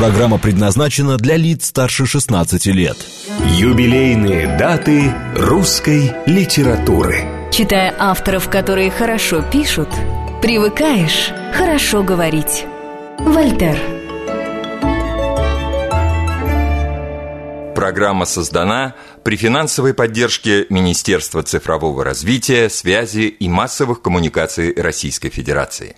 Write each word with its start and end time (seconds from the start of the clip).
Программа 0.00 0.38
предназначена 0.38 1.18
для 1.18 1.36
лиц 1.36 1.66
старше 1.66 2.06
16 2.06 2.64
лет. 2.68 2.96
Юбилейные 3.44 4.56
даты 4.56 5.12
русской 5.36 6.14
литературы. 6.24 7.26
Читая 7.52 7.94
авторов, 7.98 8.48
которые 8.48 8.90
хорошо 8.90 9.42
пишут, 9.42 9.90
привыкаешь 10.40 11.32
хорошо 11.52 12.02
говорить. 12.02 12.64
Вольтер. 13.18 13.76
Программа 17.74 18.24
создана 18.24 18.94
при 19.22 19.36
финансовой 19.36 19.92
поддержке 19.92 20.64
Министерства 20.70 21.42
цифрового 21.42 22.04
развития, 22.04 22.70
связи 22.70 23.28
и 23.28 23.50
массовых 23.50 24.00
коммуникаций 24.00 24.72
Российской 24.74 25.28
Федерации. 25.28 25.94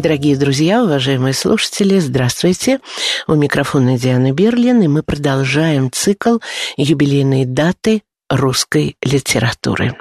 Дорогие 0.00 0.36
друзья, 0.36 0.82
уважаемые 0.82 1.34
слушатели, 1.34 2.00
здравствуйте. 2.00 2.80
У 3.28 3.34
микрофона 3.34 3.96
Диана 3.96 4.32
Берлин, 4.32 4.82
и 4.82 4.88
мы 4.88 5.04
продолжаем 5.04 5.88
цикл 5.92 6.38
юбилейные 6.76 7.46
даты 7.46 8.02
русской 8.28 8.96
литературы. 9.02 9.96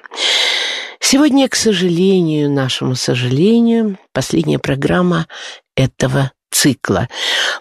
Сегодня, 0.99 1.47
к 1.47 1.53
сожалению, 1.53 2.49
нашему 2.49 2.95
сожалению, 2.95 3.99
последняя 4.13 4.57
программа 4.57 5.27
этого 5.75 6.31
цикла. 6.49 7.07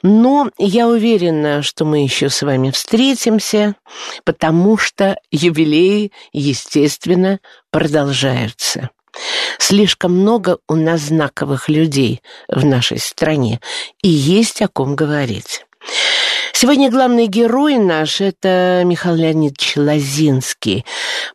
Но 0.02 0.50
я 0.56 0.88
уверена, 0.88 1.62
что 1.62 1.84
мы 1.84 2.02
еще 2.02 2.30
с 2.30 2.40
вами 2.40 2.70
встретимся, 2.70 3.76
потому 4.24 4.78
что 4.78 5.18
юбилеи, 5.30 6.12
естественно, 6.32 7.40
продолжаются. 7.70 8.88
Слишком 9.58 10.18
много 10.18 10.58
у 10.68 10.74
нас 10.74 11.00
знаковых 11.02 11.68
людей 11.68 12.22
в 12.48 12.64
нашей 12.64 12.98
стране, 12.98 13.60
и 14.02 14.08
есть 14.08 14.62
о 14.62 14.68
ком 14.68 14.96
говорить. 14.96 15.64
Сегодня 16.52 16.90
главный 16.90 17.26
герой 17.26 17.76
наш– 17.76 18.20
это 18.20 18.82
Михаил 18.84 19.16
Леонидович 19.16 19.76
Лозинский, 19.76 20.84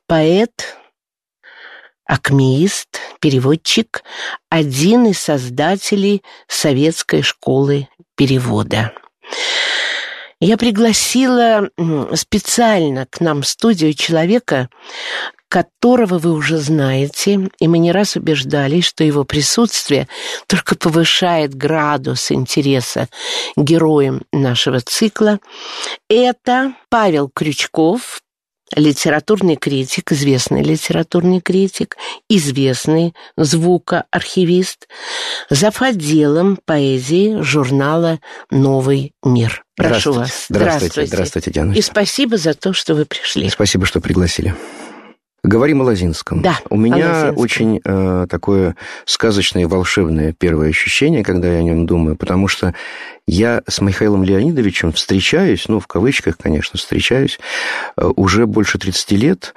поэт, 0.07 0.77
акмеист, 2.05 2.99
переводчик, 3.19 4.03
один 4.49 5.07
из 5.07 5.19
создателей 5.19 6.23
советской 6.47 7.21
школы 7.21 7.89
перевода. 8.15 8.93
Я 10.39 10.55
пригласила 10.57 11.69
специально 12.13 13.05
к 13.07 13.19
нам 13.19 13.41
в 13.41 13.47
студию 13.47 13.93
человека, 13.93 14.69
которого 15.49 16.19
вы 16.19 16.33
уже 16.33 16.57
знаете, 16.57 17.49
и 17.59 17.67
мы 17.67 17.77
не 17.77 17.91
раз 17.91 18.15
убеждались, 18.15 18.85
что 18.85 19.03
его 19.03 19.23
присутствие 19.23 20.07
только 20.47 20.75
повышает 20.75 21.55
градус 21.55 22.31
интереса 22.31 23.07
героям 23.55 24.23
нашего 24.31 24.81
цикла. 24.81 25.39
Это 26.09 26.73
Павел 26.89 27.29
Крючков, 27.33 28.21
литературный 28.75 29.55
критик, 29.55 30.11
известный 30.11 30.61
литературный 30.61 31.39
критик, 31.39 31.95
известный 32.29 33.13
звукоархивист, 33.37 34.87
зав. 35.49 35.81
отделом 35.81 36.59
поэзии 36.65 37.41
журнала 37.41 38.19
«Новый 38.51 39.13
мир». 39.23 39.63
Прошу 39.75 40.11
здравствуйте. 40.11 40.19
вас. 40.19 40.45
Здравствуйте. 40.49 40.49
Здравствуйте, 40.49 41.07
здравствуйте 41.07 41.51
Диана. 41.51 41.73
И 41.73 41.81
спасибо 41.81 42.37
за 42.37 42.53
то, 42.53 42.73
что 42.73 42.95
вы 42.95 43.05
пришли. 43.05 43.49
Спасибо, 43.49 43.85
что 43.85 44.01
пригласили. 44.01 44.55
Говорим 45.47 45.81
о 45.81 45.85
Лозинском. 45.85 46.41
Да, 46.41 46.59
У 46.69 46.75
меня 46.75 47.31
очень 47.33 47.79
э, 47.81 48.27
такое 48.29 48.75
сказочное 49.05 49.61
и 49.61 49.65
волшебное 49.65 50.33
первое 50.33 50.67
ощущение, 50.67 51.23
когда 51.23 51.47
я 51.47 51.59
о 51.59 51.63
нем 51.63 51.85
думаю, 51.85 52.17
потому 52.17 52.49
что 52.49 52.73
я 53.25 53.61
с 53.65 53.79
Михаилом 53.79 54.23
Леонидовичем 54.23 54.91
встречаюсь, 54.91 55.69
ну, 55.69 55.79
в 55.79 55.87
кавычках, 55.87 56.37
конечно, 56.37 56.77
встречаюсь, 56.77 57.39
э, 57.95 58.11
уже 58.17 58.45
больше 58.45 58.77
30 58.77 59.11
лет 59.13 59.53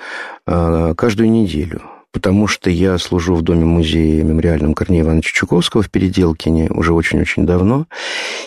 э, 0.46 0.94
каждую 0.96 1.28
неделю 1.28 1.82
потому 2.12 2.46
что 2.46 2.70
я 2.70 2.98
служу 2.98 3.34
в 3.34 3.42
Доме-музее 3.42 4.22
мемориальном 4.24 4.74
Корнея 4.74 5.02
Ивановича 5.02 5.32
Чуковского 5.32 5.82
в 5.82 5.90
Переделкине 5.90 6.68
уже 6.70 6.92
очень-очень 6.92 7.46
давно. 7.46 7.86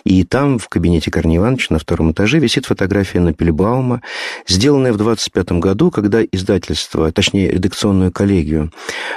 И 0.03 0.23
там, 0.23 0.59
в 0.59 0.67
кабинете 0.67 1.11
Корнея 1.11 1.39
Ивановича 1.39 1.67
на 1.69 1.79
втором 1.79 2.11
этаже, 2.11 2.39
висит 2.39 2.65
фотография 2.65 3.19
Напельбаума, 3.19 4.01
сделанная 4.47 4.93
в 4.93 4.97
25 4.97 5.53
году, 5.53 5.91
когда 5.91 6.23
издательство, 6.23 7.11
точнее, 7.11 7.49
редакционную 7.49 8.11
коллегию 8.11 8.71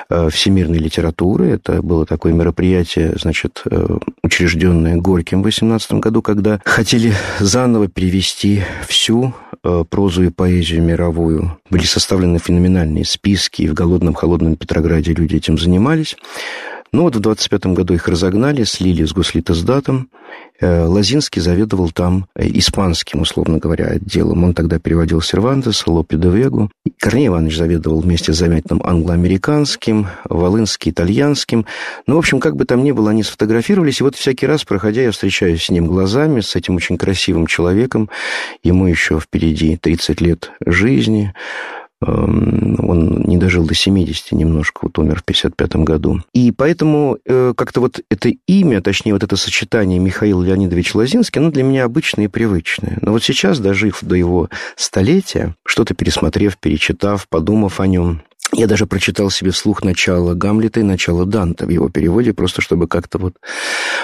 э, 0.09 0.29
всемирной 0.31 0.79
литературы, 0.79 1.49
это 1.49 1.83
было 1.83 2.07
такое 2.07 2.33
мероприятие, 2.33 3.15
значит, 3.21 3.63
э, 3.65 3.99
учрежденное 4.23 4.97
Горьким 4.97 5.43
в 5.43 5.45
18 5.45 5.93
году, 5.95 6.23
когда 6.23 6.61
хотели 6.65 7.13
заново 7.41 7.89
перевести 7.89 8.63
всю 8.87 9.35
э, 9.63 9.85
прозу 9.89 10.25
и 10.25 10.31
поэзию 10.31 10.83
мировую. 10.83 11.59
Были 11.71 11.85
составлены 11.85 12.39
феноменальные 12.39 13.05
списки, 13.05 13.63
и 13.63 13.69
в 13.69 13.75
«Голодном 13.75 14.15
холодном 14.15 14.36
холодном 14.37 14.57
Петрограде 14.57 15.15
люди 15.15 15.37
этим 15.37 15.59
занимались. 15.59 16.17
Ну 16.93 17.03
вот 17.03 17.17
в 17.17 17.21
25 17.21 17.67
году 17.67 17.95
их 17.95 18.07
разогнали, 18.07 18.65
слили 18.65 19.05
с 19.05 19.13
Гослитоздатом. 19.13 20.09
Э, 20.61 20.85
Лозинский 20.85 21.43
заведовал 21.43 21.91
там 21.91 22.27
э, 22.35 22.47
испанским, 22.47 23.23
условно 23.23 23.59
говоря, 23.59 23.87
отделом. 23.87 24.45
Он 24.45 24.55
тогда 24.55 24.79
переводил 24.79 25.21
Сервантеса, 25.21 25.91
Лопе 25.91 26.17
де 26.17 26.29
Вегу. 26.29 26.71
Корней 26.99 27.27
Иванович 27.27 27.57
заведовал 27.57 28.01
вместе 28.01 28.33
с 28.33 28.37
заметным 28.37 28.81
англо-американским, 28.85 30.07
Волынский 30.25 30.93
итальянским. 30.93 31.67
Ну, 32.07 32.15
в 32.15 32.19
общем, 32.19 32.41
как 32.41 32.57
бы 32.57 32.65
там 32.65 32.85
ни 32.85 32.93
было, 32.93 33.11
они 33.11 33.23
сфотографировались. 33.23 34.01
И 34.01 34.05
вот 34.05 34.15
всякий 34.15 34.47
раз, 34.47 34.65
проходя, 34.65 35.03
я 35.03 35.11
встречаюсь 35.11 35.65
с 35.65 35.71
ним 35.71 35.87
глазами, 35.87 36.41
с 36.41 36.55
этим 36.55 36.77
очень 36.77 36.97
красивым 36.97 37.47
человеком. 37.47 38.09
Ему 38.63 38.87
еще 38.87 39.19
впереди 39.19 39.77
30 39.77 40.21
лет 40.21 40.53
жизни. 40.65 41.35
Эм, 42.05 42.77
он 42.87 43.23
не 43.23 43.39
дожил 43.39 43.65
до 43.65 43.75
70 43.75 44.33
немножко, 44.33 44.81
вот 44.83 44.99
умер 44.99 45.21
в 45.21 45.25
55 45.25 45.77
году. 45.77 46.21
И 46.35 46.53
поэтому 46.53 47.19
э, 47.25 47.55
как-то 47.57 47.81
вот 47.81 48.01
это 48.11 48.31
имя, 48.47 48.83
точнее, 48.83 49.15
вот 49.15 49.23
это 49.23 49.37
сочетание 49.37 49.99
Михаил 49.99 50.43
Леонидович 50.43 50.95
Лозинский, 50.95 51.41
оно 51.41 51.51
для 51.51 51.63
меня 51.63 51.85
обычное 51.85 52.27
и 52.27 52.29
привычное. 52.29 52.99
Но 53.01 53.13
вот 53.13 53.23
сейчас, 53.25 53.61
дожив 53.61 54.01
до 54.03 54.15
его 54.15 54.51
столетия, 54.77 55.55
что-то 55.65 55.95
пересмотрев, 55.95 56.59
перечитав, 56.59 57.29
подумав 57.29 57.81
о 57.81 57.87
нем, 57.87 58.21
я 58.53 58.67
даже 58.67 58.87
прочитал 58.87 59.31
себе 59.31 59.51
вслух 59.51 59.83
начало 59.83 60.35
Гамлета 60.35 60.81
и 60.81 60.85
начало 60.85 61.25
Данта 61.25 61.67
в 61.67 61.71
его 61.71 61.89
переводе, 61.89 62.35
просто 62.35 62.61
чтобы 62.61 62.89
как-то 62.89 63.19
вот 63.19 63.37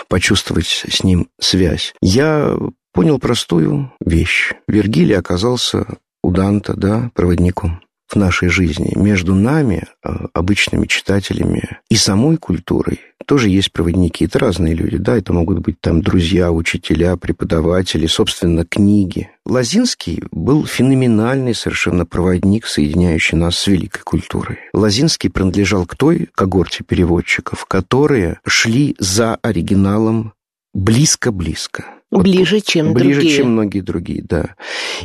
почувствовать 0.09 0.85
с 0.89 1.05
ним 1.05 1.29
связь. 1.39 1.95
Я 2.01 2.57
понял 2.93 3.19
простую 3.19 3.93
вещь. 4.01 4.53
Вергилий 4.67 5.17
оказался 5.17 5.87
у 6.23 6.31
Данта, 6.31 6.75
да, 6.75 7.11
проводником 7.15 7.81
в 8.09 8.17
нашей 8.17 8.49
жизни. 8.49 8.93
Между 8.95 9.35
нами, 9.35 9.85
э, 10.05 10.11
обычными 10.35 10.87
читателями, 10.87 11.79
и 11.89 11.97
самой 11.97 12.37
культурой 12.37 13.01
тоже 13.27 13.49
есть 13.49 13.73
проводники. 13.73 14.25
Это 14.25 14.39
разные 14.39 14.75
люди, 14.75 14.99
да, 14.99 15.17
это 15.17 15.33
могут 15.33 15.61
быть 15.61 15.81
там 15.81 16.03
друзья, 16.03 16.53
учителя, 16.53 17.17
преподаватели, 17.17 18.07
собственно, 18.07 18.65
книги. 18.65 19.31
Лазинский 19.47 20.23
был 20.31 20.67
феноменальный 20.67 21.55
совершенно 21.55 22.05
проводник, 22.05 22.67
соединяющий 22.67 23.39
нас 23.39 23.57
с 23.57 23.67
великой 23.67 24.03
культурой. 24.03 24.59
Лазинский 24.75 25.31
принадлежал 25.31 25.87
к 25.87 25.97
той 25.97 26.29
когорте 26.35 26.85
переводчиков, 26.85 27.65
которые 27.67 28.41
шли 28.47 28.97
за 28.99 29.37
оригиналом 29.37 30.35
близко-близко. 30.75 31.85
Ближе, 32.21 32.61
чем 32.61 32.93
Ближе, 32.93 33.21
другие. 33.21 33.37
чем 33.37 33.53
многие 33.53 33.81
другие, 33.81 34.23
да. 34.23 34.55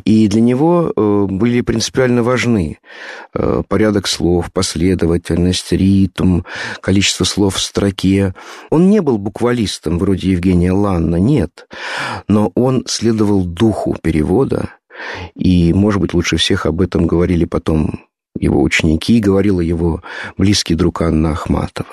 И 0.03 0.27
для 0.27 0.41
него 0.41 0.91
э, 0.95 1.25
были 1.29 1.61
принципиально 1.61 2.21
важны 2.21 2.79
э, 3.33 3.63
порядок 3.67 4.07
слов, 4.07 4.51
последовательность, 4.51 5.71
ритм, 5.71 6.41
количество 6.81 7.23
слов 7.23 7.55
в 7.55 7.61
строке. 7.61 8.35
Он 8.69 8.89
не 8.89 9.01
был 9.01 9.17
буквалистом 9.17 9.99
вроде 9.99 10.31
Евгения 10.31 10.73
Ланна, 10.73 11.15
нет. 11.15 11.67
Но 12.27 12.51
он 12.55 12.83
следовал 12.87 13.45
духу 13.45 13.95
перевода, 14.01 14.71
и, 15.35 15.73
может 15.73 16.01
быть, 16.01 16.13
лучше 16.13 16.35
всех 16.37 16.65
об 16.65 16.81
этом 16.81 17.07
говорили 17.07 17.45
потом 17.45 18.01
его 18.37 18.61
ученики, 18.61 19.19
говорила 19.19 19.61
его 19.61 20.01
близкий 20.37 20.75
друг 20.75 21.01
Анна 21.01 21.31
Ахматова. 21.31 21.87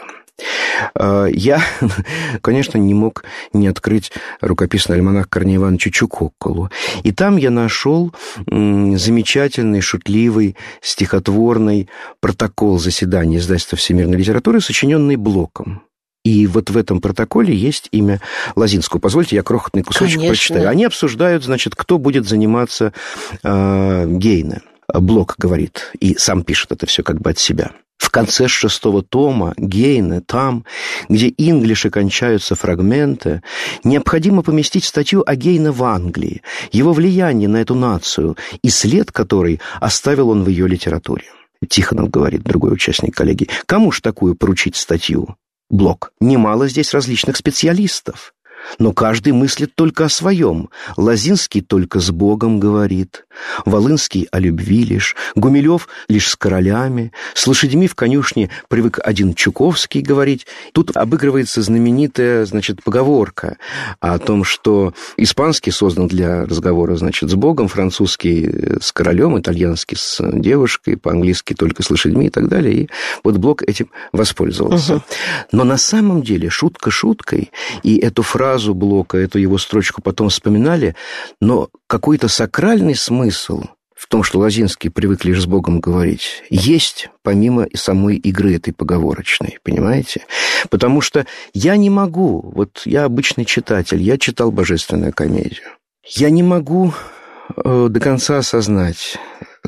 А, 0.94 1.26
я, 1.26 1.62
конечно, 2.40 2.78
не 2.78 2.94
мог 2.94 3.24
не 3.52 3.68
открыть 3.68 4.12
рукописный 4.40 4.96
альманах 4.96 5.28
Корнея 5.28 5.56
Ивановича 5.56 5.90
Чукоколу. 5.90 6.70
И 7.02 7.12
там 7.12 7.36
я 7.36 7.50
нашел 7.50 8.12
замечательный, 8.46 9.80
шутливый, 9.80 10.56
стихотворный 10.80 11.88
протокол 12.20 12.78
заседания 12.78 13.38
издательства 13.38 13.78
всемирной 13.78 14.18
литературы, 14.18 14.60
сочиненный 14.60 15.16
Блоком. 15.16 15.82
И 16.24 16.46
вот 16.46 16.70
в 16.70 16.76
этом 16.76 17.02
протоколе 17.02 17.54
есть 17.54 17.88
имя 17.92 18.20
Лазинского. 18.56 18.98
Позвольте, 18.98 19.36
я 19.36 19.42
крохотный 19.42 19.82
кусочек 19.82 20.20
Конечно. 20.20 20.28
прочитаю. 20.28 20.70
Они 20.70 20.86
обсуждают, 20.86 21.44
значит, 21.44 21.74
кто 21.76 21.98
будет 21.98 22.26
заниматься 22.26 22.94
э, 23.42 24.06
Гейне. 24.08 24.62
Блок 25.00 25.34
говорит, 25.38 25.92
и 26.00 26.14
сам 26.16 26.42
пишет 26.42 26.72
это 26.72 26.86
все 26.86 27.02
как 27.02 27.20
бы 27.20 27.30
от 27.30 27.38
себя. 27.38 27.72
В 27.96 28.10
конце 28.10 28.48
шестого 28.48 29.02
тома 29.02 29.54
Гейне, 29.56 30.20
там, 30.20 30.64
где 31.08 31.32
инглиши 31.36 31.90
кончаются 31.90 32.54
фрагменты, 32.54 33.42
необходимо 33.82 34.42
поместить 34.42 34.84
статью 34.84 35.22
о 35.26 35.36
Гейне 35.36 35.70
в 35.70 35.82
Англии, 35.82 36.42
его 36.70 36.92
влияние 36.92 37.48
на 37.48 37.58
эту 37.58 37.74
нацию 37.74 38.36
и 38.62 38.68
след 38.68 39.10
которой 39.10 39.60
оставил 39.80 40.30
он 40.30 40.44
в 40.44 40.48
ее 40.48 40.68
литературе. 40.68 41.24
Тихонов 41.68 42.10
говорит, 42.10 42.42
другой 42.42 42.74
участник 42.74 43.14
коллеги, 43.14 43.48
кому 43.66 43.90
ж 43.90 44.00
такую 44.00 44.34
поручить 44.34 44.76
статью? 44.76 45.36
Блок. 45.70 46.12
Немало 46.20 46.68
здесь 46.68 46.92
различных 46.92 47.36
специалистов. 47.36 48.33
Но 48.78 48.92
каждый 48.92 49.32
мыслит 49.32 49.74
только 49.74 50.06
о 50.06 50.08
своем. 50.08 50.70
Лазинский 50.96 51.60
только 51.60 52.00
с 52.00 52.10
Богом 52.10 52.60
говорит. 52.60 53.26
Волынский 53.64 54.28
о 54.30 54.38
любви 54.38 54.84
лишь. 54.84 55.16
Гумилев 55.34 55.88
лишь 56.08 56.28
с 56.28 56.36
королями. 56.36 57.12
С 57.34 57.46
лошадьми 57.46 57.86
в 57.86 57.94
конюшне 57.94 58.50
привык 58.68 58.98
один 59.02 59.34
Чуковский 59.34 60.00
говорить. 60.00 60.46
Тут 60.72 60.96
обыгрывается 60.96 61.62
знаменитая, 61.62 62.44
значит, 62.46 62.82
поговорка 62.82 63.56
о 64.00 64.18
том, 64.18 64.44
что 64.44 64.94
испанский 65.16 65.70
создан 65.70 66.08
для 66.08 66.44
разговора, 66.44 66.96
значит, 66.96 67.30
с 67.30 67.34
Богом, 67.34 67.68
французский 67.68 68.78
с 68.80 68.92
королем, 68.92 69.38
итальянский 69.38 69.96
с 69.96 70.20
девушкой, 70.32 70.96
по-английски 70.96 71.54
только 71.54 71.82
с 71.82 71.90
лошадьми 71.90 72.26
и 72.26 72.30
так 72.30 72.48
далее. 72.48 72.74
И 72.74 72.88
вот 73.22 73.36
Блок 73.36 73.62
этим 73.62 73.90
воспользовался. 74.12 74.96
Угу. 74.96 75.02
Но 75.52 75.64
на 75.64 75.76
самом 75.76 76.22
деле 76.22 76.50
шутка 76.50 76.90
шуткой, 76.90 77.50
и 77.82 77.98
эту 77.98 78.22
фразу 78.22 78.53
фразу 78.54 78.72
Блока, 78.72 79.18
эту 79.18 79.40
его 79.40 79.58
строчку 79.58 80.00
потом 80.00 80.28
вспоминали, 80.28 80.94
но 81.40 81.70
какой-то 81.88 82.28
сакральный 82.28 82.94
смысл 82.94 83.64
в 83.96 84.06
том, 84.06 84.22
что 84.22 84.38
Лозинский 84.38 84.90
привык 84.90 85.24
лишь 85.24 85.42
с 85.42 85.46
Богом 85.46 85.80
говорить, 85.80 86.44
есть 86.50 87.08
помимо 87.22 87.66
самой 87.74 88.16
игры 88.16 88.54
этой 88.54 88.72
поговорочной, 88.72 89.58
понимаете? 89.64 90.22
Потому 90.70 91.00
что 91.00 91.26
я 91.52 91.76
не 91.76 91.90
могу, 91.90 92.48
вот 92.54 92.82
я 92.84 93.06
обычный 93.06 93.44
читатель, 93.44 94.00
я 94.00 94.18
читал 94.18 94.52
божественную 94.52 95.12
комедию, 95.12 95.66
я 96.04 96.30
не 96.30 96.44
могу 96.44 96.92
э, 97.56 97.88
до 97.90 97.98
конца 97.98 98.38
осознать, 98.38 99.16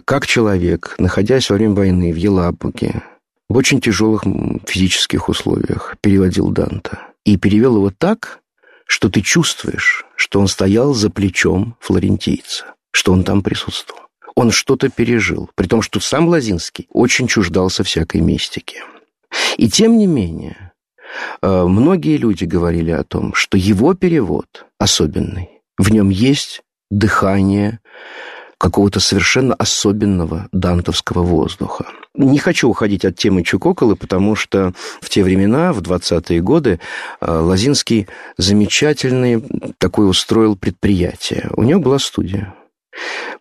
как 0.05 0.29
человек, 0.29 0.95
находясь 0.99 1.51
во 1.51 1.57
время 1.57 1.75
войны 1.75 2.13
в 2.13 2.17
Елабуге, 2.17 3.03
в 3.49 3.57
очень 3.57 3.81
тяжелых 3.81 4.23
физических 4.65 5.29
условиях, 5.29 5.97
переводил 6.01 6.51
Данта. 6.51 7.01
И 7.25 7.37
перевел 7.37 7.77
его 7.77 7.91
так, 7.91 8.39
что 8.87 9.09
ты 9.09 9.21
чувствуешь, 9.21 10.05
что 10.17 10.41
он 10.41 10.49
стоял 10.49 10.95
за 10.95 11.11
плечом 11.11 11.77
флорентийца, 11.81 12.75
что 12.93 13.13
он 13.13 13.25
там 13.25 13.43
присутствовал. 13.43 14.03
Он 14.35 14.51
что-то 14.51 14.89
пережил, 14.89 15.51
при 15.55 15.67
том, 15.67 15.83
что 15.83 15.99
сам 15.99 16.29
Лазинский 16.29 16.87
очень 16.91 17.27
чуждался 17.27 17.85
всякой 17.85 18.21
мистики. 18.21 18.83
И 19.57 19.69
тем 19.69 19.99
не 19.99 20.07
менее, 20.07 20.73
э, 21.43 21.65
многие 21.65 22.17
люди 22.17 22.45
говорили 22.45 22.91
о 22.91 23.05
том, 23.05 23.35
что 23.35 23.57
его 23.57 23.95
перевод 23.95 24.67
особенный. 24.79 25.51
В 25.79 25.91
нем 25.91 26.11
есть 26.11 26.63
дыхание 26.91 27.81
какого-то 28.59 29.01
совершенно 29.01 29.55
особенного 29.55 30.49
дантовского 30.53 31.23
воздуха. 31.23 31.87
Не 32.15 32.39
хочу 32.39 32.69
уходить 32.69 33.05
от 33.05 33.17
темы 33.17 33.43
Чукоколы, 33.43 33.97
потому 33.97 34.35
что 34.35 34.73
в 35.01 35.09
те 35.11 35.23
времена, 35.23 35.73
в 35.73 35.81
20-е 35.81 36.41
годы, 36.41 36.81
э, 37.21 37.31
Лазинский 37.31 38.09
замечательный 38.39 39.43
такой 39.79 40.09
устроил 40.09 40.57
предприятие. 40.57 41.51
У 41.57 41.63
него 41.63 41.81
была 41.81 41.99
студия 41.99 42.55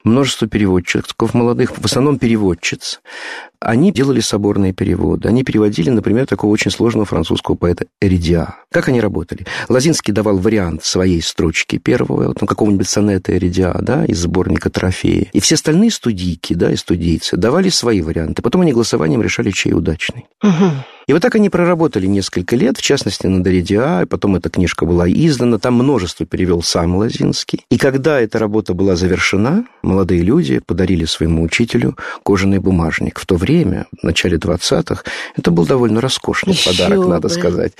множество 0.03 0.47
переводчиков 0.47 1.33
молодых, 1.33 1.71
в 1.77 1.85
основном 1.85 2.19
переводчиц. 2.19 3.01
Они 3.59 3.91
делали 3.91 4.19
соборные 4.19 4.73
переводы. 4.73 5.27
Они 5.27 5.43
переводили, 5.43 5.89
например, 5.89 6.27
такого 6.27 6.51
очень 6.51 6.71
сложного 6.71 7.05
французского 7.05 7.55
поэта 7.55 7.87
Эридиа. 7.99 8.55
Как 8.71 8.89
они 8.89 9.01
работали? 9.01 9.45
Лазинский 9.69 10.13
давал 10.13 10.37
вариант 10.37 10.83
своей 10.83 11.21
строчки 11.21 11.77
первого, 11.77 12.27
вот, 12.27 12.39
какого-нибудь 12.39 12.87
сонета 12.87 13.35
Эридиа, 13.35 13.79
да, 13.81 14.05
из 14.05 14.19
сборника 14.19 14.69
«Трофеи». 14.69 15.29
И 15.33 15.39
все 15.39 15.55
остальные 15.55 15.91
студийки, 15.91 16.53
да, 16.53 16.71
и 16.71 16.75
студийцы 16.75 17.37
давали 17.37 17.69
свои 17.69 18.01
варианты. 18.01 18.41
Потом 18.41 18.61
они 18.61 18.73
голосованием 18.73 19.21
решали, 19.21 19.49
чей 19.51 19.73
удачный. 19.73 20.27
Угу. 20.43 20.71
И 21.07 21.13
вот 21.13 21.21
так 21.21 21.35
они 21.35 21.49
проработали 21.49 22.07
несколько 22.07 22.55
лет, 22.55 22.77
в 22.77 22.81
частности, 22.81 23.27
на 23.27 23.43
Доридиа, 23.43 24.03
и 24.03 24.05
потом 24.05 24.35
эта 24.35 24.49
книжка 24.49 24.85
была 24.85 25.07
издана, 25.07 25.59
там 25.59 25.75
множество 25.75 26.25
перевел 26.25 26.63
сам 26.63 26.95
Лозинский. 26.95 27.63
И 27.69 27.77
когда 27.77 28.19
эта 28.19 28.39
работа 28.39 28.73
была 28.73 28.95
завершена, 28.95 29.65
молодые 29.83 30.21
люди 30.23 30.59
подарили 30.59 31.05
своему 31.05 31.43
учителю 31.43 31.95
кожаный 32.23 32.57
бумажник. 32.57 33.19
В 33.19 33.25
то 33.27 33.35
время, 33.35 33.85
в 34.01 34.03
начале 34.03 34.37
20-х, 34.37 35.03
это 35.35 35.51
был 35.51 35.65
довольно 35.67 36.01
роскошный 36.01 36.53
Еще 36.53 36.71
подарок, 36.71 36.97
бы. 36.97 37.07
надо 37.07 37.29
сказать. 37.29 37.73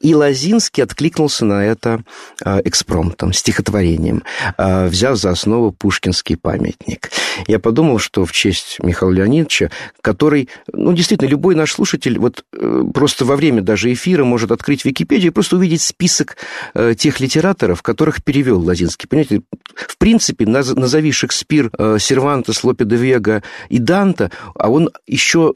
И 0.00 0.14
Лозинский 0.14 0.82
откликнулся 0.82 1.46
на 1.46 1.64
это 1.64 2.02
а, 2.44 2.60
экспромтом, 2.62 3.32
стихотворением, 3.32 4.22
а, 4.58 4.86
взяв 4.88 5.16
за 5.16 5.30
основу 5.30 5.72
пушкинский 5.72 6.36
памятник. 6.36 7.10
Я 7.46 7.58
подумал, 7.58 7.98
что 7.98 8.26
в 8.26 8.32
честь 8.32 8.78
Михаила 8.82 9.12
Леонидовича, 9.12 9.70
который, 10.02 10.50
ну, 10.72 10.92
действительно, 10.92 11.28
любой 11.28 11.54
наш 11.54 11.72
слушатель, 11.72 12.18
вот 12.18 12.44
Э, 12.65 12.65
просто 12.92 13.24
во 13.24 13.36
время 13.36 13.62
даже 13.62 13.92
эфира 13.92 14.24
может 14.24 14.50
открыть 14.52 14.84
Википедию 14.84 15.30
и 15.30 15.34
просто 15.34 15.56
увидеть 15.56 15.82
список 15.82 16.36
э, 16.74 16.94
тех 16.96 17.20
литераторов, 17.20 17.82
которых 17.82 18.22
перевел 18.22 18.60
Лазинский. 18.60 19.08
Понимаете, 19.08 19.42
в 19.74 19.98
принципе, 19.98 20.46
назови 20.46 21.12
Шекспир, 21.12 21.70
э, 21.78 21.98
Сервантес, 22.00 22.64
Лопе 22.64 22.84
де 22.84 22.96
Вега 22.96 23.42
и 23.68 23.78
Данта, 23.78 24.30
а 24.54 24.70
он 24.70 24.90
еще 25.06 25.52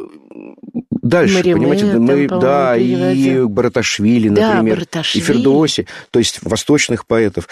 дальше, 0.90 1.34
Мариме, 1.34 1.56
понимаете, 1.56 1.84
мы, 1.98 2.28
да, 2.28 2.76
и 2.76 3.42
Бараташвили, 3.44 4.28
да, 4.28 4.54
например, 4.54 4.76
Бараташвили. 4.76 5.22
и 5.22 5.26
Фердоси, 5.26 5.86
то 6.10 6.18
есть 6.18 6.40
восточных 6.42 7.06
поэтов. 7.06 7.48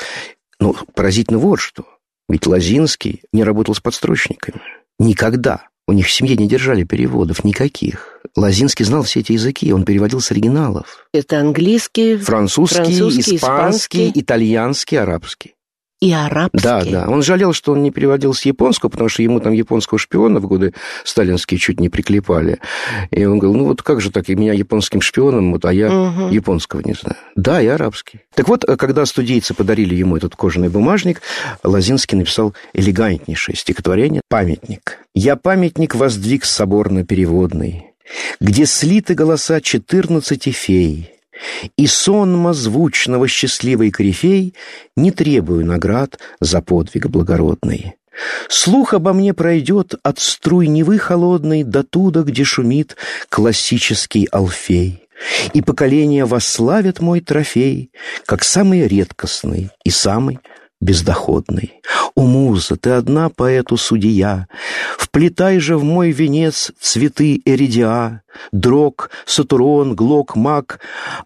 Но 0.60 0.74
поразительно 0.94 1.38
вот 1.38 1.60
что. 1.60 1.84
Ведь 2.28 2.46
Лазинский 2.46 3.22
не 3.32 3.44
работал 3.44 3.74
с 3.74 3.80
подстрочниками. 3.80 4.60
Никогда. 4.98 5.67
У 5.88 5.92
них 5.92 6.06
в 6.06 6.12
семье 6.12 6.36
не 6.36 6.46
держали 6.46 6.84
переводов 6.84 7.44
никаких. 7.44 8.20
Лазинский 8.36 8.84
знал 8.84 9.04
все 9.04 9.20
эти 9.20 9.32
языки, 9.32 9.72
он 9.72 9.84
переводил 9.84 10.20
с 10.20 10.30
оригиналов. 10.30 11.08
Это 11.14 11.40
английский, 11.40 12.18
французский, 12.18 12.76
французский 12.76 13.36
испанский, 13.36 13.36
испанский, 13.36 14.20
итальянский, 14.20 14.98
арабский 15.00 15.54
и 16.00 16.12
арабский. 16.12 16.62
Да, 16.62 16.84
да. 16.84 17.08
Он 17.08 17.22
жалел, 17.22 17.52
что 17.52 17.72
он 17.72 17.82
не 17.82 17.90
переводил 17.90 18.34
с 18.34 18.42
японского, 18.42 18.88
потому 18.90 19.08
что 19.08 19.22
ему 19.22 19.40
там 19.40 19.52
японского 19.52 19.98
шпиона 19.98 20.38
в 20.40 20.46
годы 20.46 20.74
сталинские 21.04 21.58
чуть 21.58 21.80
не 21.80 21.88
приклепали. 21.88 22.58
И 23.10 23.24
он 23.24 23.38
говорил, 23.38 23.58
ну 23.60 23.64
вот 23.66 23.82
как 23.82 24.00
же 24.00 24.10
так, 24.10 24.28
и 24.28 24.34
меня 24.34 24.52
японским 24.52 25.00
шпионом, 25.00 25.52
вот, 25.52 25.64
а 25.64 25.72
я 25.72 25.90
угу. 25.90 26.28
японского 26.28 26.82
не 26.84 26.94
знаю. 26.94 27.16
Да, 27.34 27.60
и 27.60 27.66
арабский. 27.66 28.20
Так 28.34 28.48
вот, 28.48 28.64
когда 28.78 29.04
студийцы 29.06 29.54
подарили 29.54 29.94
ему 29.94 30.16
этот 30.16 30.36
кожаный 30.36 30.68
бумажник, 30.68 31.20
Лазинский 31.64 32.16
написал 32.16 32.54
элегантнейшее 32.72 33.56
стихотворение 33.56 34.22
«Памятник». 34.28 34.98
«Я 35.14 35.36
памятник 35.36 35.94
воздвиг 35.94 36.44
соборно-переводный, 36.44 37.86
где 38.40 38.66
слиты 38.66 39.14
голоса 39.14 39.60
четырнадцати 39.60 40.50
фей, 40.50 41.17
и 41.76 41.86
сонма 41.86 42.52
звучного 42.52 43.28
счастливой 43.28 43.90
корифей 43.90 44.54
не 44.96 45.10
требую 45.10 45.64
наград 45.64 46.18
за 46.40 46.60
подвиг 46.60 47.06
благородный. 47.06 47.94
Слух 48.48 48.94
обо 48.94 49.12
мне 49.12 49.32
пройдет 49.32 49.94
от 50.02 50.18
струй 50.18 50.66
Невы 50.66 50.98
холодной 50.98 51.62
до 51.62 51.84
туда, 51.84 52.22
где 52.22 52.44
шумит 52.44 52.96
классический 53.28 54.28
алфей. 54.32 55.04
И 55.52 55.62
поколения 55.62 56.24
восславят 56.24 57.00
мой 57.00 57.20
трофей, 57.20 57.90
как 58.26 58.44
самый 58.44 58.86
редкостный 58.86 59.70
и 59.84 59.90
самый 59.90 60.38
бездоходный. 60.80 61.80
О, 62.14 62.22
муза, 62.22 62.76
ты 62.76 62.90
одна 62.90 63.28
поэту 63.28 63.76
судья, 63.76 64.46
Вплетай 65.08 65.58
же 65.58 65.76
в 65.78 65.84
мой 65.84 66.10
венец 66.10 66.70
цветы 66.78 67.40
эридиа, 67.44 68.20
Дрог, 68.52 69.10
Сатурон, 69.24 69.96
Глок, 69.96 70.36
Мак, 70.36 70.80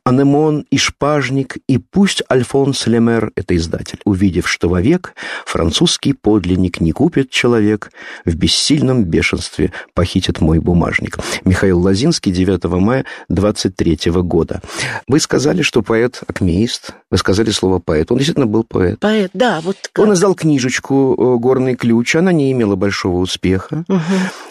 Анемон 0.05 0.65
и 0.71 0.79
Шпажник, 0.79 1.59
и 1.67 1.79
пусть 1.79 2.23
Альфонс 2.31 2.87
Лемер, 2.87 3.33
это 3.35 3.57
издатель, 3.57 3.99
увидев, 4.05 4.49
что 4.49 4.69
вовек 4.69 5.15
французский 5.45 6.13
подлинник 6.13 6.81
не 6.81 6.93
купит 6.93 7.31
человек, 7.31 7.91
в 8.25 8.35
бессильном 8.35 9.05
бешенстве 9.05 9.73
похитит 9.95 10.41
мой 10.41 10.59
бумажник. 10.59 11.19
Михаил 11.45 11.81
Лазинский, 11.81 12.33
9 12.33 12.65
мая 12.81 13.05
23 13.29 13.99
года. 14.23 14.63
Вы 15.07 15.21
сказали, 15.21 15.63
что 15.63 15.83
поэт 15.83 16.23
акмеист, 16.27 16.93
вы 17.11 17.19
сказали 17.19 17.51
слово 17.51 17.79
поэт. 17.79 18.11
Он 18.11 18.19
действительно 18.19 18.47
был 18.47 18.65
поэт. 18.65 19.01
Поэт, 19.01 19.31
да. 19.35 19.42
Вот 19.63 19.77
как. 19.93 20.05
Он 20.05 20.13
издал 20.13 20.35
книжечку 20.35 21.15
э, 21.17 21.39
«Горный 21.39 21.75
ключ». 21.75 22.15
Она 22.17 22.33
не 22.33 22.53
имела 22.53 22.77
большого 22.77 23.19
успеха. 23.19 23.85
Угу. 23.89 24.01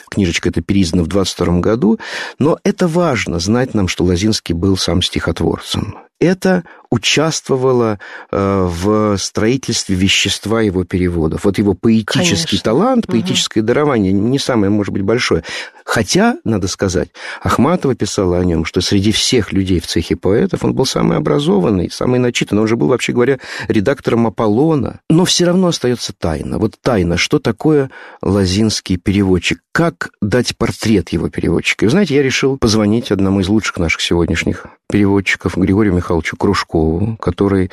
Книжечка 0.10 0.50
эта 0.50 0.62
переиздана 0.62 1.04
в 1.04 1.08
22 1.08 1.60
году. 1.60 2.00
Но 2.40 2.60
это 2.64 2.88
важно, 2.88 3.40
знать 3.40 3.74
нам, 3.74 3.88
что 3.88 4.04
Лозинский 4.04 4.54
был 4.54 4.78
сам 4.78 5.02
стихотворцем. 5.02 5.98
Это 6.22 6.64
участвовало 6.92 8.00
э, 8.32 8.68
в 8.70 9.18
строительстве 9.18 9.96
вещества 9.96 10.62
его 10.62 10.84
переводов. 10.84 11.46
Вот 11.46 11.58
его 11.58 11.74
поэтический 11.74 12.58
Конечно. 12.58 12.60
талант, 12.64 13.08
поэтическое 13.08 13.64
угу. 13.64 13.68
дарование 13.68 14.12
не 14.12 14.38
самое, 14.38 14.70
может 14.70 14.94
быть, 14.94 15.02
большое. 15.02 15.44
Хотя, 15.84 16.36
надо 16.44 16.68
сказать, 16.68 17.10
Ахматова 17.42 17.96
писала 17.96 18.38
о 18.38 18.46
нем, 18.46 18.66
что 18.66 18.82
среди 18.82 19.12
всех 19.12 19.52
людей 19.52 19.80
в 19.80 19.88
цехе 19.88 20.16
поэтов 20.16 20.64
он 20.64 20.74
был 20.74 20.86
самый 20.86 21.18
образованный, 21.18 21.90
самый 21.90 22.20
начитанный. 22.20 22.62
Он 22.62 22.68
же 22.68 22.76
был, 22.76 22.88
вообще 22.88 23.14
говоря, 23.14 23.40
редактором 23.68 24.28
Аполлона. 24.28 25.00
Но 25.10 25.26
все 25.26 25.46
равно 25.46 25.68
остается 25.68 26.14
тайна. 26.14 26.60
Вот 26.60 26.76
тайна, 26.82 27.18
что 27.18 27.40
такое 27.40 27.90
лазинский 28.22 28.98
переводчик? 28.98 29.60
Как 29.72 30.12
дать 30.22 30.58
портрет 30.58 31.10
его 31.10 31.30
переводчика? 31.30 31.86
И, 31.86 31.88
вы 31.88 31.92
знаете, 31.92 32.16
я 32.16 32.22
решил 32.22 32.58
позвонить 32.58 33.12
одному 33.12 33.40
из 33.40 33.48
лучших 33.48 33.78
наших 33.78 34.02
сегодняшних 34.02 34.66
переводчиков, 34.90 35.58
Григорию 35.58 35.94
Михайловичу 35.94 36.11
Кружкову, 36.20 37.16
который 37.18 37.72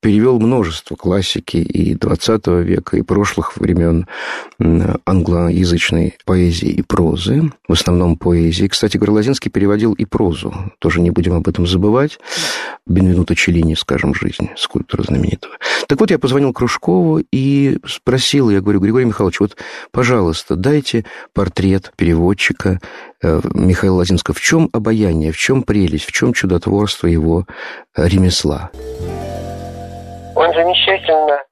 перевел 0.00 0.40
множество 0.40 0.96
классики 0.96 1.58
и 1.58 1.94
XX 1.94 2.62
века, 2.62 2.96
и 2.96 3.02
прошлых 3.02 3.56
времен 3.56 4.06
англоязычной 4.58 6.16
поэзии 6.24 6.70
и 6.70 6.82
прозы, 6.82 7.50
в 7.68 7.72
основном 7.72 8.16
поэзии. 8.16 8.68
Кстати, 8.68 8.96
Горлозинский 8.96 9.50
переводил 9.50 9.92
и 9.92 10.04
прозу, 10.04 10.54
тоже 10.78 11.00
не 11.00 11.10
будем 11.10 11.34
об 11.34 11.48
этом 11.48 11.66
забывать. 11.66 12.18
Бенвенуто 12.86 13.34
Челлини, 13.34 13.74
скажем, 13.74 14.14
жизнь 14.14 14.50
скульптора 14.56 15.02
знаменитого. 15.02 15.54
Так 15.88 16.00
вот, 16.00 16.10
я 16.10 16.18
позвонил 16.18 16.52
Кружкову 16.52 17.22
и 17.32 17.78
спросил, 17.86 18.50
я 18.50 18.60
говорю, 18.60 18.80
Григорий 18.80 19.06
Михайлович, 19.06 19.40
вот, 19.40 19.56
пожалуйста, 19.90 20.56
дайте 20.56 21.04
портрет 21.32 21.92
переводчика 21.96 22.80
Михаила 23.54 23.96
Лазинского, 23.96 24.34
в 24.34 24.40
чем 24.40 24.68
обаяние, 24.72 25.32
в 25.32 25.36
чем 25.36 25.62
прелесть, 25.62 26.06
в 26.06 26.12
чем 26.12 26.32
чудотворство 26.32 27.06
его 27.06 27.44
э, 27.96 28.06
ремесла? 28.06 28.70
Он 30.36 30.52
замечательно, 30.52 31.42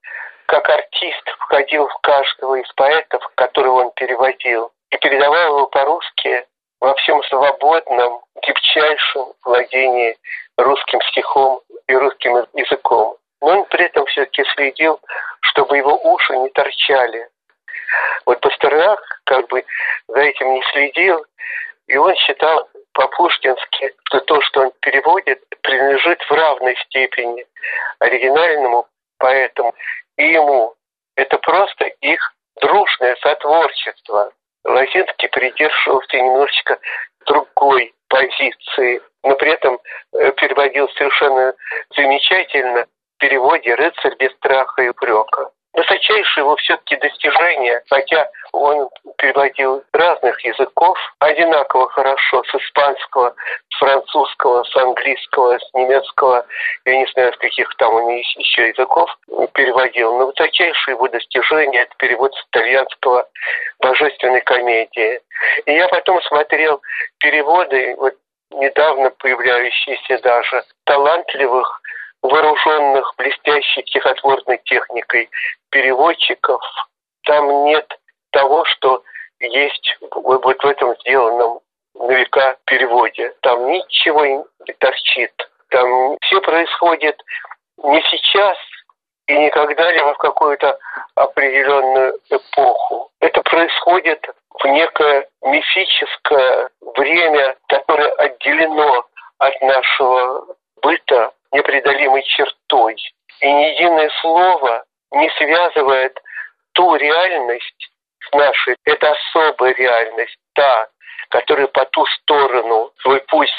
как 0.47 0.69
артист, 0.69 1.23
входил 1.39 1.87
в 1.87 1.97
каждого 2.01 2.55
из 2.55 2.71
поэтов, 2.73 3.21
которого 3.35 3.85
он 3.85 3.91
переводил, 3.95 4.71
и 4.91 4.97
передавал 4.97 5.57
его 5.57 5.67
по-русски 5.67 6.45
во 6.79 6.93
всем 6.95 7.23
свободном, 7.23 8.21
гибчайшем 8.45 9.33
владении 9.45 10.17
русским 10.57 10.99
стихом 11.11 11.61
и 11.87 11.93
русским 11.95 12.45
языком. 12.53 13.15
Но 13.41 13.59
он 13.59 13.65
при 13.65 13.85
этом 13.85 14.05
все-таки 14.07 14.43
следил, 14.55 14.99
чтобы 15.41 15.77
его 15.77 15.95
уши 16.03 16.35
не 16.37 16.49
торчали. 16.49 17.27
Вот 18.25 18.39
Пастернак 18.41 18.99
как 19.25 19.47
бы 19.47 19.63
за 20.07 20.19
этим 20.19 20.53
не 20.53 20.63
следил, 20.71 21.25
и 21.87 21.97
он 21.97 22.15
считал 22.15 22.69
по-пушкински, 22.93 23.95
что 24.05 24.19
то, 24.21 24.41
что 24.41 24.61
он 24.61 24.71
переводит, 24.81 25.43
принадлежит 25.61 26.21
в 26.21 26.31
равной 26.31 26.75
степени 26.85 27.45
оригинальному 27.99 28.87
поэтому 29.17 29.73
и 30.17 30.33
ему. 30.33 30.75
Это 31.15 31.37
просто 31.37 31.85
их 32.01 32.33
дружное 32.61 33.15
сотворчество. 33.21 34.31
Лозинский 34.65 35.29
придерживался 35.29 36.17
немножечко 36.17 36.79
другой 37.25 37.93
позиции, 38.09 39.01
но 39.23 39.35
при 39.35 39.51
этом 39.51 39.79
э, 40.13 40.31
переводил 40.33 40.89
совершенно 40.89 41.53
замечательно 41.95 42.85
в 42.85 43.19
переводе 43.19 43.75
«Рыцарь 43.75 44.15
без 44.17 44.31
страха 44.33 44.81
и 44.81 44.89
упрека» 44.89 45.51
высочайшее 45.73 46.43
его 46.43 46.55
все-таки 46.57 46.95
достижение, 46.97 47.81
хотя 47.89 48.29
он 48.51 48.89
переводил 49.17 49.83
разных 49.91 50.39
языков 50.45 50.97
одинаково 51.19 51.89
хорошо, 51.89 52.43
с 52.43 52.55
испанского, 52.55 53.35
с 53.69 53.77
французского, 53.77 54.63
с 54.63 54.75
английского, 54.75 55.57
с 55.57 55.73
немецкого, 55.73 56.45
я 56.85 56.97
не 56.97 57.07
знаю, 57.13 57.33
с 57.33 57.37
каких 57.37 57.73
там 57.77 57.93
он 57.93 58.09
еще 58.09 58.67
языков 58.67 59.09
переводил, 59.53 60.17
но 60.17 60.27
высочайшее 60.27 60.95
его 60.95 61.07
достижение– 61.07 61.81
это 61.83 61.95
перевод 61.97 62.33
с 62.35 62.45
итальянского 62.49 63.27
«Божественной 63.79 64.41
комедии». 64.41 65.19
И 65.65 65.73
я 65.73 65.87
потом 65.87 66.21
смотрел 66.23 66.81
переводы, 67.19 67.95
вот 67.97 68.13
недавно 68.51 69.09
появляющиеся 69.09 70.19
даже, 70.19 70.63
талантливых 70.85 71.81
вооруженных 72.23 73.13
блестящей 73.17 73.83
стихотворной 73.83 74.59
техникой 74.65 75.29
переводчиков, 75.69 76.61
там 77.25 77.65
нет 77.65 77.85
того, 78.31 78.65
что 78.65 79.03
есть 79.39 79.97
вот 80.15 80.43
в 80.43 80.65
этом 80.65 80.95
сделанном 81.01 81.59
на 81.95 82.11
века 82.11 82.57
переводе. 82.65 83.33
Там 83.41 83.67
ничего 83.67 84.25
не 84.25 84.73
торчит. 84.79 85.33
Там 85.69 86.17
все 86.21 86.41
происходит 86.41 87.21
не 87.83 88.01
сейчас 88.09 88.57
и 89.27 89.37
не 89.37 89.49
когда-либо 89.49 90.13
в 90.13 90.17
какую-то 90.17 90.77
определенную 91.15 92.19
эпоху. 92.29 93.11
Это 93.19 93.41
происходит 93.43 94.25
в 94.49 94.65
некое 94.67 95.27
мифическое 95.41 96.69
время, 96.95 97.55
которое 97.67 98.11
отделено 98.13 99.05
от 99.39 99.61
нашего 99.61 100.55
быта 100.81 101.31
непреодолимой 101.53 102.23
чертой. 102.23 102.95
И 103.39 103.51
ни 103.51 103.63
единое 103.71 104.09
слово 104.21 104.83
не 105.11 105.29
связывает 105.37 106.19
ту 106.73 106.95
реальность 106.95 107.91
с 108.27 108.31
нашей. 108.35 108.75
Это 108.85 109.11
особая 109.11 109.73
реальность, 109.73 110.37
та, 110.53 110.87
которая 111.29 111.67
по 111.67 111.85
ту 111.85 112.05
сторону, 112.05 112.91
свой 113.01 113.21
путь 113.21 113.51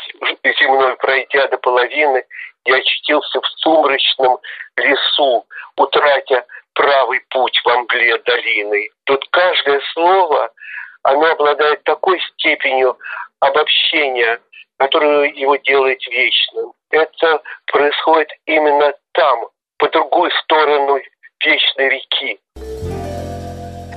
земной 0.61 0.97
пройдя 0.97 1.49
до 1.49 1.59
половины, 1.59 2.25
я 2.65 2.77
очутился 2.77 3.41
в 3.41 3.47
сумрачном 3.59 4.39
лесу, 4.77 5.47
утратя 5.77 6.47
правый 6.75 7.21
путь 7.31 7.61
во 7.65 7.79
мгле 7.79 8.19
долины. 8.19 8.89
Тут 9.05 9.27
каждое 9.31 9.81
слово, 9.93 10.51
оно 11.03 11.27
обладает 11.27 11.85
такой 11.85 12.21
степенью 12.21 12.99
обобщения, 13.41 14.41
которую 14.79 15.35
его 15.37 15.57
делает 15.57 16.05
вечным. 16.07 16.73
Это 16.95 17.43
происходит 17.67 18.29
именно 18.47 18.93
там, 19.13 19.49
по 19.79 19.89
другую 19.91 20.31
сторону 20.45 21.01
вечной 21.45 21.89
реки. 21.89 22.39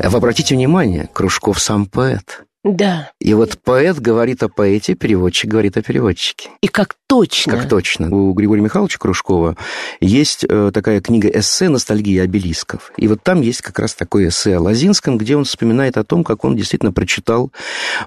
Вы 0.03 0.17
обратите 0.17 0.55
внимание, 0.55 1.07
Кружков 1.13 1.59
сам 1.59 1.85
поэт. 1.85 2.46
Да. 2.67 3.11
И 3.19 3.33
вот 3.33 3.57
поэт 3.63 3.99
говорит 3.99 4.43
о 4.43 4.49
поэте, 4.49 4.93
переводчик 4.93 5.49
говорит 5.49 5.77
о 5.77 5.81
переводчике. 5.81 6.49
И 6.61 6.67
как 6.67 6.95
точно. 7.07 7.53
Как 7.53 7.69
точно. 7.69 8.09
У 8.13 8.33
Григория 8.33 8.61
Михайловича 8.61 8.97
Кружкова 8.99 9.55
есть 10.01 10.45
э, 10.47 10.71
такая 10.73 10.99
книга 10.99 11.29
эссе 11.29 11.69
«Ностальгия 11.69 12.23
обелисков». 12.23 12.91
И 12.97 13.07
вот 13.07 13.23
там 13.23 13.41
есть 13.41 13.61
как 13.61 13.79
раз 13.79 13.95
такое 13.95 14.27
эссе 14.27 14.57
о 14.57 14.61
Лозинском, 14.61 15.17
где 15.17 15.37
он 15.37 15.45
вспоминает 15.45 15.97
о 15.97 16.03
том, 16.03 16.23
как 16.25 16.43
он 16.43 16.57
действительно 16.57 16.91
прочитал 16.91 17.51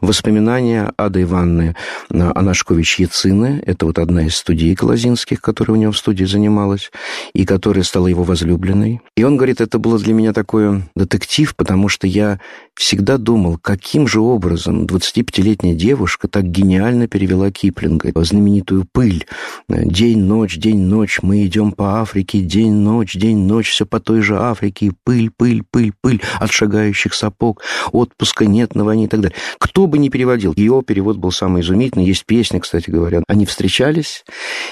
воспоминания 0.02 0.92
Ады 0.98 1.22
Ивановны 1.22 1.74
Анашкович-Яцины. 2.10 3.62
Это 3.64 3.86
вот 3.86 3.98
одна 3.98 4.26
из 4.26 4.36
студиек 4.36 4.82
Лозинских, 4.82 5.40
которая 5.40 5.78
у 5.78 5.80
него 5.80 5.92
в 5.92 5.98
студии 5.98 6.24
занималась, 6.24 6.90
и 7.32 7.46
которая 7.46 7.84
стала 7.84 8.08
его 8.08 8.24
возлюбленной. 8.24 9.00
И 9.16 9.24
он 9.24 9.36
говорит, 9.36 9.62
это 9.62 9.78
было 9.78 9.98
для 9.98 10.12
меня 10.12 10.34
такой 10.34 10.82
детектив, 10.94 11.56
потому 11.56 11.88
что 11.88 12.06
я 12.06 12.40
всегда 12.74 13.16
думал, 13.16 13.58
каким 13.58 14.06
же 14.06 14.20
образом 14.20 14.49
25-летняя 14.54 15.74
девушка 15.74 16.28
так 16.28 16.44
гениально 16.44 17.06
перевела 17.08 17.50
Киплинга, 17.50 18.12
знаменитую 18.24 18.86
«Пыль». 18.92 19.26
День-ночь, 19.68 20.56
день-ночь, 20.56 21.20
мы 21.22 21.44
идем 21.46 21.72
по 21.72 22.00
Африке, 22.00 22.40
день-ночь, 22.40 23.14
день-ночь, 23.14 23.70
все 23.70 23.86
по 23.86 24.00
той 24.00 24.22
же 24.22 24.38
Африке, 24.38 24.92
пыль, 25.04 25.30
пыль, 25.36 25.62
пыль, 25.70 25.92
пыль 26.00 26.20
от 26.38 26.50
шагающих 26.50 27.14
сапог, 27.14 27.62
отпуска 27.92 28.46
нет 28.46 28.74
на 28.74 28.84
войне 28.84 29.04
и 29.04 29.08
так 29.08 29.20
далее. 29.20 29.36
Кто 29.58 29.86
бы 29.86 29.98
ни 29.98 30.08
переводил, 30.08 30.52
ее 30.56 30.82
перевод 30.86 31.16
был 31.16 31.32
самый 31.32 31.62
изумительный. 31.62 32.06
Есть 32.06 32.26
песня, 32.26 32.60
кстати 32.60 32.90
говоря. 32.90 33.22
Они 33.28 33.46
встречались, 33.46 34.24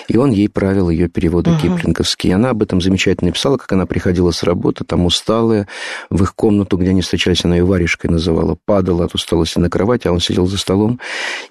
и 0.09 0.17
он 0.17 0.31
ей 0.31 0.49
правил 0.49 0.91
ее 0.91 1.09
переводы 1.09 1.51
угу. 1.51 1.61
киплинговские. 1.61 2.35
Она 2.35 2.51
об 2.51 2.63
этом 2.63 2.81
замечательно 2.81 3.33
писала, 3.33 3.57
как 3.57 3.73
она 3.73 3.87
приходила 3.87 4.31
с 4.31 4.43
работы, 4.43 4.85
там 4.85 5.07
усталая, 5.07 5.69
в 6.11 6.23
их 6.23 6.35
комнату, 6.35 6.77
где 6.77 6.91
они 6.91 7.03
встречались, 7.03 7.45
она 7.45 7.57
ее 7.57 7.65
варежкой 7.65 8.11
называла, 8.11 8.57
падала 8.65 9.05
от 9.05 9.15
усталости 9.15 9.59
на 9.59 9.68
кровать, 9.69 10.07
а 10.07 10.13
он 10.13 10.21
сидел 10.21 10.47
за 10.47 10.59
столом 10.59 11.01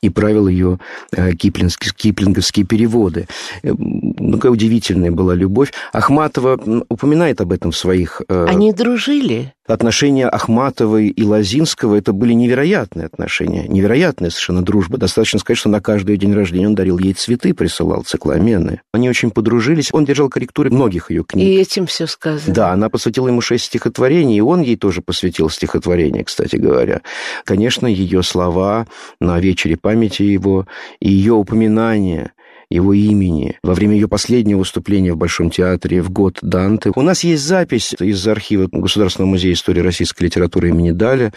и 0.01 0.09
правил 0.09 0.47
ее 0.47 0.79
э, 1.11 1.33
киплинговские, 1.33 1.93
киплинговские 1.95 2.65
переводы. 2.65 3.27
Ну, 3.63 4.33
какая 4.37 4.51
удивительная 4.51 5.11
была 5.11 5.35
любовь. 5.35 5.73
Ахматова 5.93 6.59
упоминает 6.89 7.41
об 7.41 7.51
этом 7.51 7.71
в 7.71 7.77
своих... 7.77 8.21
Э, 8.29 8.45
Они 8.49 8.73
дружили? 8.73 9.53
Отношения 9.67 10.29
Ахматовой 10.29 11.09
и 11.09 11.23
Лозинского 11.23 11.95
это 11.95 12.13
были 12.13 12.31
невероятные 12.31 13.05
отношения, 13.05 13.67
невероятная 13.67 14.29
совершенно 14.29 14.61
дружба. 14.61 14.97
Достаточно 14.97 15.39
сказать, 15.39 15.57
что 15.57 15.67
на 15.67 15.81
каждый 15.81 16.15
день 16.15 16.33
рождения 16.33 16.67
он 16.67 16.75
дарил 16.75 16.97
ей 16.97 17.13
цветы, 17.13 17.53
присылал 17.53 18.03
цикламены. 18.03 18.81
Они 18.93 19.09
очень 19.09 19.29
подружились. 19.29 19.89
Он 19.91 20.05
держал 20.05 20.29
корректуры 20.29 20.69
многих 20.69 21.11
ее 21.11 21.25
книг. 21.25 21.45
И 21.45 21.55
этим 21.55 21.85
все 21.85 22.07
сказано. 22.07 22.53
Да, 22.53 22.71
она 22.71 22.89
посвятила 22.89 23.27
ему 23.27 23.41
шесть 23.41 23.65
стихотворений, 23.65 24.37
и 24.37 24.41
он 24.41 24.61
ей 24.61 24.77
тоже 24.77 25.01
посвятил 25.01 25.49
стихотворение, 25.49 26.23
кстати 26.23 26.55
говоря. 26.55 27.01
Конечно, 27.43 27.87
ее 27.87 28.23
слова 28.23 28.87
на 29.19 29.37
вечере 29.39 29.75
памяти 29.75 30.23
его 30.23 30.65
и 31.01 31.09
ее 31.09 31.33
упоминание 31.33 32.31
его 32.69 32.93
имени 32.93 33.57
во 33.63 33.73
время 33.73 33.95
ее 33.95 34.07
последнего 34.07 34.59
выступления 34.59 35.13
в 35.13 35.17
Большом 35.17 35.49
театре 35.49 36.01
в 36.01 36.09
год 36.09 36.39
Данте. 36.41 36.91
У 36.95 37.01
нас 37.01 37.23
есть 37.23 37.43
запись 37.43 37.95
из 37.99 38.27
архива 38.27 38.67
Государственного 38.71 39.31
музея 39.31 39.53
истории 39.53 39.81
российской 39.81 40.23
литературы 40.23 40.69
имени 40.69 40.91
Даля, 40.91 41.33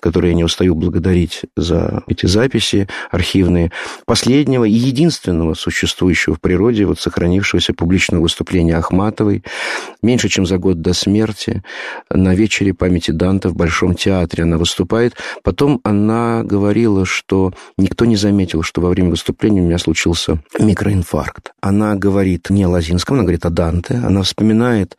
который 0.00 0.30
я 0.30 0.36
не 0.36 0.44
устаю 0.44 0.74
благодарить 0.74 1.42
за 1.56 2.02
эти 2.08 2.26
записи 2.26 2.88
архивные, 3.10 3.70
последнего 4.06 4.64
и 4.64 4.72
единственного 4.72 5.54
существующего 5.54 6.34
в 6.34 6.40
природе, 6.40 6.84
вот 6.84 6.98
сохранившегося 6.98 7.74
публичного 7.74 8.22
выступления 8.22 8.76
Ахматовой, 8.76 9.44
меньше 10.02 10.28
чем 10.28 10.46
за 10.46 10.58
год 10.58 10.80
до 10.80 10.94
смерти, 10.94 11.62
на 12.10 12.34
вечере 12.34 12.74
памяти 12.74 13.12
Данте 13.12 13.48
в 13.48 13.54
Большом 13.54 13.94
театре 13.94 14.42
она 14.42 14.58
выступает. 14.58 15.14
Потом 15.44 15.80
она 15.84 16.42
говорила, 16.42 17.04
что 17.04 17.52
никто 17.76 18.04
не 18.04 18.16
заметил, 18.16 18.62
что 18.62 18.80
во 18.80 18.88
время 18.88 19.10
выступления 19.10 19.60
у 19.60 19.66
меня 19.66 19.78
случился 19.78 20.42
микроинфаркт. 20.72 21.52
Она 21.60 21.94
говорит 21.96 22.48
не 22.48 22.64
о 22.64 22.70
Лазинском, 22.70 23.14
она 23.14 23.24
говорит 23.24 23.44
о 23.44 23.50
Данте. 23.50 23.94
Она 23.94 24.22
вспоминает, 24.22 24.96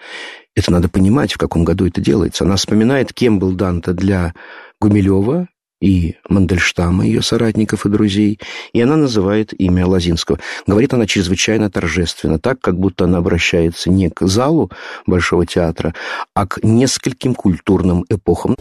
это 0.56 0.72
надо 0.72 0.88
понимать, 0.88 1.34
в 1.34 1.38
каком 1.38 1.64
году 1.64 1.88
это 1.88 2.00
делается. 2.00 2.44
Она 2.44 2.56
вспоминает, 2.56 3.12
кем 3.12 3.40
был 3.40 3.54
Данте 3.54 3.94
для 3.94 4.34
Гумилева, 4.80 5.48
и 5.82 6.16
Мандельштама, 6.30 7.06
ее 7.06 7.22
соратников 7.22 7.86
и 7.86 7.90
друзей, 7.90 8.40
и 8.72 8.80
она 8.80 8.96
называет 8.96 9.60
имя 9.60 9.86
Лазинского. 9.86 10.40
Говорит 10.66 10.94
она 10.94 11.06
чрезвычайно 11.06 11.70
торжественно, 11.70 12.40
так, 12.40 12.62
как 12.62 12.80
будто 12.80 13.04
она 13.04 13.18
обращается 13.18 13.90
не 13.90 14.10
к 14.10 14.26
залу 14.26 14.72
Большого 15.06 15.46
театра, 15.46 15.94
а 16.34 16.48
к 16.48 16.64
нескольким 16.64 17.36
культурным 17.36 18.06
эпохам. 18.10 18.56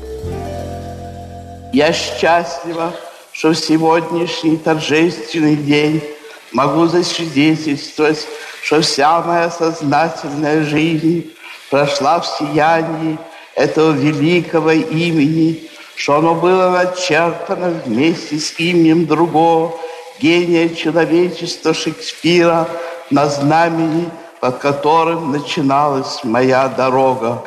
Я 1.73 1.93
счастлива, 1.93 2.93
что 3.33 3.53
в 3.53 3.57
сегодняшний 3.57 4.57
торжественный 4.57 5.55
день 5.55 6.03
могу 6.53 6.87
засвидетельствовать, 6.87 8.27
что 8.63 8.81
вся 8.81 9.21
моя 9.23 9.51
сознательная 9.51 10.65
жизнь 10.65 11.33
прошла 11.71 12.21
в 12.21 12.27
сиянии 12.27 13.19
этого 13.55 13.93
великого 13.93 14.73
имени, 14.73 15.69
что 15.97 16.17
оно 16.17 16.35
было 16.35 16.71
начертано 16.71 17.71
вместе 17.85 18.39
с 18.39 18.59
именем 18.59 19.07
другого 19.07 19.75
гения 20.21 20.69
человечества 20.71 21.75
Шекспира 21.75 22.69
на 23.11 23.27
знамени, 23.27 24.09
под 24.41 24.59
которым 24.59 25.33
начиналась 25.33 26.25
моя 26.25 26.69
дорога. 26.69 27.43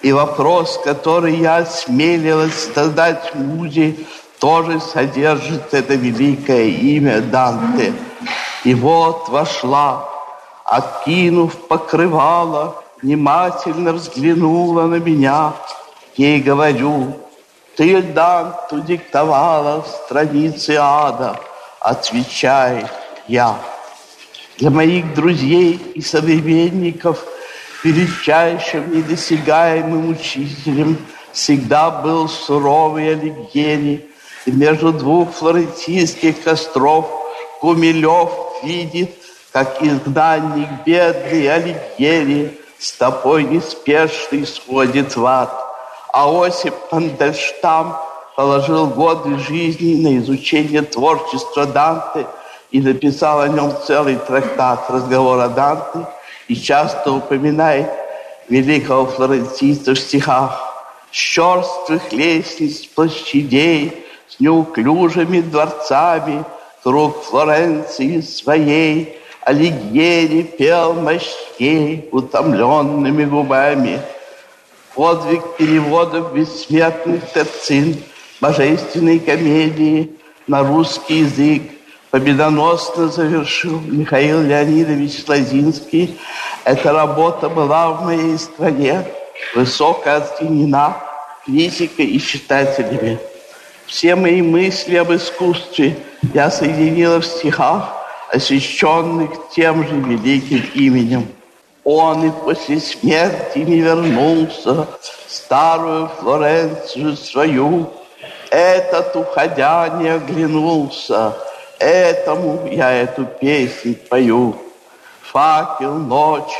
И 0.00 0.10
вопрос, 0.12 0.80
который 0.84 1.36
я 1.36 1.58
осмелилась 1.58 2.68
задать 2.74 3.34
Музе, 3.34 3.94
тоже 4.40 4.80
содержит 4.80 5.72
это 5.72 5.94
великое 5.94 6.66
имя 6.66 7.20
Данте. 7.20 7.92
И 8.64 8.74
вот 8.74 9.28
вошла, 9.28 10.08
откинув 10.64 11.54
покрывало, 11.66 12.82
внимательно 13.02 13.92
взглянула 13.92 14.82
на 14.82 14.96
меня. 14.96 15.52
Ей 16.16 16.40
говорю, 16.40 17.16
ты, 17.76 18.02
Данту, 18.02 18.80
диктовала 18.80 19.82
страницы 19.82 20.76
ада. 20.78 21.40
Отвечай 21.80 22.86
я. 23.26 23.58
Для 24.58 24.70
моих 24.70 25.12
друзей 25.14 25.72
и 25.94 26.00
современников 26.00 27.24
величайшим 27.82 28.94
недосягаемым 28.94 30.10
учителем 30.10 30.98
всегда 31.32 31.90
был 31.90 32.28
суровый 32.28 33.12
Алигьери. 33.12 34.08
И 34.46 34.52
между 34.52 34.92
двух 34.92 35.32
флорентийских 35.32 36.42
костров 36.42 37.21
Кумилев 37.62 38.30
видит, 38.64 39.14
как 39.52 39.80
изгнанник 39.80 40.68
бедный 40.84 41.48
Алигьери 41.48 42.58
с 42.76 42.90
тобой 42.90 43.44
неспешно 43.44 44.44
сходит 44.44 45.14
в 45.14 45.24
ад. 45.24 45.54
А 46.12 46.44
Осип 46.44 46.74
Мандельштам 46.90 47.96
положил 48.34 48.88
годы 48.88 49.38
жизни 49.38 49.94
на 50.02 50.18
изучение 50.18 50.82
творчества 50.82 51.64
Данте 51.64 52.26
и 52.72 52.80
написал 52.80 53.40
о 53.42 53.48
нем 53.48 53.72
целый 53.86 54.16
трактат 54.16 54.90
«Разговор 54.90 55.38
о 55.38 55.48
Данте» 55.48 56.08
и 56.48 56.56
часто 56.56 57.12
упоминает 57.12 57.88
великого 58.48 59.06
флорентийца 59.06 59.94
в 59.94 60.00
стихах 60.00 60.60
с 61.12 61.16
черствых 61.16 62.12
лестниц 62.12 62.86
площадей, 62.86 64.04
с 64.26 64.40
неуклюжими 64.40 65.40
дворцами, 65.40 66.44
круг 66.82 67.22
Флоренции 67.24 68.20
своей, 68.20 69.18
Алигьери 69.42 70.42
пел 70.42 70.94
мощней 70.94 72.08
утомленными 72.12 73.24
губами. 73.24 74.00
Подвиг 74.94 75.56
переводов 75.56 76.34
бессмертных 76.34 77.32
терцин, 77.32 77.96
божественной 78.40 79.18
комедии 79.18 80.12
на 80.46 80.62
русский 80.62 81.20
язык 81.20 81.62
победоносно 82.10 83.08
завершил 83.08 83.80
Михаил 83.80 84.42
Леонидович 84.42 85.26
Лазинский. 85.26 86.18
Эта 86.64 86.92
работа 86.92 87.48
была 87.48 87.90
в 87.90 88.04
моей 88.04 88.38
стране 88.38 89.04
высоко 89.54 90.10
оценена 90.10 90.98
критикой 91.46 92.06
и 92.06 92.20
читателями. 92.20 93.18
Все 93.92 94.14
мои 94.14 94.40
мысли 94.40 94.96
об 94.96 95.12
искусстве 95.12 95.94
я 96.32 96.50
соединила 96.50 97.20
в 97.20 97.26
стихах, 97.26 97.92
освященных 98.30 99.50
тем 99.54 99.86
же 99.86 99.96
великим 99.96 100.64
именем. 100.72 101.28
Он 101.84 102.26
и 102.26 102.30
после 102.30 102.80
смерти 102.80 103.58
не 103.58 103.80
вернулся 103.80 104.86
в 104.86 105.30
старую 105.30 106.08
Флоренцию 106.08 107.18
свою. 107.18 107.90
Этот, 108.48 109.14
уходя, 109.14 109.86
не 110.00 110.08
оглянулся. 110.08 111.36
Этому 111.78 112.66
я 112.68 112.90
эту 112.92 113.26
песнь 113.26 113.94
пою. 114.08 114.56
Факел, 115.20 115.98
ночь, 115.98 116.56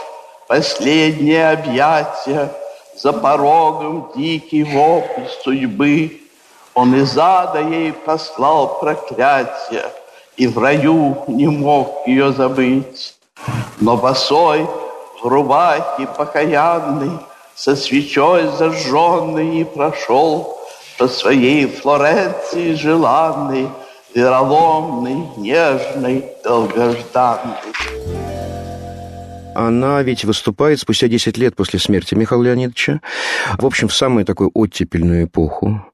последнее 0.46 1.48
объятие, 1.48 2.50
За 2.94 3.10
порогом 3.10 4.12
дикий 4.14 4.64
вопль 4.64 5.26
судьбы. 5.42 6.21
Он 6.74 6.94
из 6.94 7.16
ада 7.18 7.60
ей 7.60 7.92
послал 7.92 8.78
проклятие, 8.80 9.84
И 10.36 10.46
в 10.46 10.58
раю 10.58 11.24
не 11.26 11.46
мог 11.46 12.06
ее 12.06 12.32
забыть. 12.32 13.14
Но 13.80 13.96
босой 13.96 14.66
в 15.22 15.26
рубахе 15.26 16.06
покаянный, 16.06 17.18
Со 17.54 17.76
свечой 17.76 18.48
зажженный 18.48 19.60
и 19.60 19.64
прошел 19.64 20.58
По 20.98 21.08
своей 21.08 21.66
Флоренции 21.66 22.74
желанной, 22.74 23.68
Вероломный, 24.14 25.28
нежный, 25.36 26.24
долгожданный. 26.44 27.56
Она 29.54 30.02
ведь 30.02 30.24
выступает 30.24 30.80
спустя 30.80 31.08
10 31.08 31.36
лет 31.38 31.54
после 31.56 31.78
смерти 31.78 32.14
Михаила 32.14 32.42
Леонидовича. 32.44 33.00
В 33.58 33.66
общем, 33.66 33.88
в 33.88 33.94
самую 33.94 34.24
такую 34.24 34.50
оттепельную 34.54 35.24
эпоху. 35.24 35.84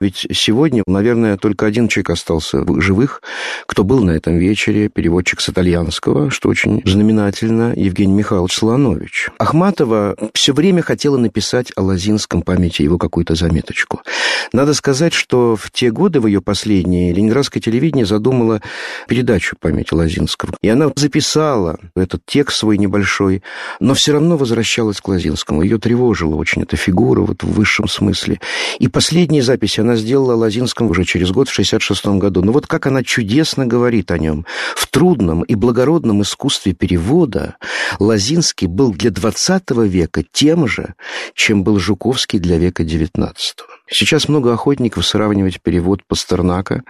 Ведь 0.00 0.26
сегодня, 0.32 0.82
наверное, 0.86 1.36
только 1.36 1.66
один 1.66 1.88
человек 1.88 2.10
остался 2.10 2.62
в 2.62 2.80
живых, 2.80 3.22
кто 3.66 3.84
был 3.84 4.02
на 4.02 4.12
этом 4.12 4.38
вечере, 4.38 4.88
переводчик 4.88 5.40
с 5.40 5.48
итальянского, 5.48 6.30
что 6.30 6.48
очень 6.48 6.82
знаменательно, 6.84 7.72
Евгений 7.76 8.14
Михайлович 8.14 8.56
Солонович. 8.56 9.28
Ахматова 9.38 10.16
все 10.32 10.52
время 10.52 10.82
хотела 10.82 11.16
написать 11.16 11.72
о 11.76 11.82
Лазинском 11.82 12.42
памяти 12.42 12.82
его 12.82 12.98
какую-то 12.98 13.34
заметочку. 13.34 14.02
Надо 14.52 14.74
сказать, 14.74 15.12
что 15.12 15.56
в 15.56 15.70
те 15.70 15.90
годы, 15.90 16.20
в 16.20 16.26
ее 16.26 16.40
последние, 16.40 17.12
ленинградское 17.12 17.60
телевидение 17.62 18.06
задумало 18.06 18.62
передачу 19.06 19.56
памяти 19.60 19.94
Лазинского. 19.94 20.54
И 20.62 20.68
она 20.68 20.90
записала 20.96 21.78
этот 21.94 22.22
текст 22.24 22.58
свой 22.58 22.78
небольшой, 22.90 23.42
но 23.78 23.94
все 23.94 24.12
равно 24.12 24.36
возвращалась 24.36 25.00
к 25.00 25.08
Лазинскому. 25.08 25.62
Ее 25.62 25.78
тревожила 25.78 26.34
очень 26.34 26.62
эта 26.62 26.76
фигура 26.76 27.20
вот 27.20 27.42
в 27.42 27.52
высшем 27.52 27.88
смысле. 27.88 28.40
И 28.80 28.88
последние 28.88 29.42
записи 29.42 29.80
она 29.80 29.94
сделала 29.96 30.34
о 30.34 30.50
уже 30.90 31.04
через 31.04 31.30
год, 31.30 31.48
в 31.48 31.54
66 31.54 32.06
году. 32.18 32.42
Но 32.42 32.52
вот 32.52 32.66
как 32.66 32.86
она 32.86 33.04
чудесно 33.04 33.66
говорит 33.66 34.10
о 34.10 34.18
нем. 34.18 34.44
В 34.74 34.86
трудном 34.88 35.42
и 35.42 35.54
благородном 35.54 36.22
искусстве 36.22 36.72
перевода 36.72 37.56
Лазинский 38.00 38.66
был 38.66 38.92
для 38.92 39.10
XX 39.10 39.86
века 39.86 40.24
тем 40.32 40.66
же, 40.66 40.94
чем 41.34 41.62
был 41.62 41.78
Жуковский 41.78 42.40
для 42.40 42.58
века 42.58 42.82
XIX. 42.82 43.34
Сейчас 43.90 44.28
много 44.28 44.52
охотников 44.52 45.04
сравнивать 45.04 45.60
перевод 45.60 46.04
Пастернака 46.06 46.82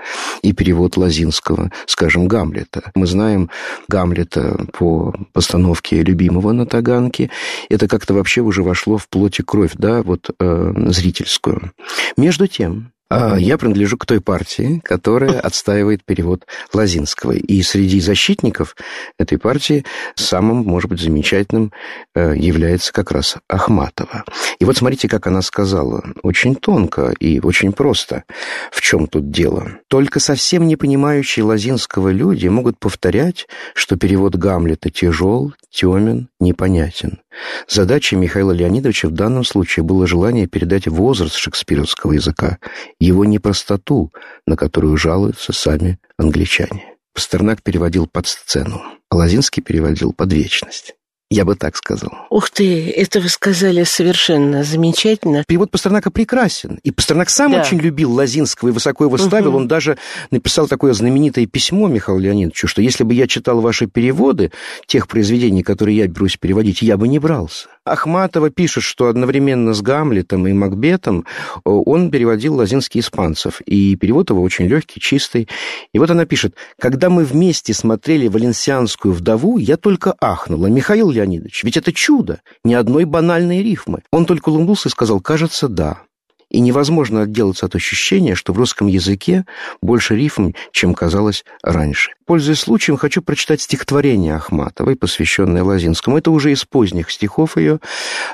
и 0.43 0.53
перевод 0.53 0.97
Лазинского, 0.97 1.71
скажем, 1.87 2.29
Гамлета. 2.29 2.93
Мы 2.95 3.07
знаем 3.07 3.51
Гамлета 3.89 4.67
по 4.73 5.15
постановке 5.33 6.03
любимого 6.03 6.53
на 6.53 6.67
Таганке. 6.67 7.31
Это 7.71 7.89
как-то 7.89 8.13
вообще 8.13 8.43
уже 8.43 8.63
вошло 8.63 8.99
в 8.99 9.09
плоть 9.09 9.41
и 9.41 9.43
кровь, 9.43 9.73
да, 9.75 10.03
вот 10.03 10.31
э, 10.39 10.73
зрительскую. 10.89 11.73
Между 12.19 12.47
тем, 12.47 12.93
я 13.11 13.59
принадлежу 13.59 13.97
к 13.97 14.07
той 14.07 14.21
партии, 14.21 14.81
которая 14.85 15.41
отстаивает 15.41 16.05
перевод 16.05 16.47
Лазинского. 16.73 17.33
И 17.33 17.63
среди 17.63 18.01
защитников 18.01 18.77
этой 19.19 19.39
партии 19.39 19.85
самым, 20.15 20.59
может 20.59 20.89
быть, 20.91 21.01
замечательным 21.01 21.73
э, 22.15 22.35
является 22.37 22.93
как 22.93 23.11
раз 23.11 23.37
Ахматова. 23.49 24.25
И 24.59 24.65
вот 24.65 24.77
смотрите, 24.77 25.09
как 25.09 25.27
она 25.27 25.43
сказала. 25.43 26.05
Очень 26.23 26.55
тонко 26.55 27.13
и 27.19 27.41
очень 27.41 27.73
просто. 27.73 28.25
В 28.71 28.81
чем 28.81 29.07
тут 29.07 29.31
дело? 29.31 29.79
Только 29.89 30.21
совсем 30.21 30.67
не 30.67 30.77
понимающие 30.77 31.45
Лазинского 31.45 32.11
люди 32.11 32.47
могут 32.47 32.79
повторять, 32.79 33.49
что 33.75 33.97
перевод 33.97 34.37
Гамлета 34.37 34.91
тяжел, 34.91 35.53
темен, 35.71 36.29
непонятен. 36.39 37.21
Задачей 37.69 38.17
Михаила 38.17 38.53
Леонидовича 38.53 39.09
в 39.09 39.13
данном 39.13 39.45
случае 39.45 39.85
было 39.85 40.07
желание 40.07 40.47
передать 40.47 40.87
возраст 40.87 41.37
шекспировского 41.37 42.13
языка, 42.13 42.59
его 42.99 43.25
непростоту, 43.25 44.13
на 44.47 44.57
которую 44.57 44.97
жалуются 44.97 45.53
сами 45.53 45.99
англичане. 46.17 46.97
Пастернак 47.15 47.63
переводил 47.63 48.07
под 48.07 48.27
сцену, 48.27 48.83
Лозинский 49.11 49.63
переводил 49.63 50.13
под 50.13 50.33
вечность. 50.33 50.95
Я 51.33 51.45
бы 51.45 51.55
так 51.55 51.77
сказал. 51.77 52.11
Ух 52.29 52.51
ты, 52.51 52.91
это 52.91 53.21
вы 53.21 53.29
сказали 53.29 53.85
совершенно 53.85 54.65
замечательно. 54.65 55.45
Перевод 55.47 55.71
Пастернака 55.71 56.11
прекрасен. 56.11 56.81
И 56.83 56.91
Пастернак 56.91 57.31
сам 57.31 57.53
да. 57.53 57.61
очень 57.61 57.79
любил 57.79 58.13
Лазинского 58.13 58.71
и 58.71 58.73
высоко 58.73 59.05
его 59.05 59.17
ставил. 59.17 59.51
Угу. 59.51 59.57
Он 59.59 59.69
даже 59.69 59.97
написал 60.33 60.67
такое 60.67 60.93
знаменитое 60.93 61.47
письмо 61.47 61.87
Михаилу 61.87 62.21
Леонидовичу, 62.21 62.67
что 62.67 62.83
если 62.83 63.05
бы 63.05 63.15
я 63.15 63.29
читал 63.29 63.61
ваши 63.61 63.87
переводы 63.87 64.51
тех 64.87 65.07
произведений, 65.07 65.63
которые 65.63 65.99
я 65.99 66.09
берусь 66.09 66.37
переводить, 66.37 66.83
я 66.83 66.97
бы 66.97 67.07
не 67.07 67.21
брался. 67.21 67.69
Ахматова 67.91 68.51
пишет, 68.51 68.85
что 68.85 69.09
одновременно 69.09 69.75
с 69.75 69.83
Гамлетом 69.83 70.47
и 70.47 70.53
Макбетом 70.53 71.25
э, 71.57 71.61
он 71.65 72.11
переводил 72.11 72.57
лазинский 72.57 73.01
испанцев. 73.01 73.61
И 73.63 73.97
перевод 73.97 74.31
его 74.31 74.43
очень 74.43 74.67
легкий, 74.67 75.01
чистый. 75.01 75.49
И 75.93 75.99
вот 75.99 76.11
она 76.11 76.25
пишет, 76.25 76.55
«Когда 76.79 77.11
мы 77.11 77.25
вместе 77.25 77.75
смотрели 77.75 78.29
«Валенсианскую 78.29 79.13
вдову», 79.13 79.59
я 79.59 79.77
только 79.77 80.15
ахнула. 80.21 80.69
Михаил 80.69 81.11
Леонидович, 81.11 81.65
ведь 81.65 81.77
это 81.77 81.93
чудо, 81.93 82.41
ни 82.65 82.75
одной 82.75 83.05
банальной 83.05 83.63
рифмы». 83.63 84.03
Он 84.13 84.25
только 84.25 84.51
улыбнулся 84.51 84.89
и 84.89 84.93
сказал, 84.93 85.21
«Кажется, 85.21 85.69
да». 85.69 86.03
И 86.51 86.59
невозможно 86.61 87.23
отделаться 87.23 87.67
от 87.67 87.77
ощущения, 87.77 88.35
что 88.35 88.53
в 88.53 88.59
русском 88.59 88.89
языке 88.89 89.45
больше 89.81 90.17
рифм, 90.17 90.53
чем 90.73 90.95
казалось 90.95 91.45
раньше. 91.63 92.11
Пользуясь 92.31 92.61
случаем, 92.61 92.97
хочу 92.97 93.23
прочитать 93.23 93.61
стихотворение 93.61 94.37
Ахматовой, 94.37 94.95
посвященное 94.95 95.65
Лазинскому. 95.65 96.17
Это 96.17 96.31
уже 96.31 96.53
из 96.53 96.65
поздних 96.65 97.11
стихов 97.11 97.57
ее. 97.57 97.81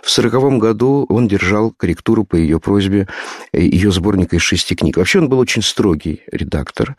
В 0.03 0.11
сороковом 0.11 0.59
году 0.59 1.07
он 1.09 1.27
держал 1.29 1.71
корректуру 1.71 2.25
по 2.25 2.37
ее 2.37 2.61
просьбе 2.61 3.09
ее 3.55 3.91
сборника 3.91 4.37
из 4.37 4.43
шести 4.43 4.75
книг. 4.75 4.99
Вообще 4.99 5.21
он 5.21 5.31
был 5.31 5.39
очень 5.39 5.63
строгий 5.63 6.21
редактор. 6.31 6.95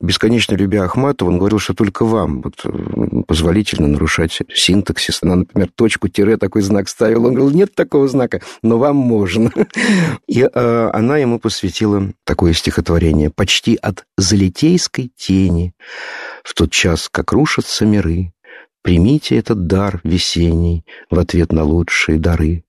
Бесконечно 0.00 0.54
любя 0.54 0.84
Ахматову, 0.84 1.32
он 1.32 1.38
говорил, 1.38 1.58
что 1.58 1.74
только 1.74 2.04
вам 2.04 2.42
вот, 2.42 3.26
позволительно 3.26 3.88
нарушать 3.88 4.38
синтаксис. 4.54 5.24
Она, 5.24 5.34
например, 5.34 5.68
точку, 5.74 6.06
тире, 6.06 6.36
такой 6.36 6.62
знак 6.62 6.88
ставила. 6.88 7.26
Он 7.26 7.34
говорил, 7.34 7.56
нет 7.56 7.74
такого 7.74 8.06
знака, 8.06 8.40
но 8.62 8.78
вам 8.78 8.94
можно. 8.94 9.50
И 10.28 10.42
э, 10.42 10.90
она 10.92 11.16
ему 11.16 11.40
посвятила 11.40 12.12
такое 12.22 12.52
стихотворение 12.52 13.30
«Почти 13.30 13.74
от 13.82 14.04
залитейской 14.16 15.10
тени» 15.16 15.74
в 16.46 16.54
тот 16.54 16.70
час, 16.70 17.08
как 17.10 17.32
рушатся 17.32 17.84
миры, 17.84 18.32
примите 18.82 19.36
этот 19.36 19.66
дар 19.66 20.00
весенний 20.04 20.86
в 21.10 21.18
ответ 21.18 21.50
на 21.52 21.64
лучшие 21.64 22.20
дары, 22.20 22.64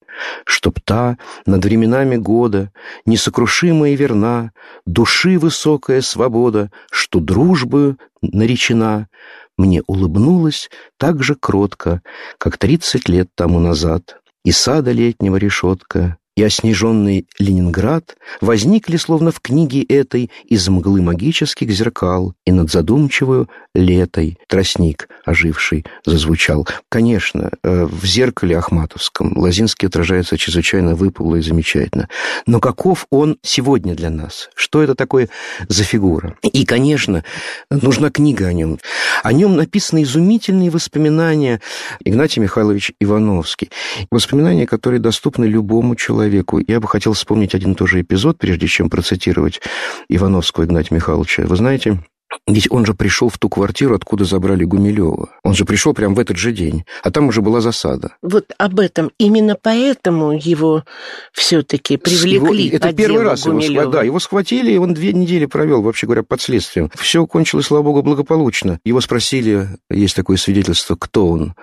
чтоб 0.46 0.80
та 0.82 1.20
над 1.46 1.64
временами 1.64 2.16
года 2.16 2.72
несокрушима 3.06 3.90
и 3.90 3.96
верна, 3.96 4.52
души 4.88 5.38
высокая 5.38 6.02
свобода, 6.02 6.72
что 6.90 7.20
дружбы 7.20 7.98
наречена, 8.24 9.10
мне 9.58 9.84
улыбнулась 9.86 10.72
так 10.98 11.22
же 11.24 11.36
кротко, 11.36 12.02
как 12.40 12.58
тридцать 12.58 13.08
лет 13.08 13.30
тому 13.36 13.60
назад, 13.60 14.20
и 14.44 14.52
сада 14.52 14.92
летнего 14.92 15.36
решетка, 15.36 16.18
и 16.38 16.44
оснеженный 16.44 17.28
Ленинград 17.40 18.16
возникли, 18.42 18.98
словно 18.98 19.32
в 19.32 19.42
книге 19.42 19.82
этой, 19.82 20.30
из 20.46 20.70
мглы 20.70 21.02
магических 21.02 21.72
зеркал, 21.72 22.36
и 22.46 22.52
над 22.52 22.72
задумчивую 22.72 23.50
летой 23.74 24.38
тростник, 24.48 25.10
оживший, 25.26 25.84
зазвучал. 26.06 26.68
Конечно, 26.90 27.50
э, 27.64 27.86
в 27.86 28.06
зеркале 28.06 28.56
Ахматовском 28.56 29.36
Лозинский 29.36 29.88
отражается 29.88 30.38
чрезвычайно 30.38 30.94
выпукло 30.94 31.38
и 31.38 31.42
замечательно. 31.42 32.08
Но 32.46 32.60
каков 32.60 33.08
он 33.10 33.38
сегодня 33.42 33.96
для 33.96 34.12
нас? 34.12 34.50
Что 34.54 34.84
это 34.84 34.94
такое 34.94 35.30
за 35.68 35.84
фигура? 35.84 36.38
И, 36.44 36.66
конечно, 36.66 37.24
нужна 37.72 38.12
книга 38.12 38.46
о 38.46 38.54
нем. 38.54 38.78
О 39.24 39.34
нем 39.34 39.56
написаны 39.56 40.04
изумительные 40.04 40.70
воспоминания 40.70 41.62
Игнатий 42.06 42.44
Михайлович 42.44 42.92
Ивановский. 43.00 43.72
Воспоминания, 44.12 44.68
которые 44.68 45.00
доступны 45.00 45.46
любому 45.46 45.96
человеку 45.96 46.27
человеку. 46.28 46.60
Я 46.68 46.80
бы 46.80 46.88
хотел 46.88 47.14
вспомнить 47.14 47.56
один 47.56 47.72
и 47.72 47.76
тот 47.76 47.88
же 47.88 48.02
эпизод, 48.02 48.38
прежде 48.38 48.68
чем 48.68 48.90
процитировать 48.90 49.62
Ивановского 50.10 50.66
Игнатия 50.66 50.96
Михайловича. 50.96 51.44
Вы 51.46 51.56
знаете, 51.56 52.00
ведь 52.46 52.70
он 52.70 52.86
же 52.86 52.94
пришел 52.94 53.30
в 53.30 53.38
ту 53.38 53.50
квартиру, 53.50 53.96
откуда 53.96 54.26
забрали 54.26 54.66
Гумилева. 54.66 55.30
Он 55.44 55.54
же 55.54 55.64
пришел 55.64 55.94
прямо 55.94 56.16
в 56.16 56.20
этот 56.20 56.38
же 56.38 56.52
день, 56.52 56.84
а 57.04 57.12
там 57.12 57.28
уже 57.28 57.42
была 57.42 57.62
засада. 57.62 58.16
Вот 58.22 58.52
об 58.58 58.80
этом. 58.80 59.12
Именно 59.18 59.56
поэтому 59.62 60.34
его 60.34 60.84
все-таки 61.32 61.98
привлекли 61.98 62.66
его, 62.66 62.78
Это 62.78 62.94
первый 62.94 63.24
раз 63.24 63.46
Гумилева. 63.46 63.82
его, 63.82 63.92
да, 63.92 64.04
его 64.04 64.20
схватили, 64.20 64.72
и 64.74 64.78
он 64.78 64.94
две 64.94 65.14
недели 65.14 65.46
провел, 65.46 65.82
вообще 65.82 66.06
говоря, 66.06 66.24
под 66.24 66.42
следствием. 66.42 66.92
Все 66.96 67.26
кончилось, 67.26 67.68
слава 67.68 67.84
богу, 67.84 68.04
благополучно. 68.04 68.80
Его 68.84 69.00
спросили, 69.02 69.70
есть 69.90 70.16
такое 70.16 70.38
свидетельство, 70.38 70.96
кто 70.96 71.28
он. 71.28 71.54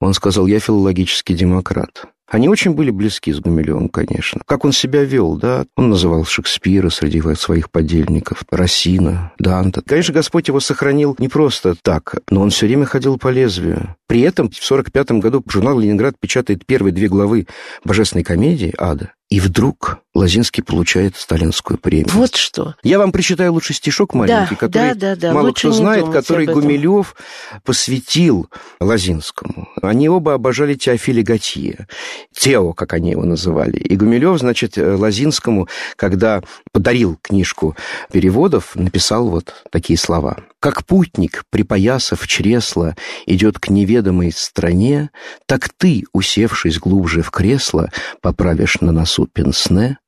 Он 0.00 0.14
сказал, 0.14 0.46
я 0.46 0.60
филологический 0.60 1.34
демократ. 1.34 2.06
Они 2.28 2.48
очень 2.48 2.72
были 2.72 2.90
близки 2.90 3.32
с 3.32 3.40
Гумилевым, 3.40 3.88
конечно. 3.88 4.42
Как 4.44 4.64
он 4.64 4.72
себя 4.72 5.02
вел, 5.02 5.36
да? 5.36 5.64
Он 5.76 5.88
называл 5.88 6.24
Шекспира 6.24 6.90
среди 6.90 7.22
своих 7.34 7.70
подельников, 7.70 8.44
Росина, 8.50 9.32
Данта. 9.38 9.82
Конечно, 9.82 10.12
Господь 10.12 10.48
его 10.48 10.60
сохранил 10.60 11.16
не 11.18 11.28
просто 11.28 11.74
так, 11.80 12.16
но 12.30 12.42
он 12.42 12.50
все 12.50 12.66
время 12.66 12.84
ходил 12.84 13.18
по 13.18 13.28
лезвию. 13.28 13.96
При 14.06 14.20
этом 14.20 14.46
в 14.46 14.56
1945 14.56 15.22
году 15.22 15.42
журнал 15.48 15.78
«Ленинград» 15.78 16.14
печатает 16.18 16.64
первые 16.66 16.92
две 16.92 17.08
главы 17.08 17.46
божественной 17.84 18.24
комедии 18.24 18.74
«Ада». 18.78 19.12
И 19.28 19.40
вдруг 19.40 19.98
Лазинский 20.14 20.62
получает 20.62 21.14
сталинскую 21.16 21.78
премию. 21.78 22.08
Вот 22.14 22.34
что. 22.34 22.76
Я 22.82 22.98
вам 22.98 23.12
прочитаю 23.12 23.52
лучше 23.52 23.74
стишок 23.74 24.14
маленький, 24.14 24.54
да, 24.54 24.56
который 24.56 24.94
да, 24.94 25.14
да, 25.14 25.16
да. 25.16 25.32
мало 25.34 25.48
лучше 25.48 25.68
кто 25.68 25.72
знает, 25.72 26.08
который 26.08 26.46
Гумилев 26.46 27.14
посвятил 27.62 28.48
Лазинскому. 28.80 29.68
Они 29.82 30.08
оба 30.08 30.32
обожали 30.32 30.74
Теофиля 30.74 31.22
Готье. 31.22 31.86
Тео, 32.32 32.72
как 32.72 32.92
они 32.92 33.10
его 33.10 33.24
называли. 33.24 33.76
И 33.76 33.96
Гумилев, 33.96 34.38
значит, 34.38 34.76
Лазинскому, 34.76 35.68
когда 35.96 36.42
подарил 36.72 37.18
книжку 37.20 37.76
переводов, 38.12 38.76
написал 38.76 39.28
вот 39.28 39.54
такие 39.70 39.98
слова. 39.98 40.38
«Как 40.60 40.84
путник, 40.84 41.44
припоясав 41.50 42.26
чресло, 42.26 42.96
идет 43.26 43.58
к 43.58 43.68
неведомой 43.70 44.32
стране, 44.32 45.10
так 45.46 45.68
ты, 45.68 46.04
усевшись 46.12 46.78
глубже 46.78 47.22
в 47.22 47.30
кресло, 47.30 47.90
поправишь 48.22 48.80
на 48.80 48.90
носу 48.90 49.26
пенсне, 49.26 49.98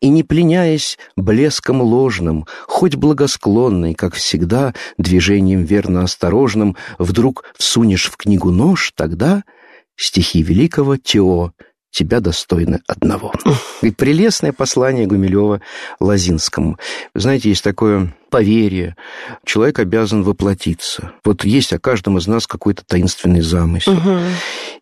и, 0.00 0.08
не 0.08 0.22
пленяясь 0.22 0.98
блеском 1.16 1.82
ложным, 1.82 2.46
хоть 2.66 2.96
благосклонный, 2.96 3.94
как 3.94 4.14
всегда, 4.14 4.74
движением 4.98 5.62
верно 5.62 6.02
осторожным, 6.02 6.76
вдруг 6.98 7.44
всунешь 7.56 8.10
в 8.10 8.16
книгу 8.16 8.50
нож, 8.50 8.92
тогда 8.96 9.44
стихи 10.00 10.42
великого 10.42 10.96
Тео 10.96 11.52
тебя 11.90 12.20
достойны 12.20 12.80
одного. 12.86 13.32
И 13.82 13.90
прелестное 13.90 14.52
послание 14.52 15.06
Гумилева 15.06 15.60
Лазинскому. 15.98 16.78
Вы 17.14 17.20
знаете, 17.20 17.48
есть 17.48 17.64
такое 17.64 18.14
поверье. 18.30 18.96
Человек 19.44 19.78
обязан 19.78 20.22
воплотиться. 20.22 21.12
Вот 21.24 21.44
есть 21.44 21.72
о 21.72 21.78
каждом 21.78 22.18
из 22.18 22.26
нас 22.26 22.46
какой-то 22.46 22.82
таинственный 22.86 23.40
замысел. 23.40 23.92
Угу. 23.92 24.18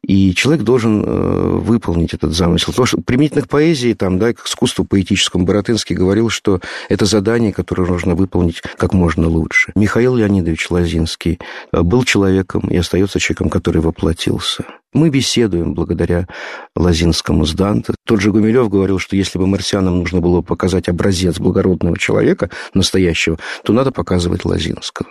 И 0.07 0.35
человек 0.35 0.63
должен 0.63 1.03
э, 1.05 1.59
выполнить 1.59 2.15
этот 2.15 2.33
замысел. 2.33 2.73
Потому 2.73 2.87
что 2.87 3.01
применительно 3.01 3.43
к 3.43 3.49
поэзии, 3.49 3.95
там, 3.95 4.19
да, 4.19 4.33
к 4.33 4.47
искусству 4.47 4.85
поэтическому, 4.85 5.45
Боротынский 5.45 5.97
говорил, 5.97 6.29
что 6.29 6.61
это 6.89 7.05
задание, 7.07 7.53
которое 7.53 7.87
нужно 7.89 8.15
выполнить 8.15 8.63
как 8.77 8.93
можно 8.93 9.29
лучше. 9.29 9.73
Михаил 9.75 10.17
Леонидович 10.17 10.71
Лазинский 10.71 11.39
э, 11.73 11.83
был 11.83 12.05
человеком 12.05 12.69
и 12.69 12.77
остается 12.77 13.19
человеком, 13.19 13.49
который 13.49 13.81
воплотился. 13.81 14.65
Мы 14.95 15.11
беседуем 15.11 15.75
благодаря 15.75 16.27
Лазинскому 16.75 17.45
с 17.45 17.53
Данте. 17.53 17.93
Тот 18.07 18.23
же 18.23 18.33
Гумилев 18.33 18.71
говорил, 18.71 18.99
что 18.99 19.17
если 19.17 19.39
бы 19.39 19.47
марсианам 19.47 19.99
нужно 19.99 20.21
было 20.21 20.41
показать 20.41 20.89
образец 20.89 21.39
благородного 21.39 21.99
человека, 21.99 22.49
настоящего, 22.73 23.38
то 23.65 23.73
надо 23.73 23.93
показывать 23.93 24.45
Лазинского. 24.45 25.09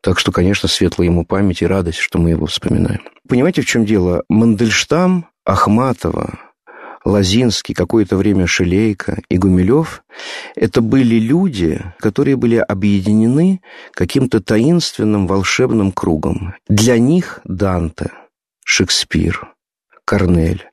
Так 0.00 0.18
что, 0.18 0.32
конечно, 0.32 0.68
светлая 0.68 1.08
ему 1.08 1.24
память 1.24 1.62
и 1.62 1.66
радость, 1.66 1.98
что 1.98 2.18
мы 2.18 2.30
его 2.30 2.46
вспоминаем. 2.46 3.02
Понимаете, 3.28 3.62
в 3.62 3.66
чем 3.66 3.84
дело? 3.84 4.24
Мандельштам, 4.28 5.26
Ахматова, 5.44 6.38
Лазинский, 7.04 7.74
какое-то 7.74 8.16
время 8.16 8.46
Шелейко 8.46 9.22
и 9.28 9.38
Гумилев– 9.38 10.02
это 10.56 10.80
были 10.80 11.16
люди, 11.16 11.82
которые 11.98 12.36
были 12.36 12.56
объединены 12.56 13.60
каким-то 13.92 14.40
таинственным 14.40 15.26
волшебным 15.26 15.92
кругом. 15.92 16.54
Для 16.68 16.98
них 16.98 17.40
Данте, 17.44 18.10
Шекспир, 18.64 19.52
Корнель 20.04 20.68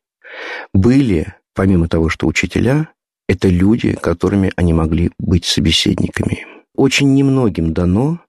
были, 0.73 1.33
помимо 1.53 1.87
того, 1.87 2.09
что 2.09 2.27
учителя, 2.27 2.89
это 3.27 3.47
люди, 3.47 3.93
которыми 3.93 4.51
они 4.55 4.73
могли 4.73 5.11
быть 5.19 5.45
собеседниками. 5.45 6.45
Очень 6.79 7.13
немногим 7.13 7.73
дано 7.73 8.19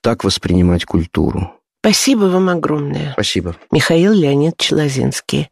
так 0.00 0.24
воспринимать 0.24 0.86
культуру. 0.86 1.52
Спасибо 1.82 2.24
вам 2.24 2.48
огромное. 2.48 3.12
Спасибо. 3.12 3.56
Михаил 3.70 4.14
Леонидович 4.14 4.72
Лозинский. 4.72 5.50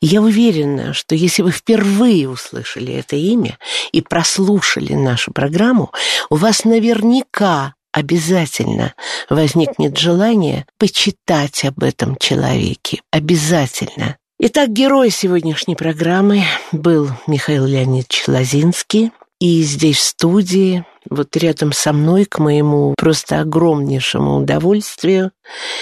Я 0.00 0.22
уверена, 0.22 0.94
что 0.94 1.14
если 1.14 1.42
вы 1.42 1.50
впервые 1.50 2.26
услышали 2.26 2.94
это 2.94 3.16
имя 3.16 3.58
и 3.92 4.00
прослушали 4.00 4.94
нашу 4.94 5.30
программу, 5.30 5.92
у 6.30 6.36
вас 6.36 6.64
наверняка 6.64 7.74
обязательно 7.92 8.94
возникнет 9.28 9.98
желание 9.98 10.64
почитать 10.78 11.66
об 11.66 11.82
этом 11.82 12.16
человеке. 12.16 13.02
Обязательно. 13.10 14.16
Итак, 14.38 14.70
герой 14.70 15.10
сегодняшней 15.10 15.76
программы 15.76 16.44
был 16.72 17.10
Михаил 17.26 17.66
Леонидович 17.66 18.24
Лозинский. 18.26 19.12
И 19.38 19.62
здесь 19.62 19.96
в 19.96 20.02
студии, 20.02 20.84
вот 21.08 21.36
рядом 21.36 21.72
со 21.72 21.92
мной, 21.92 22.24
к 22.24 22.38
моему 22.38 22.94
просто 22.96 23.40
огромнейшему 23.40 24.36
удовольствию, 24.36 25.32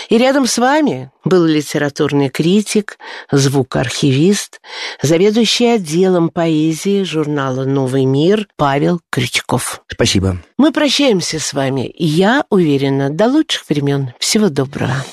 и 0.08 0.18
рядом 0.18 0.46
с 0.46 0.58
вами 0.58 1.10
был 1.24 1.44
литературный 1.44 2.28
критик, 2.28 2.98
звукоархивист, 3.30 4.60
заведующий 5.02 5.66
отделом 5.66 6.30
поэзии 6.30 7.02
журнала 7.02 7.64
«Новый 7.64 8.04
мир» 8.04 8.48
Павел 8.56 9.00
Крючков. 9.10 9.82
Спасибо. 9.90 10.38
Мы 10.56 10.72
прощаемся 10.72 11.40
с 11.40 11.52
вами, 11.52 11.86
и 11.86 12.06
я 12.06 12.44
уверена, 12.50 13.10
до 13.10 13.26
лучших 13.26 13.68
времен. 13.68 14.12
Всего 14.18 14.48
доброго. 14.48 15.04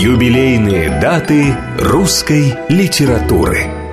Юбилейные 0.00 1.00
даты 1.00 1.56
русской 1.78 2.54
литературы. 2.68 3.85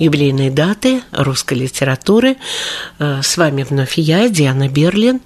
юбилейные 0.00 0.50
даты 0.50 1.02
русской 1.12 1.54
литературы. 1.54 2.36
Э, 2.98 3.20
с 3.22 3.36
вами 3.36 3.62
вновь 3.62 3.98
я, 3.98 4.28
Диана 4.28 4.68
Берлин, 4.68 5.20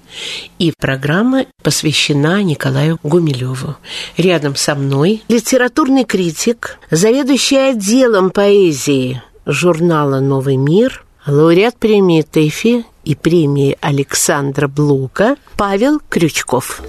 и 0.59 0.71
программа 0.77 1.45
посвящена 1.63 2.43
Николаю 2.43 2.99
Гумилеву. 3.01 3.77
Рядом 4.17 4.55
со 4.55 4.75
мной 4.75 5.23
литературный 5.27 6.03
критик, 6.03 6.77
заведующий 6.91 7.57
отделом 7.57 8.29
поэзии 8.29 9.23
журнала 9.45 10.19
«Новый 10.19 10.57
мир», 10.57 11.03
лауреат 11.25 11.77
премии 11.77 12.21
ТЭФИ 12.21 12.85
и 13.03 13.15
премии 13.15 13.77
Александра 13.81 14.67
Блука 14.67 15.37
Павел 15.57 16.01
Крючков. 16.09 16.81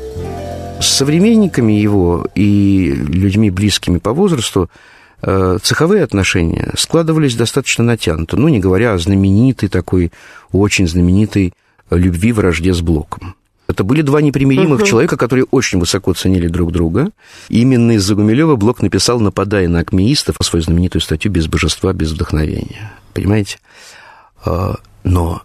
С 0.81 0.89
современниками 0.89 1.73
его 1.73 2.27
и 2.35 2.93
людьми 2.93 3.51
близкими 3.51 3.99
по 3.99 4.13
возрасту 4.13 4.69
цеховые 5.21 6.03
отношения 6.05 6.73
складывались 6.77 7.35
достаточно 7.35 7.83
натянуто, 7.85 8.37
ну, 8.37 8.49
не 8.49 8.61
говоря 8.61 8.93
о 8.93 8.99
знаменитой 8.99 9.69
такой, 9.69 10.13
очень 10.53 10.87
знаменитой 10.87 11.53
любви 11.91 12.33
вражде 12.33 12.75
с 12.75 12.81
Блоком. 12.81 13.35
Это 13.69 13.83
были 13.83 14.03
два 14.03 14.21
непримиримых 14.23 14.81
угу. 14.81 14.87
человека, 14.87 15.17
которые 15.17 15.45
очень 15.51 15.81
высоко 15.81 16.13
ценили 16.15 16.47
друг 16.47 16.71
друга. 16.71 17.11
И 17.49 17.61
именно 17.61 17.93
из-за 17.93 18.15
Гумилева 18.15 18.57
Блок 18.57 18.81
написал, 18.81 19.19
нападая 19.19 19.69
на 19.69 19.81
акмеистов, 19.81 20.37
свою 20.41 20.63
знаменитую 20.63 21.03
статью 21.03 21.33
«Без 21.33 21.49
божества, 21.49 21.93
без 21.93 22.13
вдохновения». 22.13 22.93
Понимаете? 23.13 23.59
А, 24.45 24.77
но 25.03 25.43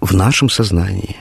в 0.00 0.14
нашем 0.14 0.50
сознании, 0.50 1.16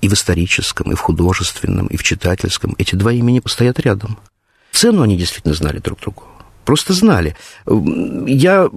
и 0.00 0.08
в 0.08 0.12
историческом, 0.14 0.90
и 0.92 0.96
в 0.96 1.00
художественном, 1.00 1.86
и 1.86 1.96
в 1.96 2.02
читательском, 2.02 2.74
эти 2.78 2.96
два 2.96 3.12
имени 3.12 3.38
постоят 3.38 3.78
рядом. 3.78 4.18
Цену 4.72 5.02
они 5.02 5.16
действительно 5.16 5.54
знали 5.54 5.78
друг 5.78 6.00
другу 6.00 6.24
просто 6.68 6.92
знали. 6.92 7.34
Я 7.64 8.68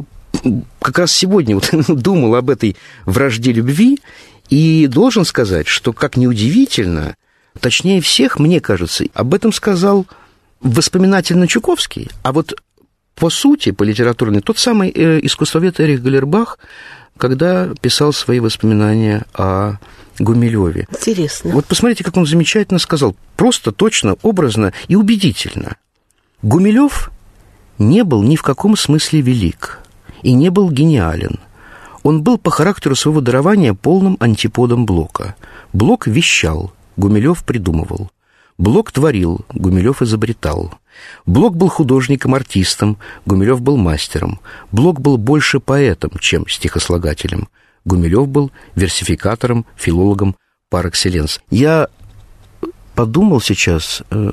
как 0.82 0.98
раз 0.98 1.12
сегодня 1.12 1.56
вот 1.56 1.70
думал 1.90 2.36
об 2.36 2.50
этой 2.50 2.78
вражде 3.06 3.52
любви, 3.52 4.00
и 4.50 4.88
должен 4.88 5.26
сказать, 5.26 5.68
что, 5.68 5.92
как 5.92 6.16
неудивительно, 6.16 7.16
точнее 7.60 8.00
всех, 8.00 8.40
мне 8.40 8.62
кажется, 8.62 9.04
об 9.14 9.34
этом 9.34 9.52
сказал 9.52 10.06
воспоминательно 10.62 11.50
Чуковский, 11.50 12.08
а 12.24 12.32
вот 12.32 12.54
по 13.16 13.30
сути, 13.30 13.72
по 13.72 13.84
литературной, 13.84 14.40
тот 14.40 14.58
самый 14.58 14.90
э, 14.90 15.20
искусствовед 15.24 15.82
Эрих 15.82 16.02
Галербах, 16.02 16.60
когда 17.18 17.72
писал 17.82 18.14
свои 18.14 18.40
воспоминания 18.40 19.26
о 19.34 19.80
Гумилеве. 20.18 20.88
Интересно. 20.92 21.52
Вот 21.52 21.66
посмотрите, 21.66 22.06
как 22.06 22.16
он 22.16 22.26
замечательно 22.26 22.80
сказал, 22.80 23.18
просто, 23.36 23.74
точно, 23.74 24.16
образно 24.22 24.72
и 24.88 24.96
убедительно. 24.96 25.76
Гумилев 26.42 27.12
не 27.82 28.04
был 28.04 28.24
ни 28.24 28.36
в 28.36 28.44
каком 28.44 28.78
смысле 28.78 29.22
велик 29.22 29.80
и 30.22 30.34
не 30.34 30.50
был 30.50 30.70
гениален. 30.70 31.40
Он 32.04 32.24
был 32.24 32.38
по 32.38 32.50
характеру 32.50 32.96
своего 32.96 33.22
дарования 33.22 33.74
полным 33.74 34.18
антиподом 34.20 34.86
Блока. 34.86 35.36
Блок 35.74 36.08
вещал, 36.08 36.74
Гумилев 36.98 37.44
придумывал. 37.44 38.10
Блок 38.58 38.92
творил, 38.92 39.42
Гумилев 39.54 40.02
изобретал. 40.02 40.74
Блок 41.26 41.56
был 41.56 41.70
художником-артистом, 41.70 42.98
Гумилев 43.26 43.62
был 43.62 43.78
мастером. 43.78 44.40
Блок 44.72 45.00
был 45.00 45.18
больше 45.18 45.60
поэтом, 45.60 46.12
чем 46.20 46.48
стихослагателем. 46.48 47.50
Гумилев 47.86 48.28
был 48.28 48.52
версификатором, 48.76 49.66
филологом 49.76 50.36
par 50.72 50.90
excellence. 50.90 51.40
Я 51.50 51.88
подумал 52.94 53.42
сейчас, 53.42 54.04
э, 54.12 54.32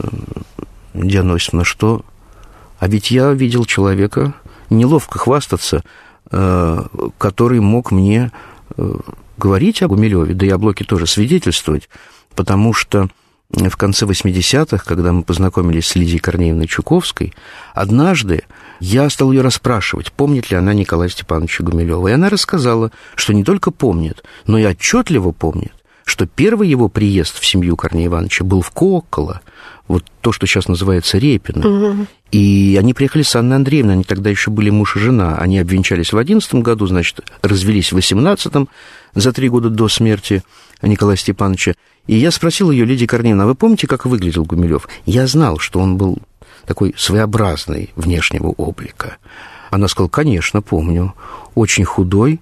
Диана 0.95 1.35
Осиповна, 1.35 1.65
что 1.65 2.05
а 2.79 2.89
ведь 2.89 3.11
я 3.11 3.33
видел 3.33 3.65
человека, 3.65 4.35
неловко 4.71 5.19
хвастаться, 5.19 5.83
э, 6.31 6.83
который 7.19 7.61
мог 7.61 7.91
мне 7.91 8.31
э, 8.77 8.95
говорить 9.37 9.83
о 9.83 9.89
Гумилеве, 9.89 10.35
да 10.35 10.47
и 10.47 10.51
о 10.51 10.59
Блоке 10.59 10.85
тоже 10.85 11.07
свидетельствовать, 11.07 11.89
потому 12.35 12.73
что 12.73 13.09
в 13.51 13.77
конце 13.77 14.05
80-х, 14.05 14.85
когда 14.85 15.13
мы 15.13 15.23
познакомились 15.23 15.87
с 15.87 15.95
Лидией 15.95 16.19
Корнеевной 16.19 16.67
Чуковской, 16.67 17.33
однажды 17.75 18.43
я 18.79 19.09
стал 19.09 19.33
ее 19.33 19.41
расспрашивать, 19.41 20.13
помнит 20.13 20.51
ли 20.51 20.57
она 20.57 20.75
Николая 20.75 21.09
Степановича 21.09 21.65
Гумилева. 21.65 22.09
И 22.09 22.13
она 22.13 22.29
рассказала, 22.29 22.93
что 23.15 23.33
не 23.33 23.45
только 23.45 23.71
помнит, 23.71 24.23
но 24.47 24.59
и 24.59 24.67
отчетливо 24.67 25.33
помнит, 25.33 25.73
что 26.09 26.27
первый 26.27 26.69
его 26.69 26.89
приезд 26.89 27.39
в 27.39 27.47
семью 27.47 27.77
Корнея 27.77 28.07
Ивановича 28.07 28.45
был 28.45 28.63
в 28.63 28.71
Коколо, 28.71 29.43
вот 29.89 30.05
то, 30.21 30.33
что 30.33 30.47
сейчас 30.47 30.69
называется 30.69 31.19
Репино. 31.19 31.67
Угу. 31.67 32.07
И 32.33 32.77
они 32.79 32.95
приехали 32.95 33.23
с 33.23 33.35
Анной 33.37 33.57
Андреевной, 33.57 33.95
они 33.95 34.05
тогда 34.05 34.31
еще 34.31 34.51
были 34.51 34.71
муж 34.71 34.97
и 34.97 35.01
жена. 35.01 35.37
Они 35.39 35.59
обвенчались 35.59 36.13
в 36.13 36.19
одиннадцатом 36.19 36.63
году, 36.63 36.87
значит, 36.87 37.21
развелись 37.43 37.91
в 37.93 37.97
восемнадцатом, 37.97 38.69
за 39.15 39.33
три 39.33 39.49
года 39.49 39.71
до 39.71 39.89
смерти 39.89 40.43
Николая 40.83 41.17
Степановича. 41.17 41.75
И 42.07 42.17
я 42.17 42.31
спросил 42.31 42.71
ее, 42.71 42.85
Лидия 42.85 43.07
Корнеевна, 43.07 43.45
а 43.45 43.47
вы 43.47 43.55
помните, 43.55 43.87
как 43.87 44.07
выглядел 44.07 44.45
Гумилев? 44.45 44.89
Я 45.05 45.27
знал, 45.27 45.59
что 45.59 45.81
он 45.81 45.97
был 45.97 46.19
такой 46.67 46.95
своеобразный 46.97 47.91
внешнего 47.97 48.49
облика. 48.49 49.17
Она 49.71 49.89
сказала, 49.89 50.09
конечно, 50.09 50.63
помню. 50.63 51.15
Очень 51.55 51.85
худой, 51.85 52.41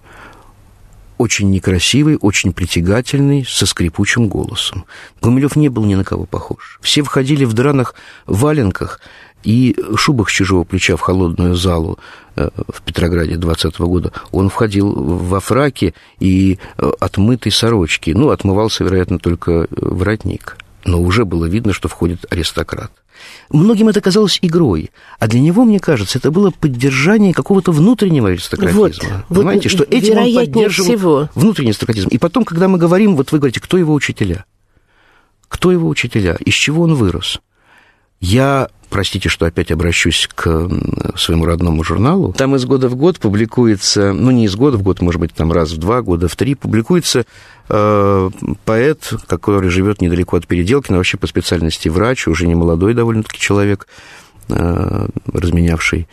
очень 1.18 1.50
некрасивый, 1.50 2.18
очень 2.20 2.52
притягательный, 2.52 3.44
со 3.46 3.66
скрипучим 3.66 4.28
голосом. 4.28 4.84
Гумилев 5.22 5.56
не 5.56 5.68
был 5.68 5.84
ни 5.84 5.94
на 5.94 6.04
кого 6.04 6.24
похож. 6.24 6.78
Все 6.82 7.02
входили 7.02 7.44
в 7.44 7.52
драных 7.52 7.94
валенках 8.26 9.00
и 9.42 9.76
шубах 9.96 10.28
с 10.28 10.32
чужого 10.32 10.64
плеча 10.64 10.96
в 10.96 11.00
холодную 11.00 11.54
залу 11.54 11.98
э, 12.34 12.50
в 12.68 12.82
Петрограде 12.82 13.36
20 13.36 13.74
-го 13.76 13.86
года. 13.86 14.12
Он 14.32 14.48
входил 14.48 14.92
во 14.92 15.40
фраке 15.40 15.94
и 16.18 16.58
э, 16.78 16.90
отмытой 17.00 17.52
сорочки. 17.52 18.10
Ну, 18.10 18.30
отмывался, 18.30 18.84
вероятно, 18.84 19.18
только 19.18 19.68
воротник. 19.70 20.56
Но 20.84 21.00
уже 21.00 21.24
было 21.24 21.46
видно, 21.46 21.72
что 21.72 21.88
входит 21.88 22.26
аристократ. 22.30 22.90
Многим 23.50 23.88
это 23.88 24.00
казалось 24.00 24.38
игрой, 24.42 24.90
а 25.18 25.28
для 25.28 25.40
него, 25.40 25.64
мне 25.64 25.78
кажется, 25.78 26.18
это 26.18 26.30
было 26.30 26.50
поддержание 26.50 27.32
какого-то 27.32 27.72
внутреннего 27.72 28.28
аристократизма. 28.28 28.80
Вот, 28.80 28.98
Понимаете, 29.28 29.68
вот, 29.68 29.72
что 29.72 29.84
этим 29.84 30.18
он 30.18 30.34
поддерживал 30.34 30.88
всего. 30.88 31.28
внутренний 31.34 31.70
аристократизм. 31.70 32.08
И 32.08 32.18
потом, 32.18 32.44
когда 32.44 32.68
мы 32.68 32.78
говорим, 32.78 33.16
вот 33.16 33.32
вы 33.32 33.38
говорите, 33.38 33.60
кто 33.60 33.76
его 33.78 33.94
учителя? 33.94 34.44
Кто 35.48 35.70
его 35.70 35.88
учителя? 35.88 36.36
Из 36.44 36.54
чего 36.54 36.82
он 36.82 36.94
вырос? 36.94 37.40
Я 38.20 38.68
простите, 38.88 39.28
что 39.28 39.46
опять 39.46 39.70
обращусь 39.70 40.28
к 40.34 40.70
своему 41.16 41.44
родному 41.44 41.82
журналу. 41.84 42.32
Там 42.32 42.56
из 42.56 42.64
года 42.64 42.88
в 42.88 42.94
год 42.94 43.18
публикуется, 43.18 44.12
ну 44.12 44.30
не 44.30 44.46
из 44.46 44.56
года 44.56 44.76
в 44.76 44.82
год, 44.82 45.00
может 45.00 45.20
быть, 45.20 45.34
там 45.34 45.52
раз 45.52 45.72
в 45.72 45.78
два 45.78 46.02
года, 46.02 46.28
в 46.28 46.36
три, 46.36 46.54
публикуется 46.54 47.26
э, 47.68 48.30
поэт, 48.64 49.12
который 49.26 49.70
живет 49.70 50.00
недалеко 50.00 50.36
от 50.36 50.46
Переделки, 50.46 50.90
но 50.90 50.98
вообще 50.98 51.18
по 51.18 51.26
специальности 51.26 51.88
врач, 51.88 52.26
уже 52.28 52.46
не 52.46 52.54
молодой 52.54 52.94
довольно-таки 52.94 53.38
человек, 53.38 53.86
э, 54.48 55.08
разменявший 55.32 56.08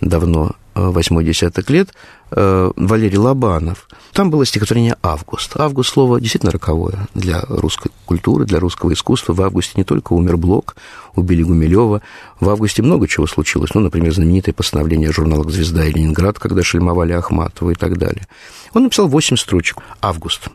давно 0.00 0.56
восьмой 0.74 1.24
десяток 1.24 1.70
лет, 1.70 1.90
э, 2.30 2.70
Валерий 2.76 3.18
Лобанов. 3.18 3.88
Там 4.12 4.30
было 4.30 4.44
стихотворение 4.44 4.96
«Август». 5.02 5.56
«Август» 5.56 5.90
слово 5.90 6.20
действительно 6.20 6.52
роковое 6.52 7.08
для 7.14 7.42
русской 7.48 7.90
культуры, 8.06 8.44
для 8.44 8.60
русского 8.60 8.92
искусства. 8.92 9.32
В 9.32 9.42
августе 9.42 9.72
не 9.76 9.84
только 9.84 10.12
умер 10.12 10.36
Блок, 10.36 10.76
убили 11.14 11.42
Гумилева. 11.42 12.02
В 12.40 12.48
августе 12.48 12.82
много 12.82 13.08
чего 13.08 13.26
случилось. 13.26 13.70
Ну, 13.74 13.80
например, 13.80 14.12
знаменитое 14.12 14.52
постановление 14.52 15.12
журнала 15.12 15.48
«Звезда» 15.50 15.84
и 15.84 15.92
«Ленинград», 15.92 16.38
когда 16.38 16.62
шельмовали 16.62 17.12
Ахматова 17.12 17.70
и 17.70 17.74
так 17.74 17.98
далее. 17.98 18.26
Он 18.72 18.84
написал 18.84 19.08
восемь 19.08 19.36
строчек. 19.36 19.78
«Август». 20.00 20.48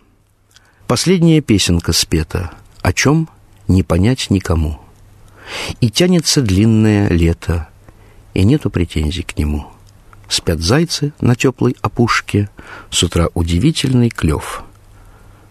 Последняя 0.87 1.41
песенка 1.41 1.93
спета. 1.93 2.51
О 2.81 2.93
чем 2.93 3.29
не 3.67 3.83
понять 3.83 4.29
никому. 4.29 4.79
И 5.81 5.89
тянется 5.89 6.41
длинное 6.41 7.09
лето, 7.09 7.69
и 8.33 8.43
нету 8.43 8.69
претензий 8.69 9.23
к 9.23 9.37
нему– 9.37 9.67
Спят 10.29 10.59
зайцы 10.59 11.11
на 11.19 11.35
теплой 11.35 11.75
опушке, 11.81 12.49
С 12.91 13.01
утра 13.01 13.29
удивительный 13.33 14.09
клев. 14.09 14.63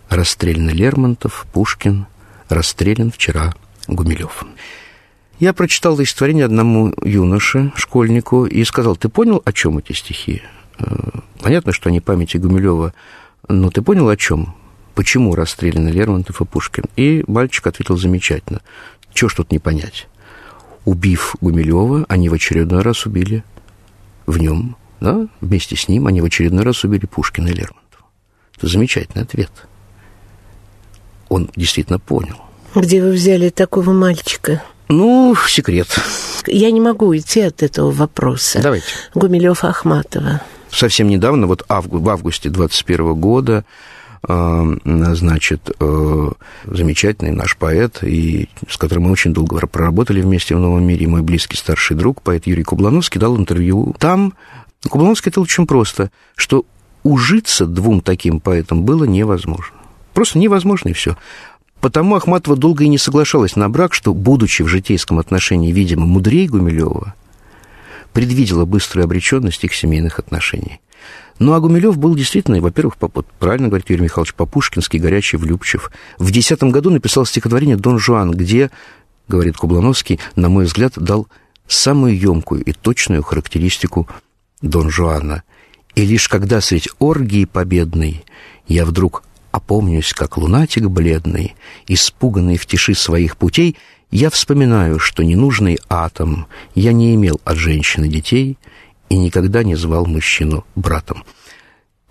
Расстрелян 0.09 0.71
Лермонтов, 0.71 1.47
Пушкин, 1.53 2.07
Расстрелян 2.49 3.11
вчера 3.11 3.55
Гумилев. 3.89 4.45
Я 5.41 5.53
прочитал 5.53 5.97
стихотворение 5.97 6.45
одному 6.45 6.95
юноше, 7.03 7.73
школьнику, 7.75 8.47
и 8.47 8.63
сказал, 8.65 8.95
ты 8.95 9.09
понял, 9.09 9.43
о 9.45 9.53
чем 9.53 9.79
эти 9.79 9.93
стихи? 9.93 10.43
Э, 10.79 10.85
понятно, 11.41 11.73
что 11.73 11.89
они 11.89 12.01
памяти 12.01 12.37
Гумилева, 12.37 12.95
но 13.49 13.71
ты 13.71 13.83
понял, 13.83 14.09
о 14.09 14.17
чем? 14.17 14.55
Почему 14.95 15.35
расстреляны 15.35 15.89
Лермонтов 15.89 16.41
и 16.41 16.45
Пушкин? 16.45 16.85
И 16.95 17.25
мальчик 17.27 17.67
ответил 17.67 17.97
замечательно. 17.97 18.61
Чего 19.13 19.29
ж 19.29 19.35
тут 19.35 19.51
не 19.51 19.59
понять? 19.59 20.07
Убив 20.85 21.35
Гумилева, 21.41 22.07
они 22.09 22.29
в 22.29 22.35
очередной 22.35 22.83
раз 22.83 23.07
убили 23.07 23.43
в 24.29 24.39
нем, 24.39 24.77
да, 25.01 25.27
вместе 25.41 25.75
с 25.75 25.89
ним 25.89 26.07
они 26.07 26.21
в 26.21 26.25
очередной 26.27 26.63
раз 26.63 26.85
убили 26.85 27.07
Пушкина 27.07 27.49
и 27.49 27.53
Лермонтова. 27.53 28.05
Это 28.57 28.67
замечательный 28.67 29.23
ответ. 29.23 29.51
Он 31.29 31.51
действительно 31.57 31.99
понял. 31.99 32.37
Где 32.75 33.03
вы 33.03 33.13
взяли 33.13 33.49
такого 33.49 33.93
мальчика? 33.93 34.63
Ну, 34.89 35.35
секрет. 35.49 35.89
Я 36.47 36.71
не 36.71 36.81
могу 36.81 37.07
уйти 37.07 37.41
от 37.41 37.63
этого 37.63 37.91
вопроса. 37.91 38.61
Давайте. 38.63 38.87
Гумилев 39.15 39.65
Ахматова. 39.65 40.43
Совсем 40.71 41.09
недавно, 41.09 41.47
вот 41.47 41.65
в 41.69 42.09
августе 42.09 42.51
21 42.51 43.15
года, 43.15 43.65
значит, 44.27 45.71
э, 45.79 46.31
замечательный 46.65 47.31
наш 47.31 47.57
поэт, 47.57 48.03
и 48.03 48.49
с 48.69 48.77
которым 48.77 49.05
мы 49.05 49.13
очень 49.13 49.33
долго 49.33 49.65
проработали 49.67 50.21
вместе 50.21 50.57
в 50.57 50.59
«Новом 50.59 50.85
мире», 50.85 51.07
мой 51.07 51.23
близкий 51.23 51.57
старший 51.57 51.97
друг, 51.97 52.23
поэт 52.23 52.47
Юрий 52.47 52.65
Кублановский, 52.65 53.21
дал 53.21 53.37
интервью. 53.37 53.95
Там 53.99 54.35
Кублановский 54.89 55.31
это 55.31 55.41
очень 55.41 55.67
просто, 55.67 56.11
что 56.37 56.65
ужиться 57.03 57.67
двум 57.67 58.01
таким 58.01 58.41
поэтам 58.41 58.85
было 58.85 59.05
невозможно. 59.05 59.77
Просто 60.15 60.39
невозможно, 60.39 60.89
и 60.89 60.93
все. 60.93 61.17
Потому 61.81 62.17
Ахматова 62.17 62.57
долго 62.57 62.85
и 62.85 62.89
не 62.89 62.99
соглашалась 62.99 63.55
на 63.55 63.69
брак, 63.69 63.95
что, 63.95 64.13
будучи 64.13 64.63
в 64.63 64.69
житейском 64.69 65.19
отношении, 65.19 65.71
видимо, 65.71 66.07
мудрее 66.07 66.49
Гумилева, 66.49 67.15
предвидела 68.13 68.65
быструю 68.65 69.05
обреченность 69.05 69.63
их 69.63 69.75
семейных 69.75 70.19
отношений. 70.19 70.81
Ну, 71.39 71.53
а 71.53 71.61
Гумилев 71.61 71.97
был 71.99 72.15
действительно, 72.15 72.61
во-первых, 72.61 72.97
правильно 73.39 73.69
говорит 73.69 73.89
Юрий 73.91 74.03
Михайлович, 74.05 74.35
по-пушкински 74.35 74.97
горячий, 74.97 75.37
влюбчив. 75.37 75.91
В 76.19 76.31
десятом 76.33 76.71
году 76.71 76.91
написал 76.91 77.27
стихотворение 77.27 77.77
«Дон 77.77 77.99
Жуан», 77.99 78.33
где, 78.33 78.71
говорит 79.29 79.57
Кублановский, 79.57 80.19
на 80.35 80.49
мой 80.49 80.65
взгляд, 80.65 80.95
дал 80.97 81.29
самую 81.69 82.19
емкую 82.19 82.65
и 82.65 82.73
точную 82.73 83.23
характеристику 83.23 84.09
Дон 84.63 84.91
Жуана. 84.91 85.45
И 85.95 86.05
лишь 86.05 86.29
когда 86.29 86.61
средь 86.61 86.89
оргии 86.99 87.45
победной 87.45 88.25
я 88.67 88.85
вдруг 88.85 89.23
опомнюсь, 89.53 90.13
как 90.13 90.39
лунатик 90.39 90.89
бледный, 90.89 91.55
испуганный 91.87 92.57
в 92.57 92.67
тиши 92.67 92.95
своих 92.95 93.37
путей, 93.37 93.77
я 94.11 94.31
вспоминаю, 94.31 94.99
что 94.99 95.23
ненужный 95.23 95.79
атом 95.89 96.47
я 96.75 96.93
не 96.93 97.15
имел 97.15 97.41
от 97.45 97.57
женщины 97.57 98.09
детей— 98.09 98.59
и 99.09 99.17
никогда 99.17 99.63
не 99.63 99.75
звал 99.75 100.07
мужчину 100.07 100.65
братом. 100.75 101.25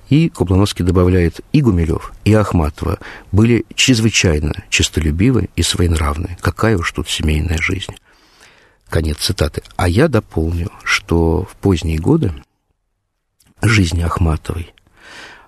И 0.10 0.30
Кублановский 0.30 0.86
добавляет, 0.86 1.42
и 1.52 1.62
Гумилев, 1.62 2.14
и 2.24 2.34
Ахматова 2.34 3.00
были 3.32 3.66
чрезвычайно 3.76 4.64
честолюбивы 4.70 5.50
и 5.56 5.64
своенравны. 5.64 6.38
Какая 6.40 6.78
уж 6.78 6.92
тут 6.94 7.10
семейная 7.10 7.58
жизнь. 7.58 7.96
Конец 8.90 9.18
цитаты. 9.18 9.64
А 9.76 9.90
я 9.90 10.08
дополню, 10.08 10.72
что 10.84 11.44
в 11.44 11.56
поздние 11.58 11.98
годы 11.98 12.32
жизни 13.62 14.02
Ахматовой 14.02 14.74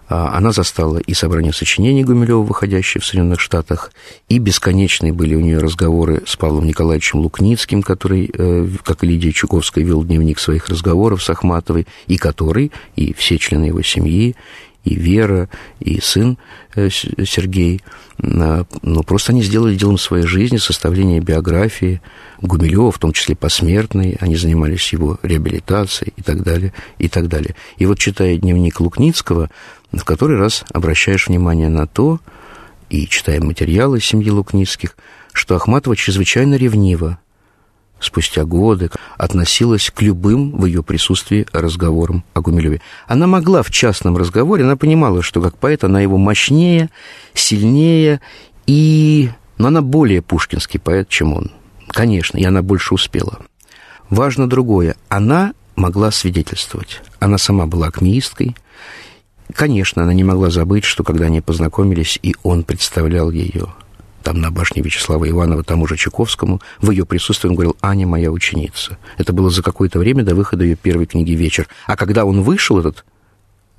она 0.10 0.52
застала 0.52 0.98
и 0.98 1.14
собрание 1.14 1.54
сочинений 1.54 2.04
Гумилева, 2.04 2.42
выходящее 2.42 3.02
в 3.02 3.06
Соединенных 3.06 3.40
Штатах, 3.40 3.92
и 4.28 4.40
бесконечные 4.40 5.14
были 5.14 5.36
у 5.36 5.40
нее 5.40 5.60
разговоры 5.60 6.24
с 6.26 6.36
Павлом 6.36 6.66
Николаевичем 6.66 7.20
Лукницким, 7.20 7.84
который, 7.84 8.30
э, 8.34 8.68
как 8.84 9.04
и 9.04 9.08
Лидия 9.08 9.32
Чуковская, 9.32 9.84
вел 9.84 10.04
дневник 10.04 10.40
своих 10.40 10.68
разговоров 10.68 11.22
с 11.22 11.30
Ахматовой, 11.30 11.86
и 12.08 12.18
который, 12.18 12.72
и 12.96 13.14
все 13.14 13.38
члены 13.38 13.66
его 13.66 13.84
семьи, 13.84 14.36
и 14.84 14.96
Вера, 14.96 15.50
и 15.80 16.00
сын 16.02 16.38
э, 16.76 16.90
Сергей, 16.90 17.82
но 18.18 18.66
ну, 18.82 19.04
просто 19.04 19.32
они 19.32 19.44
сделали 19.44 19.76
делом 19.76 19.98
своей 19.98 20.26
жизни 20.26 20.58
составление 20.58 21.20
биографии 21.22 22.02
Гумилева, 22.42 22.92
в 22.92 22.98
том 22.98 23.14
числе 23.14 23.36
посмертной, 23.36 24.18
они 24.20 24.36
занимались 24.36 24.92
его 24.92 25.20
реабилитацией 25.24 26.14
и 26.18 26.22
так 26.22 26.44
далее, 26.44 26.74
и 26.98 27.08
так 27.08 27.28
далее. 27.28 27.56
И 27.78 27.86
вот 27.86 27.98
читая 28.00 28.38
дневник 28.38 28.80
Лукницкого, 28.80 29.50
в 29.92 30.04
который 30.04 30.38
раз 30.38 30.64
обращаешь 30.74 31.28
внимание 31.28 31.70
на 31.70 31.88
то, 31.88 32.20
и 32.90 33.08
читая 33.08 33.40
материалы 33.40 34.02
семьи 34.02 34.30
Лукницких, 34.30 34.98
что 35.34 35.56
Ахматова 35.56 35.96
чрезвычайно 35.96 36.56
ревнива, 36.56 37.20
спустя 38.00 38.44
годы 38.46 38.90
относилась 39.18 39.92
к 39.94 40.02
любым 40.02 40.58
в 40.58 40.66
ее 40.66 40.84
присутствии 40.84 41.46
разговорам 41.52 42.24
о 42.34 42.42
Гумилеве. 42.42 42.82
Она 43.08 43.28
могла 43.28 43.64
в 43.64 43.72
частном 43.72 44.18
разговоре, 44.18 44.64
она 44.64 44.76
понимала, 44.76 45.22
что 45.22 45.42
как 45.42 45.58
поэт 45.58 45.84
она 45.84 46.02
его 46.02 46.18
мощнее, 46.18 46.90
сильнее, 47.34 48.22
и... 48.68 49.30
но 49.58 49.68
она 49.68 49.82
более 49.82 50.22
пушкинский 50.22 50.80
поэт, 50.80 51.10
чем 51.10 51.34
он. 51.34 51.52
Конечно, 51.88 52.38
и 52.38 52.44
она 52.44 52.62
больше 52.62 52.94
успела. 52.94 53.40
Важно 54.10 54.50
другое. 54.50 54.96
Она 55.08 55.54
могла 55.76 56.12
свидетельствовать. 56.12 57.02
Она 57.20 57.38
сама 57.38 57.66
была 57.66 57.88
акмеисткой, 57.88 58.56
Конечно, 59.54 60.04
она 60.04 60.14
не 60.14 60.24
могла 60.24 60.52
забыть, 60.52 60.84
что 60.84 61.04
когда 61.04 61.26
они 61.26 61.42
познакомились, 61.42 62.20
и 62.22 62.36
он 62.44 62.64
представлял 62.64 63.32
ее 63.32 63.70
там 64.24 64.42
на 64.42 64.52
башне 64.52 64.82
Вячеслава 64.82 65.30
Иванова, 65.30 65.64
тому 65.64 65.88
же 65.88 65.98
Чайковскому, 65.98 66.62
в 66.82 66.92
ее 66.92 67.06
присутствии 67.06 67.50
он 67.50 67.56
говорил 67.56 67.78
«Аня 67.82 68.08
моя 68.08 68.32
ученица». 68.32 68.98
Это 69.18 69.34
было 69.34 69.50
за 69.50 69.64
какое-то 69.64 70.00
время 70.00 70.24
до 70.24 70.36
выхода 70.36 70.64
ее 70.64 70.76
первой 70.76 71.06
книги 71.06 71.32
«Вечер». 71.32 71.68
А 71.88 71.96
когда 71.96 72.26
он 72.26 72.42
вышел, 72.42 72.80
этот 72.80 73.06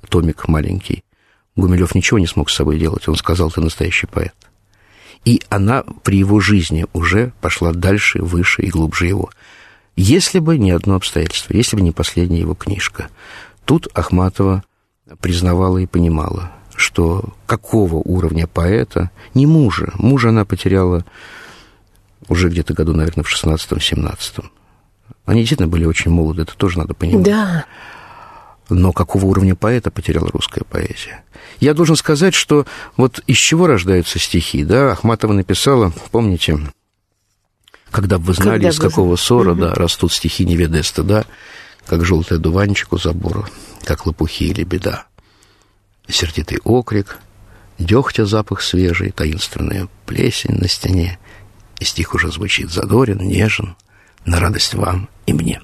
томик 0.09 0.47
маленький, 0.47 1.03
Гумилев 1.55 1.95
ничего 1.95 2.19
не 2.19 2.27
смог 2.27 2.49
с 2.49 2.55
собой 2.55 2.79
делать. 2.79 3.07
Он 3.07 3.15
сказал 3.15 3.51
«Ты 3.51 3.61
настоящий 3.61 4.07
поэт». 4.07 4.33
И 5.25 5.41
она 5.49 5.83
при 6.03 6.17
его 6.17 6.39
жизни 6.39 6.85
уже 6.93 7.33
пошла 7.41 7.73
дальше, 7.73 8.21
выше 8.21 8.63
и 8.63 8.69
глубже 8.69 9.05
его. 9.05 9.29
Если 9.95 10.39
бы 10.39 10.57
не 10.57 10.71
одно 10.71 10.95
обстоятельство, 10.95 11.53
если 11.53 11.75
бы 11.75 11.81
не 11.81 11.91
последняя 11.91 12.39
его 12.39 12.55
книжка. 12.55 13.09
Тут 13.65 13.87
Ахматова 13.93 14.63
признавала 15.19 15.77
и 15.77 15.85
понимала, 15.85 16.51
что 16.81 17.23
какого 17.45 17.95
уровня 17.95 18.47
поэта, 18.47 19.11
не 19.33 19.45
мужа, 19.45 19.91
мужа 19.95 20.29
она 20.29 20.45
потеряла 20.45 21.05
уже 22.27 22.49
где-то 22.49 22.73
году, 22.73 22.93
наверное, 22.93 23.23
в 23.23 23.33
16-17. 23.33 24.43
Они 25.25 25.41
действительно 25.41 25.67
были 25.67 25.85
очень 25.85 26.11
молоды, 26.11 26.43
это 26.43 26.55
тоже 26.55 26.79
надо 26.79 26.93
понимать. 26.93 27.25
Да. 27.25 27.65
Но 28.69 28.93
какого 28.93 29.25
уровня 29.25 29.55
поэта 29.55 29.91
потеряла 29.91 30.29
русская 30.29 30.63
поэзия? 30.63 31.23
Я 31.59 31.73
должен 31.73 31.95
сказать, 31.95 32.33
что 32.33 32.65
вот 32.95 33.19
из 33.27 33.37
чего 33.37 33.67
рождаются 33.67 34.17
стихи, 34.17 34.63
да? 34.63 34.93
Ахматова 34.93 35.33
написала, 35.33 35.91
помните, 36.11 36.57
когда 37.91 38.17
бы 38.17 38.25
вы 38.25 38.33
знали, 38.33 38.63
когда 38.63 38.69
из 38.69 38.79
какого 38.79 39.15
ссора, 39.17 39.51
угу. 39.51 39.61
да, 39.61 39.73
растут 39.73 40.13
стихи 40.13 40.45
неведеста, 40.45 41.03
да, 41.03 41.25
как 41.85 42.05
желтый 42.05 42.37
дуванчик 42.37 42.93
у 42.93 42.97
забора, 42.97 43.45
как 43.83 44.05
лопухи 44.05 44.45
или 44.45 44.63
беда. 44.63 45.05
Сердитый 46.07 46.59
окрик, 46.63 47.19
дегтя 47.77 48.25
запах 48.25 48.61
свежий, 48.61 49.11
таинственная 49.11 49.87
плесень 50.05 50.55
на 50.55 50.67
стене, 50.67 51.19
и 51.79 51.85
стих 51.85 52.13
уже 52.13 52.31
звучит 52.31 52.69
задорен, 52.69 53.19
нежен, 53.19 53.75
на 54.25 54.39
радость 54.39 54.73
вам 54.73 55.09
и 55.25 55.33
мне. 55.33 55.61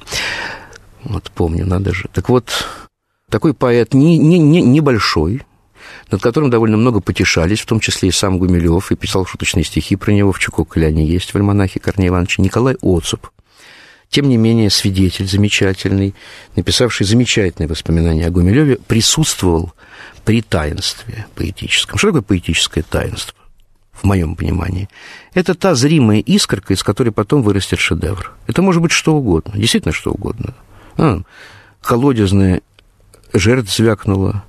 Вот 1.03 1.31
помню, 1.31 1.65
надо 1.65 1.93
же. 1.93 2.09
Так 2.13 2.29
вот, 2.29 2.67
такой 3.29 3.53
поэт 3.53 3.93
не, 3.93 4.17
не, 4.17 4.39
не, 4.39 4.61
небольшой, 4.61 5.43
над 6.11 6.21
которым 6.21 6.49
довольно 6.49 6.77
много 6.77 7.01
потешались, 7.01 7.59
в 7.59 7.65
том 7.65 7.79
числе 7.79 8.09
и 8.09 8.11
сам 8.11 8.39
Гумилев, 8.39 8.91
и 8.91 8.95
писал 8.95 9.25
шуточные 9.25 9.63
стихи 9.63 9.95
про 9.95 10.11
него, 10.11 10.31
в 10.31 10.39
Чукоколе 10.39 10.87
они 10.87 11.05
есть, 11.05 11.31
в 11.31 11.35
альманахе 11.35 11.79
Корнея 11.79 12.09
Ивановича, 12.09 12.41
Николай 12.41 12.75
Оцуп. 12.81 13.29
Тем 14.09 14.29
не 14.29 14.37
менее, 14.37 14.69
свидетель 14.69 15.27
замечательный, 15.27 16.15
написавший 16.55 17.05
замечательные 17.05 17.67
воспоминания 17.67 18.25
о 18.25 18.29
Гумилеве, 18.31 18.77
присутствовал 18.77 19.73
при 20.27 20.41
таинстве 20.41 21.25
поэтическом. 21.35 21.97
Что 21.97 22.09
такое 22.09 22.21
поэтическое 22.21 22.83
таинство? 22.83 23.33
в 23.93 24.03
моем 24.03 24.35
понимании, 24.35 24.89
это 25.33 25.55
та 25.55 25.73
зримая 25.73 26.19
искорка, 26.19 26.75
из 26.75 26.83
которой 26.83 27.09
потом 27.09 27.41
вырастет 27.41 27.79
шедевр. 27.79 28.31
Это 28.45 28.61
может 28.61 28.79
быть 28.79 28.91
что 28.91 29.15
угодно, 29.15 29.53
действительно 29.55 29.91
что 29.91 30.11
угодно. 30.11 30.53
А, 30.97 31.21
колодезная 31.81 32.61
жертв 33.33 33.75
звякнула, 33.75 34.43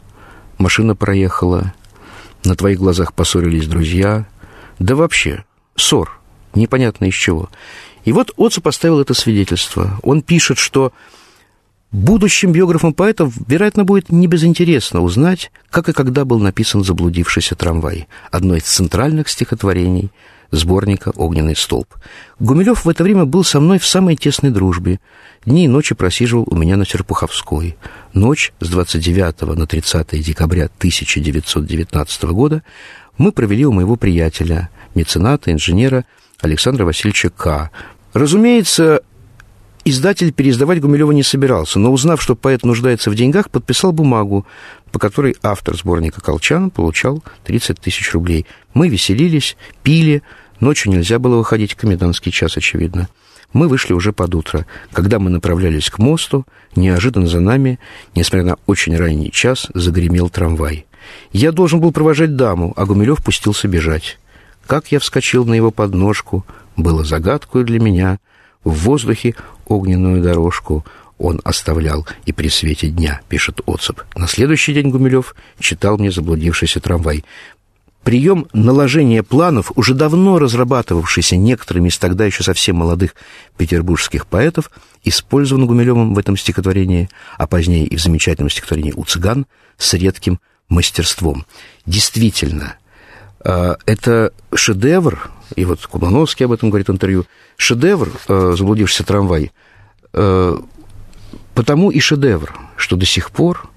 машина 0.58 0.94
проехала, 0.94 1.72
на 2.44 2.56
твоих 2.56 2.78
глазах 2.78 3.14
поссорились 3.14 3.66
друзья, 3.66 4.26
да 4.78 4.94
вообще, 4.94 5.46
ссор, 5.76 6.20
непонятно 6.54 7.06
из 7.06 7.14
чего. 7.14 7.48
И 8.04 8.12
вот 8.12 8.34
Отцу 8.36 8.60
поставил 8.60 9.00
это 9.00 9.14
свидетельство. 9.14 9.98
Он 10.02 10.20
пишет, 10.20 10.58
что 10.58 10.92
будущим 11.92 12.52
биографам 12.52 12.92
поэтов, 12.92 13.34
вероятно, 13.46 13.84
будет 13.84 14.10
не 14.10 14.26
безинтересно 14.26 15.02
узнать, 15.02 15.50
как 15.70 15.88
и 15.88 15.92
когда 15.92 16.24
был 16.24 16.38
написан 16.38 16.84
«Заблудившийся 16.84 17.54
трамвай», 17.54 18.08
одно 18.30 18.56
из 18.56 18.64
центральных 18.64 19.28
стихотворений 19.28 20.10
сборника 20.50 21.12
«Огненный 21.14 21.56
столб». 21.56 21.94
Гумилев 22.38 22.84
в 22.84 22.88
это 22.88 23.02
время 23.04 23.24
был 23.24 23.44
со 23.44 23.60
мной 23.60 23.78
в 23.78 23.86
самой 23.86 24.16
тесной 24.16 24.50
дружбе. 24.50 25.00
Дни 25.44 25.64
и 25.64 25.68
ночи 25.68 25.94
просиживал 25.94 26.46
у 26.50 26.56
меня 26.56 26.76
на 26.76 26.86
Серпуховской. 26.86 27.76
Ночь 28.12 28.52
с 28.60 28.68
29 28.68 29.56
на 29.56 29.66
30 29.66 30.22
декабря 30.22 30.66
1919 30.78 32.24
года 32.24 32.62
мы 33.16 33.32
провели 33.32 33.66
у 33.66 33.72
моего 33.72 33.96
приятеля, 33.96 34.70
мецената, 34.94 35.52
инженера 35.52 36.04
Александра 36.40 36.84
Васильевича 36.84 37.30
К. 37.30 37.70
Разумеется, 38.12 39.02
Издатель 39.90 40.34
переиздавать 40.34 40.82
Гумилева 40.82 41.12
не 41.12 41.22
собирался, 41.22 41.78
но 41.78 41.90
узнав, 41.90 42.20
что 42.20 42.36
поэт 42.36 42.62
нуждается 42.62 43.10
в 43.10 43.14
деньгах, 43.14 43.48
подписал 43.48 43.90
бумагу, 43.90 44.46
по 44.92 44.98
которой 44.98 45.34
автор 45.42 45.74
сборника 45.78 46.20
«Колчан» 46.20 46.68
получал 46.68 47.24
30 47.46 47.80
тысяч 47.80 48.12
рублей. 48.12 48.44
Мы 48.74 48.90
веселились, 48.90 49.56
пили, 49.82 50.22
ночью 50.60 50.92
нельзя 50.92 51.18
было 51.18 51.36
выходить, 51.36 51.74
комендантский 51.74 52.30
час, 52.30 52.58
очевидно. 52.58 53.08
Мы 53.54 53.66
вышли 53.66 53.94
уже 53.94 54.12
под 54.12 54.34
утро. 54.34 54.66
Когда 54.92 55.18
мы 55.18 55.30
направлялись 55.30 55.88
к 55.88 55.98
мосту, 55.98 56.44
неожиданно 56.76 57.26
за 57.26 57.40
нами, 57.40 57.78
несмотря 58.14 58.44
на 58.44 58.56
очень 58.66 58.94
ранний 58.94 59.32
час, 59.32 59.68
загремел 59.72 60.28
трамвай. 60.28 60.84
Я 61.32 61.50
должен 61.50 61.80
был 61.80 61.92
провожать 61.92 62.36
даму, 62.36 62.74
а 62.76 62.84
Гумилев 62.84 63.24
пустился 63.24 63.68
бежать. 63.68 64.18
Как 64.66 64.92
я 64.92 64.98
вскочил 64.98 65.46
на 65.46 65.54
его 65.54 65.70
подножку, 65.70 66.44
было 66.76 67.04
загадкой 67.04 67.64
для 67.64 67.80
меня. 67.80 68.18
В 68.64 68.72
воздухе 68.72 69.34
огненную 69.68 70.22
дорожку 70.22 70.84
он 71.18 71.40
оставлял 71.44 72.06
и 72.26 72.32
при 72.32 72.48
свете 72.48 72.88
дня, 72.88 73.20
пишет 73.28 73.60
Оцеп. 73.66 74.02
На 74.14 74.28
следующий 74.28 74.72
день 74.72 74.90
Гумилев 74.90 75.34
читал 75.58 75.98
мне 75.98 76.10
заблудившийся 76.10 76.80
трамвай. 76.80 77.24
Прием 78.04 78.46
наложения 78.52 79.22
планов, 79.22 79.72
уже 79.74 79.94
давно 79.94 80.38
разрабатывавшийся 80.38 81.36
некоторыми 81.36 81.88
из 81.88 81.98
тогда 81.98 82.24
еще 82.24 82.42
совсем 82.42 82.76
молодых 82.76 83.14
петербургских 83.56 84.26
поэтов, 84.26 84.70
использован 85.04 85.66
Гумилевым 85.66 86.14
в 86.14 86.18
этом 86.18 86.36
стихотворении, 86.36 87.10
а 87.36 87.46
позднее 87.46 87.84
и 87.84 87.96
в 87.96 88.00
замечательном 88.00 88.50
стихотворении 88.50 88.92
«У 88.92 89.04
цыган» 89.04 89.46
с 89.76 89.92
редким 89.94 90.40
мастерством. 90.68 91.44
Действительно, 91.84 92.76
а, 93.40 93.76
это 93.84 94.32
шедевр, 94.54 95.30
и 95.56 95.64
вот 95.64 95.86
Кублановский 95.86 96.46
об 96.46 96.52
этом 96.52 96.70
говорит 96.70 96.88
в 96.88 96.92
интервью, 96.92 97.26
шедевр 97.56 98.10
э, 98.28 98.54
«Заблудившийся 98.56 99.04
трамвай», 99.04 99.52
э, 100.12 100.58
потому 101.54 101.90
и 101.90 102.00
шедевр, 102.00 102.54
что 102.76 102.96
до 102.96 103.06
сих 103.06 103.30
пор 103.30 103.68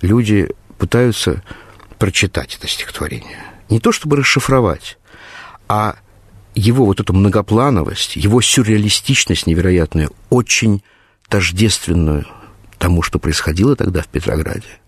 люди 0.00 0.50
пытаются 0.78 1.42
прочитать 1.98 2.56
это 2.56 2.68
стихотворение. 2.68 3.38
Не 3.68 3.80
то 3.80 3.92
чтобы 3.92 4.16
расшифровать, 4.16 4.98
а 5.68 5.96
его 6.54 6.84
вот 6.84 7.00
эту 7.00 7.12
многоплановость, 7.12 8.16
его 8.16 8.40
сюрреалистичность 8.40 9.46
невероятную, 9.46 10.10
очень 10.30 10.82
тождественную 11.28 12.26
тому, 12.78 13.02
что 13.02 13.18
происходило 13.18 13.76
тогда 13.76 14.02
в 14.02 14.08
Петрограде, 14.08 14.80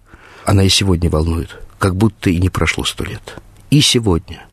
она 0.44 0.62
и 0.64 0.68
сегодня 0.68 1.10
волнует, 1.10 1.58
как 1.78 1.96
будто 1.96 2.30
и 2.30 2.38
не 2.38 2.48
прошло 2.48 2.84
сто 2.84 3.04
лет. 3.04 3.36
И 3.70 3.80
сегодня. 3.80 4.46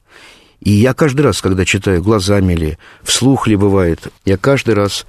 И 0.66 0.72
я 0.72 0.95
каждый 0.95 1.22
раз, 1.22 1.41
когда 1.41 1.63
читаю 1.63 2.01
глазами 2.01 2.55
ли, 2.55 2.78
вслух 3.03 3.47
ли 3.47 3.55
бывает, 3.55 4.07
я 4.26 4.36
каждый 4.36 4.74
раз 4.74 5.05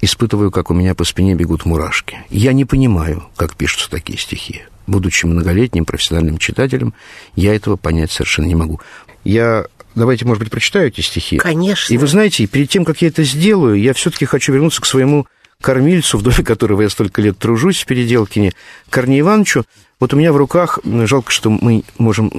испытываю, 0.00 0.52
как 0.52 0.70
у 0.70 0.74
меня 0.74 0.94
по 0.94 1.02
спине 1.02 1.34
бегут 1.34 1.64
мурашки. 1.64 2.18
Я 2.30 2.52
не 2.52 2.64
понимаю, 2.64 3.26
как 3.36 3.56
пишутся 3.56 3.90
такие 3.90 4.16
стихи. 4.16 4.62
Будучи 4.86 5.26
многолетним 5.26 5.84
профессиональным 5.84 6.38
читателем, 6.38 6.94
я 7.34 7.52
этого 7.54 7.74
понять 7.74 8.12
совершенно 8.12 8.46
не 8.46 8.54
могу. 8.54 8.80
Я 9.24 9.66
давайте, 9.96 10.24
может 10.24 10.40
быть, 10.40 10.52
прочитаю 10.52 10.86
эти 10.86 11.00
стихи. 11.00 11.38
Конечно. 11.38 11.92
И 11.92 11.96
вы 11.98 12.06
знаете, 12.06 12.46
перед 12.46 12.70
тем, 12.70 12.84
как 12.84 13.02
я 13.02 13.08
это 13.08 13.24
сделаю, 13.24 13.80
я 13.80 13.92
все-таки 13.92 14.24
хочу 14.24 14.52
вернуться 14.52 14.80
к 14.80 14.86
своему 14.86 15.26
кормильцу, 15.60 16.18
в 16.18 16.22
доме 16.22 16.44
которого 16.44 16.82
я 16.82 16.90
столько 16.90 17.20
лет 17.22 17.36
тружусь 17.38 17.82
в 17.82 17.86
Переделкине, 17.86 18.52
Корнею 18.88 19.22
Ивановичу. 19.22 19.64
Вот 19.98 20.14
у 20.14 20.16
меня 20.16 20.32
в 20.32 20.36
руках, 20.36 20.78
жалко, 20.84 21.32
что 21.32 21.50
мы 21.50 21.82
можем, 21.98 22.30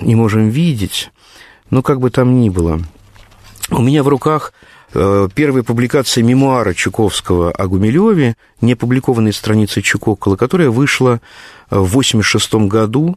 не 0.00 0.14
можем 0.14 0.48
видеть, 0.48 1.10
но 1.74 1.82
как 1.82 1.98
бы 1.98 2.08
там 2.10 2.40
ни 2.40 2.50
было. 2.50 2.80
У 3.68 3.82
меня 3.82 4.04
в 4.04 4.08
руках 4.08 4.52
э, 4.92 5.28
первая 5.34 5.64
публикация 5.64 6.22
мемуара 6.22 6.72
Чуковского 6.72 7.50
о 7.50 7.66
Гумилеве, 7.66 8.36
не 8.60 8.74
опубликованные 8.74 9.32
страницы 9.32 9.82
Чукокола, 9.82 10.36
которая 10.36 10.70
вышла 10.70 11.20
в 11.70 11.98
1986 11.98 12.54
году 12.68 13.16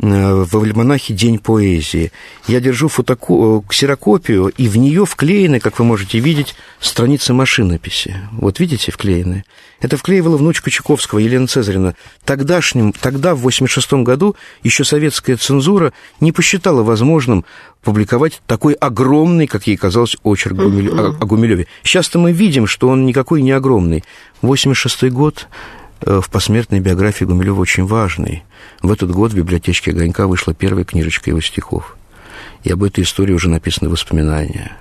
в 0.00 0.62
альманахе 0.62 1.12
«День 1.12 1.38
поэзии». 1.38 2.10
Я 2.46 2.60
держу 2.60 2.88
фотоко... 2.88 3.34
Э, 3.58 3.60
ксерокопию, 3.68 4.48
и 4.48 4.66
в 4.68 4.76
нее 4.76 5.04
вклеены, 5.04 5.60
как 5.60 5.78
вы 5.78 5.84
можете 5.84 6.18
видеть, 6.18 6.54
страницы 6.80 7.34
машинописи. 7.34 8.16
Вот 8.32 8.60
видите, 8.60 8.92
вклеены. 8.92 9.44
Это 9.80 9.96
вклеивала 9.96 10.36
внучка 10.36 10.70
Чуковского, 10.70 11.18
Елена 11.18 11.46
Цезарина. 11.46 11.94
Тогдашним, 12.24 12.92
тогда, 12.92 13.34
в 13.34 13.40
86 13.40 13.92
году, 14.04 14.36
еще 14.62 14.84
советская 14.84 15.36
цензура 15.36 15.92
не 16.20 16.32
посчитала 16.32 16.82
возможным 16.82 17.44
публиковать 17.82 18.40
такой 18.46 18.74
огромный, 18.74 19.46
как 19.46 19.66
ей 19.66 19.76
казалось, 19.76 20.16
очерк 20.22 20.56
Гумилё... 20.56 21.16
о 21.18 21.26
Гумилеве. 21.26 21.66
Сейчас-то 21.82 22.18
мы 22.18 22.32
видим, 22.32 22.66
что 22.66 22.88
он 22.88 23.06
никакой 23.06 23.42
не 23.42 23.52
огромный. 23.52 24.04
86 24.42 25.04
год 25.10 25.46
Э, 25.46 25.79
в 26.00 26.30
посмертной 26.30 26.80
биографии 26.80 27.24
Гумилева 27.24 27.60
очень 27.60 27.86
важный. 27.86 28.44
В 28.82 28.90
этот 28.90 29.10
год 29.10 29.32
в 29.32 29.36
библиотечке 29.36 29.90
«Огонька» 29.90 30.26
вышла 30.26 30.54
первая 30.54 30.84
книжечка 30.84 31.30
его 31.30 31.40
стихов. 31.40 31.96
И 32.64 32.70
об 32.70 32.82
этой 32.82 33.04
истории 33.04 33.32
уже 33.32 33.48
написаны 33.48 33.90
воспоминания. 33.90 34.76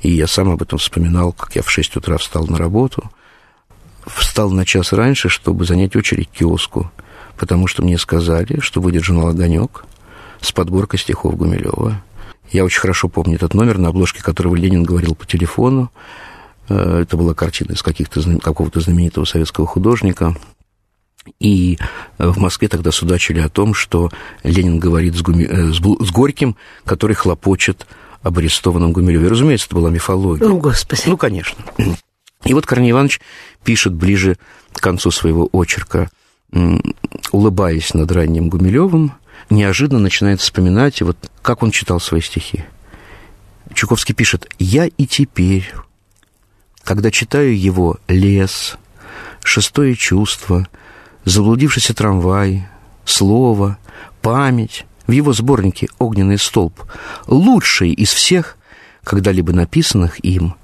И 0.00 0.10
я 0.10 0.26
сам 0.26 0.50
об 0.50 0.62
этом 0.62 0.78
вспоминал, 0.78 1.32
как 1.32 1.56
я 1.56 1.62
в 1.62 1.70
6 1.70 1.96
утра 1.96 2.18
встал 2.18 2.46
на 2.46 2.58
работу, 2.58 3.10
встал 4.06 4.50
на 4.50 4.64
час 4.64 4.92
раньше, 4.92 5.28
чтобы 5.28 5.64
занять 5.64 5.96
очередь 5.96 6.30
киоску, 6.30 6.90
потому 7.36 7.66
что 7.66 7.82
мне 7.82 7.98
сказали, 7.98 8.60
что 8.60 8.80
выйдет 8.80 9.04
журнал 9.04 9.28
«Огонек» 9.28 9.84
с 10.40 10.52
подборкой 10.52 10.98
стихов 10.98 11.36
Гумилева. 11.36 12.02
Я 12.50 12.64
очень 12.64 12.80
хорошо 12.80 13.08
помню 13.08 13.36
этот 13.36 13.54
номер, 13.54 13.78
на 13.78 13.88
обложке 13.88 14.22
которого 14.22 14.54
Ленин 14.54 14.84
говорил 14.84 15.14
по 15.14 15.26
телефону. 15.26 15.90
Э, 16.68 17.00
это 17.02 17.16
была 17.16 17.34
картина 17.34 17.72
из 17.72 17.82
каких-то, 17.82 18.38
какого-то 18.38 18.80
знаменитого 18.80 19.24
советского 19.24 19.66
художника. 19.66 20.36
И 21.40 21.78
э, 22.18 22.28
в 22.28 22.38
Москве 22.38 22.68
тогда 22.68 22.90
судачили 22.90 23.40
о 23.40 23.48
том, 23.48 23.74
что 23.74 24.10
Ленин 24.42 24.78
говорит 24.78 25.14
с, 25.14 25.22
Гуми... 25.22 25.44
Э, 25.44 25.72
с 25.72 26.10
Горьким, 26.10 26.56
который 26.84 27.14
хлопочет 27.14 27.86
об 28.22 28.38
арестованном 28.38 28.92
Гумилеве. 28.92 29.28
Разумеется, 29.28 29.66
это 29.66 29.76
была 29.76 29.90
мифология. 29.90 30.46
Ну, 30.46 30.58
Господи. 30.58 31.02
Ну, 31.06 31.16
конечно. 31.16 31.62
И 32.44 32.54
вот 32.54 32.66
Корней 32.66 32.90
Иванович 32.90 33.20
пишет 33.64 33.94
ближе 33.94 34.36
к 34.72 34.80
концу 34.80 35.10
своего 35.10 35.48
очерка, 35.52 36.10
улыбаясь 37.32 37.94
над 37.94 38.10
ранним 38.12 38.48
Гумилевым, 38.48 39.12
неожиданно 39.50 40.00
начинает 40.00 40.40
вспоминать, 40.40 41.02
вот 41.02 41.16
как 41.42 41.62
он 41.62 41.70
читал 41.70 42.00
свои 42.00 42.20
стихи. 42.20 42.64
Чуковский 43.74 44.14
пишет 44.14 44.48
«Я 44.58 44.86
и 44.86 45.06
теперь, 45.06 45.72
когда 46.82 47.10
читаю 47.10 47.58
его 47.58 47.98
«Лес», 48.08 48.76
«Шестое 49.42 49.94
чувство», 49.94 50.66
заблудившийся 51.26 51.92
трамвай, 51.92 52.66
слово, 53.04 53.76
память 54.22 54.86
в 55.06 55.12
его 55.12 55.34
сборнике 55.34 55.88
«Огненный 55.98 56.38
столб» 56.38 56.80
лучший 57.26 57.92
из 57.92 58.12
всех, 58.12 58.56
когда-либо 59.04 59.52
написанных 59.52 60.24
им 60.24 60.54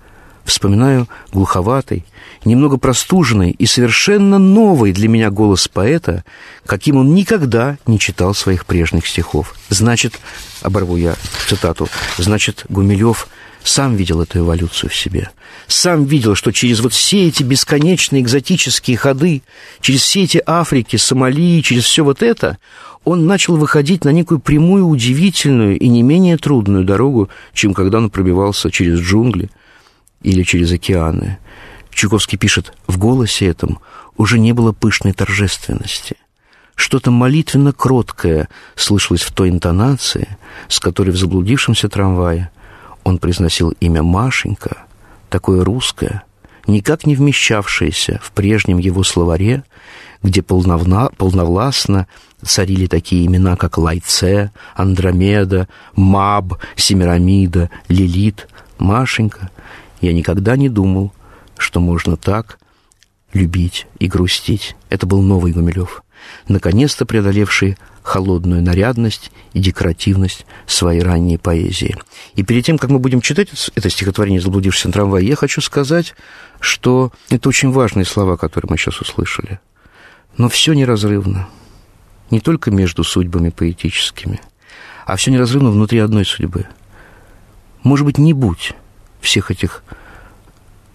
вспоминаю 0.44 1.08
глуховатый, 1.32 2.04
немного 2.44 2.76
простуженный 2.76 3.50
и 3.50 3.66
совершенно 3.66 4.38
новый 4.38 4.92
для 4.92 5.08
меня 5.08 5.30
голос 5.30 5.68
поэта, 5.68 6.24
каким 6.66 6.96
он 6.96 7.14
никогда 7.14 7.78
не 7.86 7.98
читал 7.98 8.34
своих 8.34 8.66
прежних 8.66 9.06
стихов. 9.06 9.54
Значит, 9.68 10.18
оборву 10.62 10.96
я 10.96 11.14
цитату, 11.48 11.88
значит, 12.18 12.66
Гумилев 12.68 13.28
сам 13.64 13.96
видел 13.96 14.20
эту 14.20 14.40
эволюцию 14.40 14.90
в 14.90 14.94
себе. 14.94 15.30
Сам 15.66 16.04
видел, 16.04 16.34
что 16.34 16.52
через 16.52 16.80
вот 16.80 16.92
все 16.92 17.28
эти 17.28 17.42
бесконечные 17.42 18.22
экзотические 18.22 18.96
ходы, 18.96 19.42
через 19.80 20.02
все 20.02 20.24
эти 20.24 20.42
Африки, 20.44 20.96
Сомали, 20.96 21.62
через 21.62 21.84
все 21.84 22.04
вот 22.04 22.22
это, 22.22 22.58
он 23.04 23.26
начал 23.26 23.56
выходить 23.56 24.04
на 24.04 24.10
некую 24.10 24.38
прямую, 24.40 24.86
удивительную 24.86 25.78
и 25.78 25.88
не 25.88 26.02
менее 26.02 26.36
трудную 26.38 26.84
дорогу, 26.84 27.28
чем 27.52 27.74
когда 27.74 27.98
он 27.98 28.10
пробивался 28.10 28.70
через 28.70 29.00
джунгли 29.00 29.50
или 30.22 30.42
через 30.42 30.72
океаны. 30.72 31.38
Чуковский 31.90 32.38
пишет, 32.38 32.72
в 32.86 32.98
голосе 32.98 33.46
этом 33.46 33.78
уже 34.16 34.38
не 34.38 34.52
было 34.52 34.72
пышной 34.72 35.12
торжественности. 35.12 36.16
Что-то 36.74 37.10
молитвенно 37.10 37.72
кроткое 37.72 38.48
слышалось 38.76 39.22
в 39.22 39.32
той 39.32 39.50
интонации, 39.50 40.36
с 40.68 40.80
которой 40.80 41.10
в 41.10 41.16
заблудившемся 41.16 41.88
трамвае 41.88 42.50
он 43.04 43.18
произносил 43.18 43.70
имя 43.80 44.02
Машенька, 44.02 44.84
такое 45.28 45.64
русское, 45.64 46.22
никак 46.66 47.06
не 47.06 47.16
вмещавшееся 47.16 48.20
в 48.22 48.32
прежнем 48.32 48.78
его 48.78 49.02
словаре, 49.02 49.64
где 50.22 50.42
полновна, 50.42 51.10
полновластно 51.16 52.06
царили 52.42 52.86
такие 52.86 53.26
имена, 53.26 53.56
как 53.56 53.78
Лайце, 53.78 54.52
Андромеда, 54.74 55.68
Маб, 55.94 56.54
Семирамида, 56.76 57.70
Лилит, 57.88 58.48
Машенька. 58.78 59.50
Я 60.00 60.12
никогда 60.12 60.56
не 60.56 60.68
думал, 60.68 61.12
что 61.56 61.80
можно 61.80 62.16
так 62.16 62.58
любить 63.32 63.86
и 63.98 64.08
грустить. 64.08 64.76
Это 64.90 65.06
был 65.06 65.22
новый 65.22 65.52
Гумилев, 65.52 66.02
наконец-то 66.48 67.06
преодолевший 67.06 67.76
холодную 68.02 68.62
нарядность 68.62 69.30
и 69.52 69.60
декоративность 69.60 70.46
своей 70.66 71.02
ранней 71.02 71.38
поэзии. 71.38 71.96
И 72.34 72.42
перед 72.42 72.64
тем, 72.64 72.78
как 72.78 72.90
мы 72.90 72.98
будем 72.98 73.20
читать 73.20 73.48
это 73.74 73.90
стихотворение 73.90 74.40
«Заблудившийся 74.40 74.88
на 74.88 74.92
трамвае», 74.92 75.26
я 75.26 75.36
хочу 75.36 75.60
сказать, 75.60 76.14
что 76.60 77.12
это 77.30 77.48
очень 77.48 77.70
важные 77.70 78.04
слова, 78.04 78.36
которые 78.36 78.70
мы 78.70 78.78
сейчас 78.78 79.00
услышали. 79.00 79.60
Но 80.36 80.48
все 80.48 80.72
неразрывно– 80.72 81.48
не 82.32 82.40
только 82.40 82.70
между 82.70 83.04
судьбами 83.04 83.50
поэтическими, 83.50 84.40
а 85.04 85.16
все 85.16 85.30
неразрывно 85.30 85.70
внутри 85.70 85.98
одной 85.98 86.24
судьбы. 86.24 86.66
Может 87.82 88.06
быть, 88.06 88.16
не 88.16 88.32
будь 88.32 88.72
всех 89.20 89.50
этих 89.50 89.84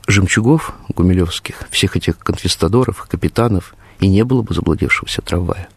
жемчугов 0.07 0.73
гумилевских, 0.89 1.67
всех 1.69 1.95
этих 1.95 2.17
конфистадоров, 2.17 3.05
капитанов, 3.07 3.75
и 3.99 4.07
не 4.07 4.23
было 4.23 4.41
бы 4.41 4.55
заблудившегося 4.55 5.21
трамвая. 5.21 5.69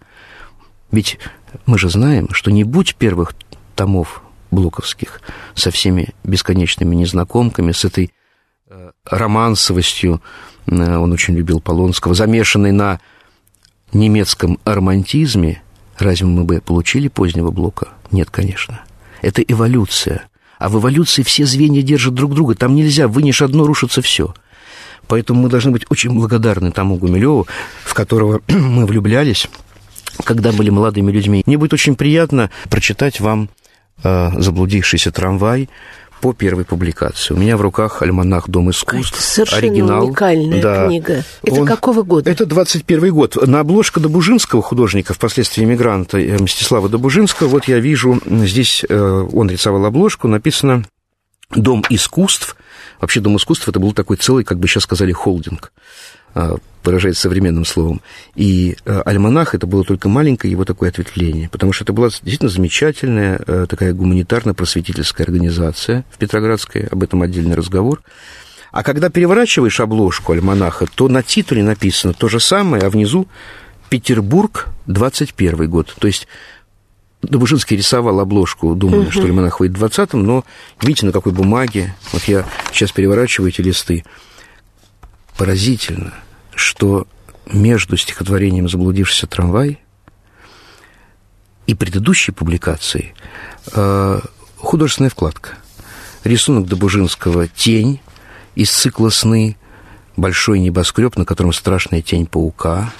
Ведь 0.90 1.18
мы 1.66 1.78
же 1.78 1.88
знаем, 1.88 2.28
что 2.32 2.50
не 2.50 2.64
будь 2.64 2.94
первых 2.94 3.34
томов 3.74 4.22
блоковских 4.50 5.20
со 5.54 5.70
всеми 5.70 6.10
бесконечными 6.24 6.94
незнакомками, 6.94 7.72
с 7.72 7.84
этой 7.84 8.12
э, 8.68 8.90
романсовостью, 9.04 10.20
э, 10.66 10.96
он 10.96 11.12
очень 11.12 11.34
любил 11.34 11.60
Полонского, 11.60 12.14
замешанной 12.14 12.72
на 12.72 13.00
немецком 13.92 14.58
романтизме 14.64 15.62
разве 16.00 16.26
мы 16.26 16.44
бы 16.44 16.60
получили 16.60 17.08
позднего 17.08 17.50
Блока? 17.50 17.88
Нет, 18.10 18.30
конечно. 18.30 18.80
Это 19.22 19.42
эволюция. 19.42 20.28
А 20.58 20.68
в 20.68 20.78
эволюции 20.78 21.22
все 21.22 21.46
звенья 21.46 21.82
держат 21.82 22.14
друг 22.14 22.34
друга. 22.34 22.54
Там 22.54 22.74
нельзя, 22.74 23.08
вынешь 23.08 23.42
одно, 23.42 23.66
рушится 23.66 24.02
все. 24.02 24.34
Поэтому 25.06 25.42
мы 25.42 25.48
должны 25.48 25.70
быть 25.70 25.86
очень 25.88 26.12
благодарны 26.12 26.70
тому 26.70 26.96
Гумилеву, 26.96 27.46
в 27.84 27.94
которого 27.94 28.40
мы 28.48 28.86
влюблялись, 28.86 29.48
когда 30.22 30.52
были 30.52 30.70
молодыми 30.70 31.10
людьми. 31.10 31.42
Мне 31.46 31.58
будет 31.58 31.72
очень 31.72 31.96
приятно 31.96 32.50
прочитать 32.68 33.20
вам 33.20 33.48
э, 34.02 34.30
«Заблудившийся 34.40 35.12
трамвай», 35.12 35.68
по 36.20 36.32
первой 36.32 36.64
публикации. 36.64 37.34
У 37.34 37.36
меня 37.36 37.56
в 37.56 37.62
руках 37.62 38.02
«Альманах 38.02 38.48
Дом 38.48 38.70
искусств». 38.70 39.14
Это 39.14 39.22
совершенно 39.22 39.62
оригинал. 39.62 40.04
уникальная 40.06 40.62
да. 40.62 40.86
книга. 40.86 41.24
Это 41.42 41.60
Он... 41.60 41.66
какого 41.66 42.02
года? 42.02 42.30
Это 42.30 42.46
21 42.46 43.12
год. 43.14 43.36
На 43.46 43.60
обложка 43.60 44.00
Добужинского 44.00 44.62
художника, 44.62 45.14
впоследствии 45.14 45.64
иммигранта 45.64 46.18
э, 46.18 46.36
Мстислава 46.38 46.88
Добужинского, 46.88 47.48
вот 47.48 47.64
я 47.68 47.78
вижу, 47.78 48.20
здесь 48.26 48.84
э, 48.88 49.28
он 49.32 49.48
рисовал 49.48 49.84
обложку, 49.86 50.28
написано 50.28 50.84
«Дом 51.54 51.84
искусств». 51.88 52.56
Вообще 53.00 53.20
Дом 53.20 53.36
искусств 53.36 53.66
это 53.66 53.80
был 53.80 53.92
такой 53.92 54.18
целый, 54.18 54.44
как 54.44 54.58
бы 54.58 54.68
сейчас 54.68 54.82
сказали, 54.82 55.12
холдинг 55.12 55.72
а, 56.34 56.56
выражаясь 56.84 57.18
современным 57.18 57.64
словом. 57.64 58.00
И 58.34 58.76
э, 58.84 59.02
альманах 59.04 59.54
это 59.54 59.66
было 59.66 59.84
только 59.84 60.08
маленькое 60.08 60.50
его 60.50 60.64
такое 60.64 60.90
ответвление, 60.90 61.48
потому 61.48 61.72
что 61.72 61.84
это 61.84 61.92
была 61.92 62.08
действительно 62.08 62.50
замечательная 62.50 63.40
э, 63.46 63.66
такая 63.68 63.92
гуманитарно-просветительская 63.92 65.24
организация 65.24 66.04
в 66.10 66.18
Петроградской, 66.18 66.84
об 66.84 67.02
этом 67.02 67.22
отдельный 67.22 67.54
разговор. 67.54 68.02
А 68.72 68.82
когда 68.82 69.10
переворачиваешь 69.10 69.80
обложку 69.80 70.32
альманаха, 70.32 70.86
то 70.94 71.08
на 71.08 71.22
титуле 71.22 71.62
написано 71.62 72.14
то 72.14 72.28
же 72.28 72.40
самое, 72.40 72.84
а 72.84 72.90
внизу 72.90 73.26
Петербург, 73.88 74.68
21 74.86 75.68
год. 75.68 75.94
То 75.98 76.06
есть 76.06 76.28
Добужинский 77.22 77.76
рисовал 77.76 78.18
обложку, 78.20 78.74
думаю, 78.74 79.02
угу. 79.02 79.10
что 79.10 79.24
альманах 79.24 79.60
выйдет 79.60 79.76
в 79.76 79.84
20-м, 79.84 80.24
но 80.24 80.44
видите, 80.80 81.04
на 81.04 81.12
какой 81.12 81.32
бумаге, 81.32 81.94
вот 82.12 82.24
я 82.24 82.46
сейчас 82.72 82.92
переворачиваю 82.92 83.50
эти 83.50 83.60
листы, 83.60 84.04
поразительно, 85.36 86.14
что 86.60 87.06
между 87.46 87.96
стихотворением 87.96 88.68
«Заблудившийся 88.68 89.26
трамвай» 89.26 89.80
и 91.66 91.74
предыдущей 91.74 92.32
публикацией 92.32 93.14
э, 93.72 94.20
художественная 94.56 95.10
вкладка. 95.10 95.50
Рисунок 96.24 96.66
Добужинского 96.66 97.48
«Тень» 97.48 98.00
из 98.54 98.70
цикла 98.70 99.08
«Сны», 99.08 99.56
большой 100.16 100.60
небоскреб, 100.60 101.16
на 101.16 101.24
котором 101.24 101.52
страшная 101.52 102.02
тень 102.02 102.26
паука. 102.26 102.92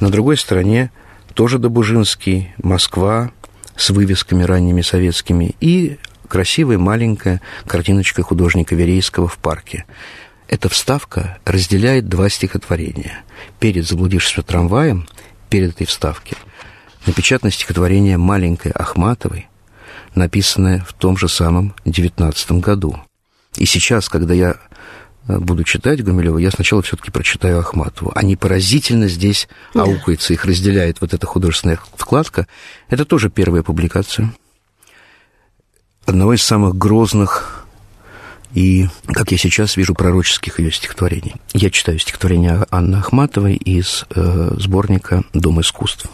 На 0.00 0.10
другой 0.10 0.36
стороне 0.36 0.90
тоже 1.34 1.58
Добужинский, 1.58 2.52
Москва 2.62 3.30
с 3.76 3.90
вывесками 3.90 4.42
ранними 4.42 4.82
советскими 4.82 5.54
и 5.60 5.98
красивая 6.28 6.78
маленькая 6.78 7.40
картиночка 7.66 8.22
художника 8.22 8.74
Верейского 8.74 9.28
в 9.28 9.38
парке. 9.38 9.84
Эта 10.52 10.68
вставка 10.68 11.38
разделяет 11.46 12.10
два 12.10 12.28
стихотворения. 12.28 13.24
Перед 13.58 13.88
заблудившимся 13.88 14.42
трамваем, 14.42 15.08
перед 15.48 15.70
этой 15.70 15.86
вставки, 15.86 16.36
напечатано 17.06 17.50
стихотворение 17.50 18.18
маленькой 18.18 18.72
Ахматовой, 18.72 19.48
написанное 20.14 20.84
в 20.86 20.92
том 20.92 21.16
же 21.16 21.30
самом 21.30 21.74
девятнадцатом 21.86 22.60
году. 22.60 23.00
И 23.56 23.64
сейчас, 23.64 24.10
когда 24.10 24.34
я 24.34 24.56
э, 25.26 25.38
буду 25.38 25.64
читать 25.64 26.04
Гумилева, 26.04 26.36
я 26.36 26.50
сначала 26.50 26.82
все-таки 26.82 27.10
прочитаю 27.10 27.60
Ахматову. 27.60 28.12
Они 28.14 28.36
поразительно 28.36 29.08
здесь 29.08 29.48
аукаются, 29.74 30.34
их 30.34 30.44
разделяет 30.44 31.00
вот 31.00 31.14
эта 31.14 31.26
художественная 31.26 31.80
вкладка. 31.96 32.46
Это 32.90 33.06
тоже 33.06 33.30
первая 33.30 33.62
публикация 33.62 34.34
одного 36.04 36.34
из 36.34 36.42
самых 36.42 36.76
грозных 36.76 37.61
и, 38.54 38.88
как 39.06 39.32
я 39.32 39.38
сейчас 39.38 39.76
вижу, 39.76 39.94
пророческих 39.94 40.58
ее 40.58 40.70
стихотворений. 40.70 41.34
Я 41.54 41.70
читаю 41.70 41.98
стихотворение 41.98 42.66
Анны 42.70 42.96
Ахматовой 42.96 43.54
из 43.54 44.04
э, 44.14 44.54
сборника 44.58 45.24
«Дом 45.32 45.60
искусств». 45.60 46.10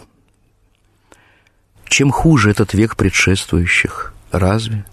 Чем 1.85 2.11
хуже 2.11 2.51
этот 2.51 2.73
век 2.73 2.95
предшествующих, 2.95 4.13
разве? 4.31 4.85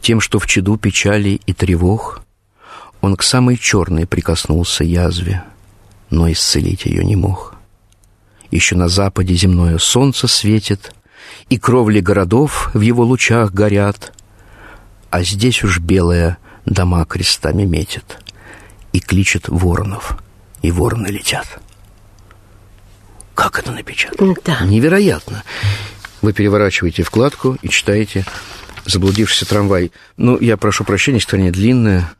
Тем, 0.00 0.20
что 0.20 0.38
в 0.38 0.46
чаду 0.46 0.76
печали 0.78 1.40
и 1.44 1.52
тревог 1.52 2.22
Он 3.00 3.14
к 3.16 3.22
самой 3.22 3.56
черной 3.56 4.06
прикоснулся 4.06 4.84
язве, 4.84 5.44
Но 6.10 6.30
исцелить 6.30 6.86
ее 6.86 7.04
не 7.04 7.14
мог. 7.14 7.54
Еще 8.50 8.74
на 8.74 8.88
западе 8.88 9.34
земное 9.34 9.78
солнце 9.78 10.26
светит, 10.26 10.92
И 11.50 11.58
кровли 11.58 12.00
городов 12.00 12.70
в 12.74 12.80
его 12.80 13.04
лучах 13.04 13.52
горят, 13.52 14.12
А 15.10 15.22
здесь 15.22 15.62
уж 15.62 15.78
белая 15.78 16.38
дома 16.68 17.04
крестами 17.04 17.64
метит 17.64 18.18
и 18.92 19.00
кличет 19.00 19.48
воронов, 19.48 20.18
и 20.62 20.70
вороны 20.70 21.08
летят. 21.08 21.60
Как 23.34 23.58
это 23.58 23.72
напечатано? 23.72 24.34
Да. 24.44 24.60
Невероятно. 24.64 25.44
Вы 26.22 26.32
переворачиваете 26.32 27.04
вкладку 27.04 27.56
и 27.62 27.68
читаете 27.68 28.24
«Заблудившийся 28.84 29.46
трамвай». 29.46 29.92
Ну, 30.16 30.38
я 30.40 30.56
прошу 30.56 30.84
прощения, 30.84 31.20
стороне 31.20 31.52
длинная. 31.52 32.10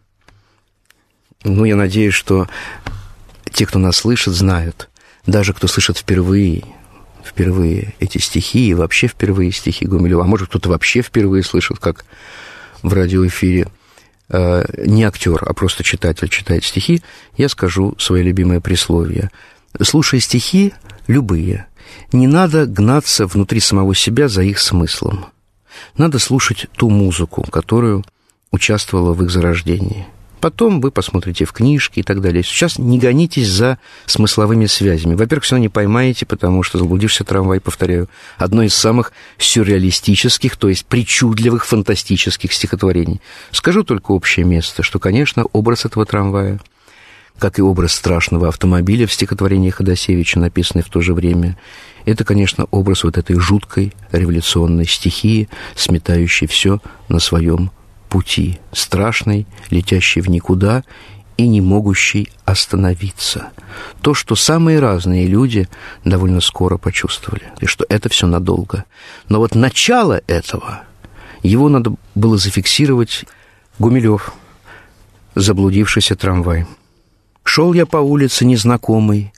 Ну, 1.42 1.64
я 1.64 1.74
надеюсь, 1.74 2.14
что 2.14 2.48
те, 3.52 3.66
кто 3.66 3.78
нас 3.78 3.96
слышит, 3.96 4.34
знают. 4.34 4.88
Даже 5.26 5.52
кто 5.54 5.66
слышит 5.66 5.98
впервые, 5.98 6.64
впервые 7.24 7.94
эти 7.98 8.18
стихи, 8.18 8.68
и 8.68 8.74
вообще 8.74 9.08
впервые 9.08 9.50
стихи 9.50 9.86
Гумилева, 9.86 10.22
а 10.22 10.26
может, 10.26 10.48
кто-то 10.48 10.68
вообще 10.68 11.02
впервые 11.02 11.42
слышит, 11.42 11.78
как 11.80 12.04
в 12.82 12.92
радиоэфире 12.92 13.66
не 14.30 15.04
актер, 15.04 15.42
а 15.46 15.54
просто 15.54 15.82
читатель 15.84 16.28
читает 16.28 16.64
стихи, 16.64 17.02
я 17.36 17.48
скажу 17.48 17.94
свое 17.98 18.22
любимое 18.22 18.60
присловие. 18.60 19.30
Слушая 19.80 20.20
стихи, 20.20 20.74
любые, 21.06 21.66
не 22.12 22.26
надо 22.26 22.66
гнаться 22.66 23.26
внутри 23.26 23.60
самого 23.60 23.94
себя 23.94 24.28
за 24.28 24.42
их 24.42 24.58
смыслом. 24.58 25.26
Надо 25.96 26.18
слушать 26.18 26.66
ту 26.76 26.90
музыку, 26.90 27.42
которую 27.50 28.04
участвовала 28.50 29.12
в 29.12 29.22
их 29.22 29.30
зарождении– 29.30 30.06
Потом 30.40 30.80
вы 30.80 30.90
посмотрите 30.90 31.44
в 31.44 31.52
книжке 31.52 32.00
и 32.00 32.04
так 32.04 32.20
далее. 32.20 32.42
Сейчас 32.42 32.78
не 32.78 32.98
гонитесь 32.98 33.48
за 33.48 33.78
смысловыми 34.06 34.66
связями. 34.66 35.14
Во-первых, 35.14 35.44
все 35.44 35.56
не 35.56 35.68
поймаете, 35.68 36.26
потому 36.26 36.62
что 36.62 36.78
«Заблудившийся 36.78 37.24
трамвай», 37.24 37.60
повторяю, 37.60 38.08
одно 38.36 38.62
из 38.62 38.74
самых 38.74 39.12
сюрреалистических, 39.38 40.56
то 40.56 40.68
есть 40.68 40.86
причудливых, 40.86 41.66
фантастических 41.66 42.52
стихотворений. 42.52 43.20
Скажу 43.50 43.82
только 43.82 44.12
общее 44.12 44.44
место, 44.44 44.82
что, 44.82 44.98
конечно, 44.98 45.44
образ 45.52 45.84
этого 45.84 46.06
трамвая, 46.06 46.60
как 47.38 47.58
и 47.58 47.62
образ 47.62 47.92
страшного 47.92 48.48
автомобиля 48.48 49.06
в 49.06 49.12
стихотворении 49.12 49.70
Ходосевича, 49.70 50.38
написанный 50.38 50.82
в 50.82 50.88
то 50.88 51.00
же 51.00 51.14
время, 51.14 51.58
это, 52.04 52.24
конечно, 52.24 52.66
образ 52.70 53.04
вот 53.04 53.18
этой 53.18 53.38
жуткой 53.38 53.92
революционной 54.12 54.86
стихии, 54.86 55.48
сметающей 55.74 56.46
все 56.46 56.80
на 57.08 57.18
своем 57.18 57.70
пути, 58.08 58.58
страшный, 58.72 59.46
летящий 59.70 60.20
в 60.20 60.28
никуда 60.28 60.84
и 61.36 61.46
не 61.46 61.60
могущий 61.60 62.30
остановиться. 62.44 63.50
То, 64.02 64.12
что 64.12 64.34
самые 64.34 64.80
разные 64.80 65.26
люди 65.26 65.68
довольно 66.04 66.40
скоро 66.40 66.78
почувствовали, 66.78 67.44
и 67.60 67.66
что 67.66 67.86
это 67.88 68.08
все 68.08 68.26
надолго. 68.26 68.84
Но 69.28 69.38
вот 69.38 69.54
начало 69.54 70.20
этого, 70.26 70.82
его 71.42 71.68
надо 71.68 71.94
было 72.14 72.36
зафиксировать 72.38 73.24
Гумилев, 73.78 74.32
заблудившийся 75.36 76.16
трамвай. 76.16 76.66
Шел 77.44 77.72
я 77.72 77.86
по 77.86 77.98
улице 77.98 78.44
незнакомый, 78.44 79.32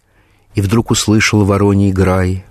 и 0.55 0.63
вдруг 0.63 0.91
услышал 0.91 1.45
вороний 1.45 1.93
грай, 1.93 2.45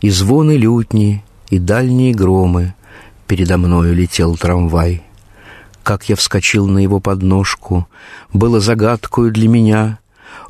и 0.00 0.08
звоны 0.10 0.56
лютни, 0.56 1.24
и 1.50 1.58
дальние 1.58 2.14
громы, 2.14 2.74
передо 3.26 3.58
мною 3.58 3.94
летел 3.94 4.36
трамвай— 4.36 5.02
как 5.84 6.08
я 6.08 6.16
вскочил 6.16 6.66
на 6.66 6.78
его 6.78 6.98
подножку, 6.98 7.86
было 8.32 8.58
загадкою 8.58 9.30
для 9.30 9.48
меня. 9.48 9.98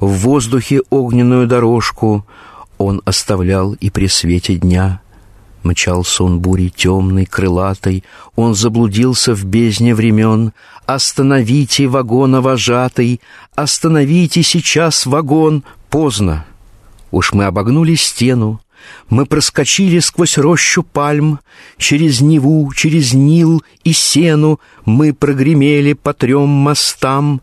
В 0.01 0.09
воздухе 0.09 0.81
огненную 0.89 1.47
дорожку 1.47 2.25
он 2.79 3.03
оставлял 3.05 3.75
и 3.75 3.91
при 3.91 4.07
свете 4.07 4.57
дня. 4.57 5.01
Мчался 5.63 6.25
он 6.25 6.41
бурей 6.41 6.71
темной, 6.71 7.27
крылатой, 7.27 8.05
он 8.37 8.55
заблудился 8.55 9.35
в 9.35 9.45
бездне 9.45 9.95
времен. 9.95 10.53
Остановите 10.87 11.89
вагона 11.89 12.41
вожатый, 12.41 13.21
остановите 13.55 14.43
сейчас 14.43 15.07
вагон. 15.07 15.65
Поздно. 15.91 16.45
Уж 17.11 17.33
мы 17.33 17.45
обогнули 17.45 17.95
стену, 17.95 18.61
мы 19.09 19.27
проскочили 19.27 19.99
сквозь 19.99 20.39
рощу 20.39 20.83
пальм, 20.83 21.41
Через 21.77 22.21
Неву, 22.21 22.73
через 22.75 23.13
Нил 23.13 23.63
и 23.85 23.93
Сену 23.93 24.61
Мы 24.85 25.13
прогремели 25.13 25.93
по 25.93 26.15
трем 26.15 26.49
мостам, 26.49 27.43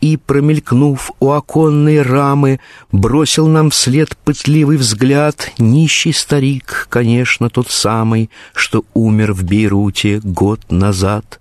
И, 0.00 0.16
промелькнув 0.16 1.12
у 1.20 1.30
оконной 1.30 2.02
рамы, 2.02 2.60
Бросил 2.90 3.46
нам 3.46 3.70
вслед 3.70 4.16
пытливый 4.24 4.76
взгляд 4.76 5.52
Нищий 5.58 6.12
старик, 6.12 6.86
конечно, 6.88 7.50
тот 7.50 7.70
самый, 7.70 8.30
Что 8.54 8.84
умер 8.94 9.32
в 9.32 9.44
Бейруте 9.44 10.20
год 10.22 10.70
назад. 10.70 11.40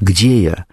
Где 0.00 0.42
я? 0.42 0.64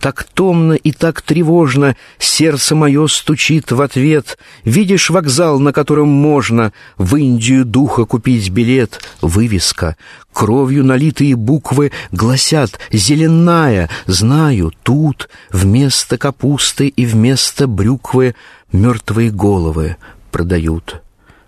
Так 0.00 0.24
томно 0.24 0.74
и 0.74 0.92
так 0.92 1.22
тревожно 1.22 1.96
сердце 2.18 2.74
мое 2.74 3.06
стучит 3.06 3.72
в 3.72 3.80
ответ. 3.80 4.38
Видишь 4.64 5.08
вокзал, 5.08 5.58
на 5.60 5.72
котором 5.72 6.08
можно 6.08 6.72
в 6.98 7.16
Индию 7.16 7.64
духа 7.64 8.04
купить 8.04 8.50
билет? 8.50 9.00
Вывеска. 9.22 9.96
Кровью 10.32 10.84
налитые 10.84 11.36
буквы 11.36 11.92
гласят 12.12 12.78
«Зеленая». 12.92 13.88
Знаю, 14.06 14.72
тут 14.82 15.30
вместо 15.50 16.18
капусты 16.18 16.88
и 16.88 17.06
вместо 17.06 17.66
брюквы 17.66 18.34
мертвые 18.72 19.30
головы 19.30 19.96
продают 20.30 21.03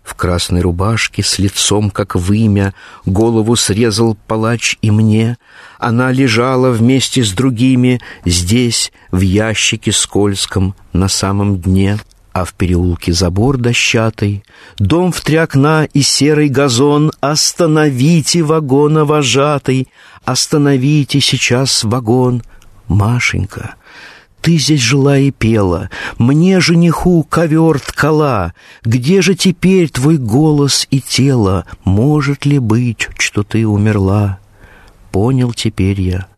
в 0.07 0.15
красной 0.15 0.61
рубашке, 0.61 1.23
с 1.25 1.39
лицом, 1.39 1.91
как 1.91 2.15
вымя, 2.15 2.75
голову 3.05 3.57
срезал 3.57 4.17
палач 4.29 4.79
и 4.81 4.93
мне. 4.93 5.37
Она 5.79 6.13
лежала 6.13 6.71
вместе 6.71 7.25
с 7.25 7.33
другими 7.33 8.01
здесь, 8.25 8.93
в 9.11 9.21
ящике 9.21 9.91
скользком, 9.91 10.77
на 10.93 11.09
самом 11.09 11.59
дне. 11.59 11.99
А 12.33 12.45
в 12.45 12.55
переулке 12.55 13.13
забор 13.13 13.57
дощатый, 13.57 14.45
дом 14.79 15.11
в 15.11 15.23
три 15.23 15.37
окна 15.37 15.89
и 15.93 16.03
серый 16.03 16.51
газон. 16.51 17.11
Остановите 17.21 18.43
вагона 18.43 19.05
вожатый, 19.05 19.89
остановите 20.25 21.21
сейчас 21.21 21.83
вагон. 21.83 22.43
Машенька, 22.89 23.75
ты 24.47 24.59
здесь 24.59 24.81
жила 24.81 25.19
и 25.19 25.33
пела, 25.33 25.91
мне, 26.19 26.61
жениху, 26.61 27.27
ковер 27.29 27.81
ткала. 27.81 28.55
Где 28.85 29.21
же 29.21 29.35
теперь 29.35 29.91
твой 29.91 30.19
голос 30.19 30.87
и 30.93 31.01
тело? 31.01 31.67
Может 31.83 32.47
ли 32.47 32.61
быть, 32.61 33.09
что 33.19 33.43
ты 33.43 33.67
умерла? 33.67 34.39
Понял 35.11 35.53
теперь 35.53 36.01
я. 36.01 36.29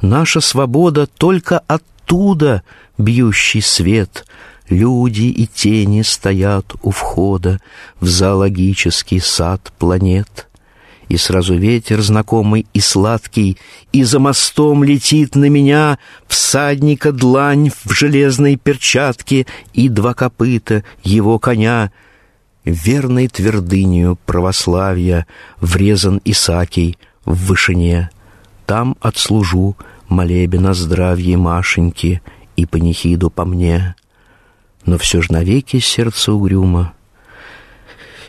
Наша 0.00 0.40
свобода 0.40 1.06
только 1.06 1.58
оттуда, 1.58 2.62
бьющий 2.96 3.60
свет. 3.60 4.24
Люди 4.70 5.24
и 5.24 5.46
тени 5.46 6.00
стоят 6.00 6.72
у 6.80 6.90
входа 6.90 7.60
в 8.00 8.06
зоологический 8.06 9.20
сад 9.20 9.74
планет. 9.78 10.48
И 11.08 11.16
сразу 11.16 11.54
ветер 11.54 12.00
знакомый 12.00 12.66
и 12.72 12.80
сладкий, 12.80 13.58
И 13.92 14.04
за 14.04 14.18
мостом 14.18 14.84
летит 14.84 15.34
на 15.34 15.48
меня 15.48 15.98
Всадника 16.26 17.12
длань 17.12 17.70
в 17.84 17.92
железной 17.92 18.56
перчатке 18.56 19.46
И 19.74 19.88
два 19.88 20.14
копыта 20.14 20.84
его 21.02 21.38
коня. 21.38 21.92
Верной 22.64 23.28
твердынью 23.28 24.18
православия 24.24 25.26
Врезан 25.60 26.20
Исакий 26.24 26.98
в 27.24 27.46
вышине. 27.46 28.10
Там 28.66 28.96
отслужу 29.00 29.76
молебен 30.08 30.66
о 30.66 30.74
здравье 30.74 31.36
Машеньки 31.36 32.22
И 32.56 32.66
панихиду 32.66 33.30
по 33.30 33.44
мне. 33.44 33.96
Но 34.86 34.98
все 34.98 35.20
ж 35.20 35.30
навеки 35.30 35.78
сердце 35.78 36.32
угрюмо— 36.32 36.94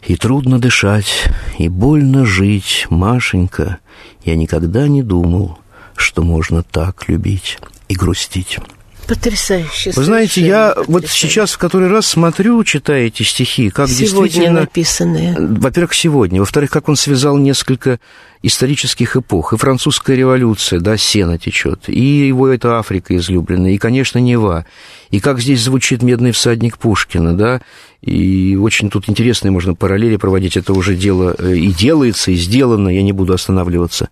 и 0.05 0.15
трудно 0.15 0.59
дышать, 0.59 1.29
и 1.57 1.69
больно 1.69 2.25
жить, 2.25 2.87
Машенька. 2.89 3.79
Я 4.23 4.35
никогда 4.35 4.87
не 4.87 5.03
думал, 5.03 5.59
что 5.95 6.23
можно 6.23 6.63
так 6.63 7.07
любить 7.07 7.59
и 7.87 7.95
грустить. 7.95 8.59
Потрясающе. 9.07 9.91
Вы 9.95 10.03
знаете, 10.03 10.45
я 10.45 10.75
вот 10.87 11.07
сейчас 11.07 11.53
в 11.53 11.57
который 11.57 11.89
раз 11.89 12.07
смотрю, 12.07 12.63
читая 12.63 13.07
эти 13.07 13.23
стихи, 13.23 13.69
как 13.69 13.89
сегодня 13.89 14.23
действительно... 14.23 14.59
написанные. 14.61 15.35
Во-первых, 15.37 15.93
сегодня. 15.93 16.39
Во-вторых, 16.39 16.69
как 16.69 16.89
он 16.89 16.95
связал 16.95 17.37
несколько 17.37 17.99
исторических 18.43 19.15
эпох. 19.15 19.53
И 19.53 19.57
французская 19.57 20.15
революция, 20.15 20.79
да, 20.79 20.97
сено 20.97 21.39
течет, 21.39 21.87
и 21.87 22.27
его 22.27 22.49
это 22.49 22.77
Африка 22.77 23.15
излюбленная, 23.15 23.71
и, 23.71 23.77
конечно, 23.77 24.19
Нева. 24.19 24.65
И 25.09 25.19
как 25.19 25.39
здесь 25.39 25.61
звучит 25.61 26.03
«Медный 26.03 26.31
всадник» 26.31 26.77
Пушкина, 26.77 27.35
да, 27.35 27.61
и 28.01 28.57
очень 28.59 28.89
тут 28.89 29.07
интересные 29.07 29.51
можно 29.51 29.75
параллели 29.75 30.17
проводить. 30.17 30.57
Это 30.57 30.73
уже 30.73 30.95
дело 30.95 31.33
э, 31.37 31.55
и 31.55 31.71
делается, 31.71 32.31
и 32.31 32.35
сделано, 32.35 32.89
я 32.89 33.01
не 33.01 33.13
буду 33.13 33.33
останавливаться. 33.33 34.09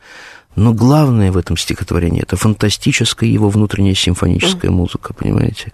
Но 0.56 0.74
главное 0.74 1.32
в 1.32 1.38
этом 1.38 1.58
стихотворении– 1.58 2.22
это 2.24 2.36
фантастическая 2.36 3.30
его 3.30 3.49
внутренняя 3.49 3.95
симфоническая 3.95 4.72
музыка, 4.72 5.14
понимаете? 5.14 5.72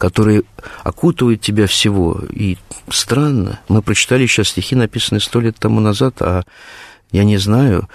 которая 0.00 0.44
окутывает 0.82 1.42
тебя 1.42 1.66
всего. 1.66 2.22
И 2.30 2.56
странно, 2.88 3.60
мы 3.68 3.82
прочитали 3.82 4.26
сейчас 4.26 4.48
стихи, 4.48 4.74
написанные 4.74 5.20
сто 5.20 5.40
лет 5.40 5.56
тому 5.58 5.78
назад, 5.78 6.14
а 6.20 6.44
я 7.12 7.22
не 7.22 7.36
знаю, 7.36 7.86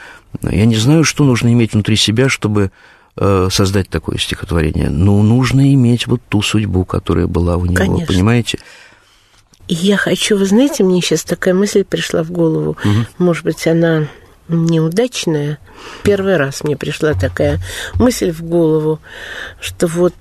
я 0.44 0.66
не 0.66 0.76
знаю, 0.76 1.04
что 1.04 1.24
нужно 1.24 1.52
иметь 1.52 1.74
внутри 1.74 1.96
себя, 1.96 2.30
чтобы 2.30 2.72
э, 3.18 3.48
создать 3.52 3.90
такое 3.90 4.20
стихотворение. 4.20 4.90
Но 4.90 5.22
нужно 5.24 5.74
иметь 5.74 6.06
вот 6.06 6.22
ту 6.30 6.44
судьбу, 6.44 6.86
которая 6.86 7.26
была 7.26 7.58
у 7.58 7.66
него, 7.66 7.76
Конечно. 7.76 8.06
понимаете? 8.06 8.60
И 9.68 9.74
я 9.74 9.98
хочу, 9.98 10.38
вы 10.38 10.46
знаете, 10.46 10.84
мне 10.84 11.02
сейчас 11.02 11.24
такая 11.24 11.56
мысль 11.56 11.84
пришла 11.84 12.22
в 12.22 12.30
голову. 12.30 12.78
Мгм. 12.84 13.08
Может 13.18 13.46
быть, 13.46 13.66
она 13.66 14.08
неудачная. 14.48 15.60
Первый 16.04 16.38
раз 16.38 16.64
мне 16.64 16.76
пришла 16.78 17.14
такая 17.14 17.60
мысль 17.96 18.32
в 18.32 18.44
голову, 18.44 19.00
что 19.60 19.88
вот 19.88 20.14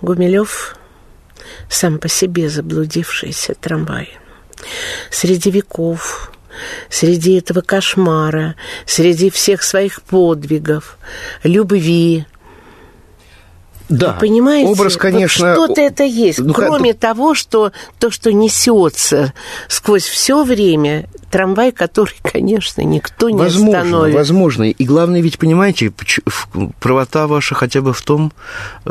Гумилев 0.00 0.76
сам 1.68 1.98
по 1.98 2.08
себе 2.08 2.48
заблудившийся 2.48 3.54
трамвай. 3.54 4.10
Среди 5.10 5.50
веков, 5.50 6.32
среди 6.88 7.38
этого 7.38 7.60
кошмара, 7.60 8.54
среди 8.86 9.30
всех 9.30 9.62
своих 9.62 10.02
подвигов, 10.02 10.98
любви, 11.42 12.26
Да, 13.88 14.12
Вы 14.14 14.20
понимаете? 14.20 14.70
образ, 14.70 14.96
конечно... 14.96 15.54
Вот 15.54 15.64
что-то 15.64 15.80
это 15.80 16.04
есть. 16.04 16.38
Ну, 16.38 16.54
Кроме 16.54 16.92
как... 16.92 17.00
того, 17.00 17.34
что 17.34 17.72
то, 17.98 18.10
что 18.10 18.32
несется 18.32 19.32
сквозь 19.68 20.04
все 20.04 20.44
время, 20.44 21.08
трамвай, 21.32 21.72
который, 21.72 22.14
конечно, 22.22 22.82
никто 22.82 23.30
не 23.30 23.38
возможно, 23.38 23.80
остановит. 23.80 24.14
Возможно. 24.14 24.70
И 24.70 24.84
главное, 24.84 25.20
ведь, 25.20 25.38
понимаете, 25.38 25.92
правота 26.78 27.26
ваша 27.26 27.56
хотя 27.56 27.80
бы 27.80 27.92
в 27.92 28.02
том, 28.02 28.32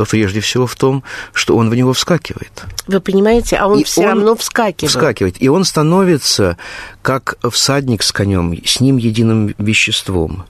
прежде 0.10 0.42
всего 0.42 0.68
в 0.68 0.76
том, 0.76 1.04
что 1.34 1.56
он 1.56 1.70
в 1.70 1.76
него 1.76 1.94
вскакивает. 1.94 2.64
Вы 2.88 3.00
понимаете, 3.00 3.56
а 3.58 3.68
он 3.68 3.80
И 3.80 3.84
все 3.84 4.02
он 4.02 4.08
равно 4.08 4.36
вскакивает. 4.36 4.89
Вскакивает. 4.89 5.36
И 5.39 5.48
он 5.48 5.64
становится 5.64 6.58
как 7.02 7.38
всадник 7.50 8.04
с 8.04 8.12
конем, 8.12 8.58
с 8.66 8.82
ним 8.82 8.98
единым 8.98 9.54
веществом 9.58 10.46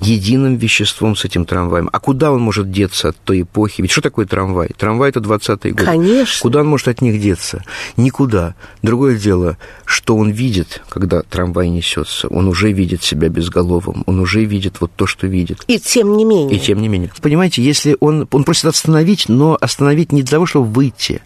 единым 0.00 0.56
веществом 0.56 1.16
с 1.16 1.24
этим 1.24 1.44
трамваем. 1.44 1.88
А 1.92 2.00
куда 2.00 2.32
он 2.32 2.40
может 2.40 2.70
деться 2.70 3.10
от 3.10 3.16
той 3.16 3.42
эпохи? 3.42 3.82
Ведь 3.82 3.90
что 3.90 4.00
такое 4.00 4.26
трамвай? 4.26 4.70
Трамвай– 4.76 5.10
это 5.10 5.20
20-е 5.20 5.72
годы. 5.72 5.84
Конечно. 5.84 6.42
Куда 6.42 6.60
он 6.60 6.66
может 6.66 6.88
от 6.88 7.00
них 7.02 7.20
деться? 7.20 7.64
Никуда. 7.96 8.54
Другое 8.82 9.16
дело, 9.16 9.58
что 9.84 10.16
он 10.16 10.30
видит, 10.30 10.82
когда 10.88 11.22
трамвай 11.22 11.68
несется. 11.68 12.28
Он 12.28 12.48
уже 12.48 12.72
видит 12.72 13.02
себя 13.02 13.28
безголовым, 13.28 14.02
он 14.06 14.20
уже 14.20 14.44
видит 14.44 14.80
вот 14.80 14.92
то, 14.94 15.06
что 15.06 15.26
видит. 15.26 15.64
И 15.68 15.78
тем 15.78 16.16
не 16.16 16.24
менее. 16.24 16.56
И 16.56 16.60
тем 16.60 16.80
не 16.80 16.88
менее. 16.88 17.10
Понимаете, 17.20 17.62
если 17.62 17.96
он, 18.00 18.26
он 18.30 18.44
просит 18.44 18.66
остановить, 18.66 19.28
но 19.28 19.56
остановить 19.60 20.12
не 20.12 20.22
для 20.22 20.30
того, 20.30 20.46
чтобы 20.46 20.66
выйти, 20.66 21.22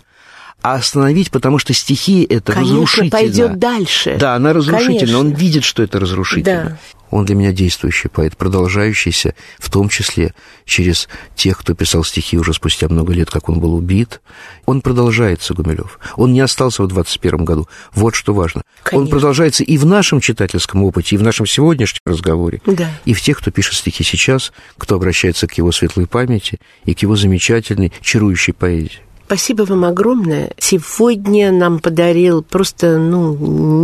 а 0.66 0.74
остановить, 0.74 1.30
потому 1.30 1.58
что 1.58 1.72
стихия 1.72 2.26
это 2.28 2.52
Конечно, 2.52 2.74
разрушительно. 2.74 3.10
пойдет 3.10 3.58
дальше. 3.60 4.16
Да, 4.18 4.34
она 4.34 4.52
разрушительна. 4.52 4.98
Конечно. 4.98 5.18
Он 5.20 5.30
видит, 5.32 5.62
что 5.62 5.82
это 5.84 6.00
разрушительно. 6.00 6.70
Да. 6.70 6.78
Он 7.12 7.24
для 7.24 7.36
меня 7.36 7.52
действующий 7.52 8.08
поэт, 8.08 8.36
продолжающийся, 8.36 9.36
в 9.60 9.70
том 9.70 9.88
числе 9.88 10.34
через 10.64 11.08
тех, 11.36 11.56
кто 11.56 11.72
писал 11.74 12.02
стихи 12.02 12.36
уже 12.36 12.52
спустя 12.52 12.88
много 12.88 13.12
лет, 13.12 13.30
как 13.30 13.48
он 13.48 13.60
был 13.60 13.74
убит. 13.76 14.20
Он 14.64 14.80
продолжается, 14.80 15.54
Гумилев. 15.54 16.00
Он 16.16 16.32
не 16.32 16.40
остался 16.40 16.82
в 16.82 16.88
21 16.88 17.44
году. 17.44 17.68
Вот 17.94 18.16
что 18.16 18.34
важно. 18.34 18.62
Конечно. 18.82 18.98
Он 19.04 19.08
продолжается 19.08 19.62
и 19.62 19.78
в 19.78 19.86
нашем 19.86 20.20
читательском 20.20 20.82
опыте, 20.82 21.14
и 21.14 21.18
в 21.18 21.22
нашем 21.22 21.46
сегодняшнем 21.46 22.00
разговоре, 22.04 22.60
Да. 22.66 22.90
и 23.04 23.14
в 23.14 23.20
тех, 23.22 23.38
кто 23.38 23.52
пишет 23.52 23.74
стихи 23.74 24.02
сейчас, 24.02 24.52
кто 24.76 24.96
обращается 24.96 25.46
к 25.46 25.52
его 25.52 25.70
светлой 25.70 26.08
памяти 26.08 26.58
и 26.84 26.92
к 26.94 27.02
его 27.02 27.14
замечательной, 27.14 27.92
чарующей 28.02 28.52
поэзии. 28.52 29.05
Спасибо 29.26 29.62
вам 29.62 29.84
огромное. 29.84 30.52
Сегодня 30.56 31.50
нам 31.50 31.80
подарил 31.80 32.44
просто, 32.44 32.96
ну, 32.96 33.34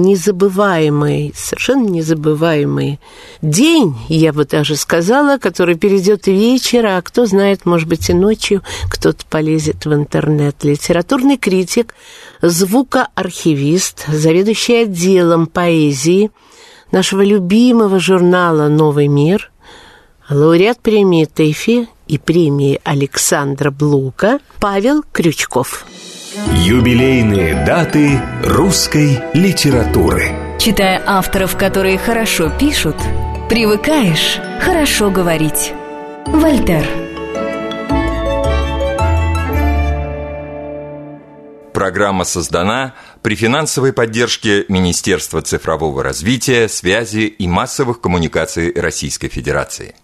незабываемый, 0.04 1.34
совершенно 1.36 1.88
незабываемый 1.88 3.00
день, 3.42 3.96
я 4.08 4.32
бы 4.32 4.44
даже 4.44 4.76
сказала, 4.76 5.38
который 5.38 5.74
перейдет 5.74 6.28
вечер, 6.28 6.86
а 6.86 7.02
кто 7.02 7.26
знает, 7.26 7.66
может 7.66 7.88
быть, 7.88 8.08
и 8.08 8.14
ночью 8.14 8.62
кто-то 8.88 9.26
полезет 9.28 9.84
в 9.84 9.92
интернет. 9.92 10.62
Литературный 10.62 11.38
критик, 11.38 11.96
звукоархивист, 12.40 14.06
заведующий 14.06 14.82
отделом 14.82 15.48
поэзии 15.48 16.30
нашего 16.92 17.22
любимого 17.22 17.98
журнала 17.98 18.68
«Новый 18.68 19.08
мир», 19.08 19.50
лауреат 20.30 20.78
премии 20.78 21.24
ТЭФИ 21.24 21.88
и 22.12 22.18
премии 22.18 22.78
Александра 22.84 23.70
Блука 23.70 24.38
Павел 24.60 25.02
Крючков. 25.12 25.86
Юбилейные 26.52 27.64
даты 27.64 28.20
русской 28.44 29.18
литературы. 29.32 30.28
Читая 30.58 31.02
авторов, 31.06 31.56
которые 31.56 31.96
хорошо 31.96 32.50
пишут, 32.50 32.96
привыкаешь 33.48 34.38
хорошо 34.60 35.10
говорить. 35.10 35.72
Вольтер. 36.26 36.86
Программа 41.72 42.24
создана 42.24 42.94
при 43.22 43.36
финансовой 43.36 43.94
поддержке 43.94 44.66
Министерства 44.68 45.40
цифрового 45.40 46.02
развития, 46.02 46.68
связи 46.68 47.20
и 47.20 47.48
массовых 47.48 48.02
коммуникаций 48.02 48.70
Российской 48.74 49.28
Федерации. 49.28 49.94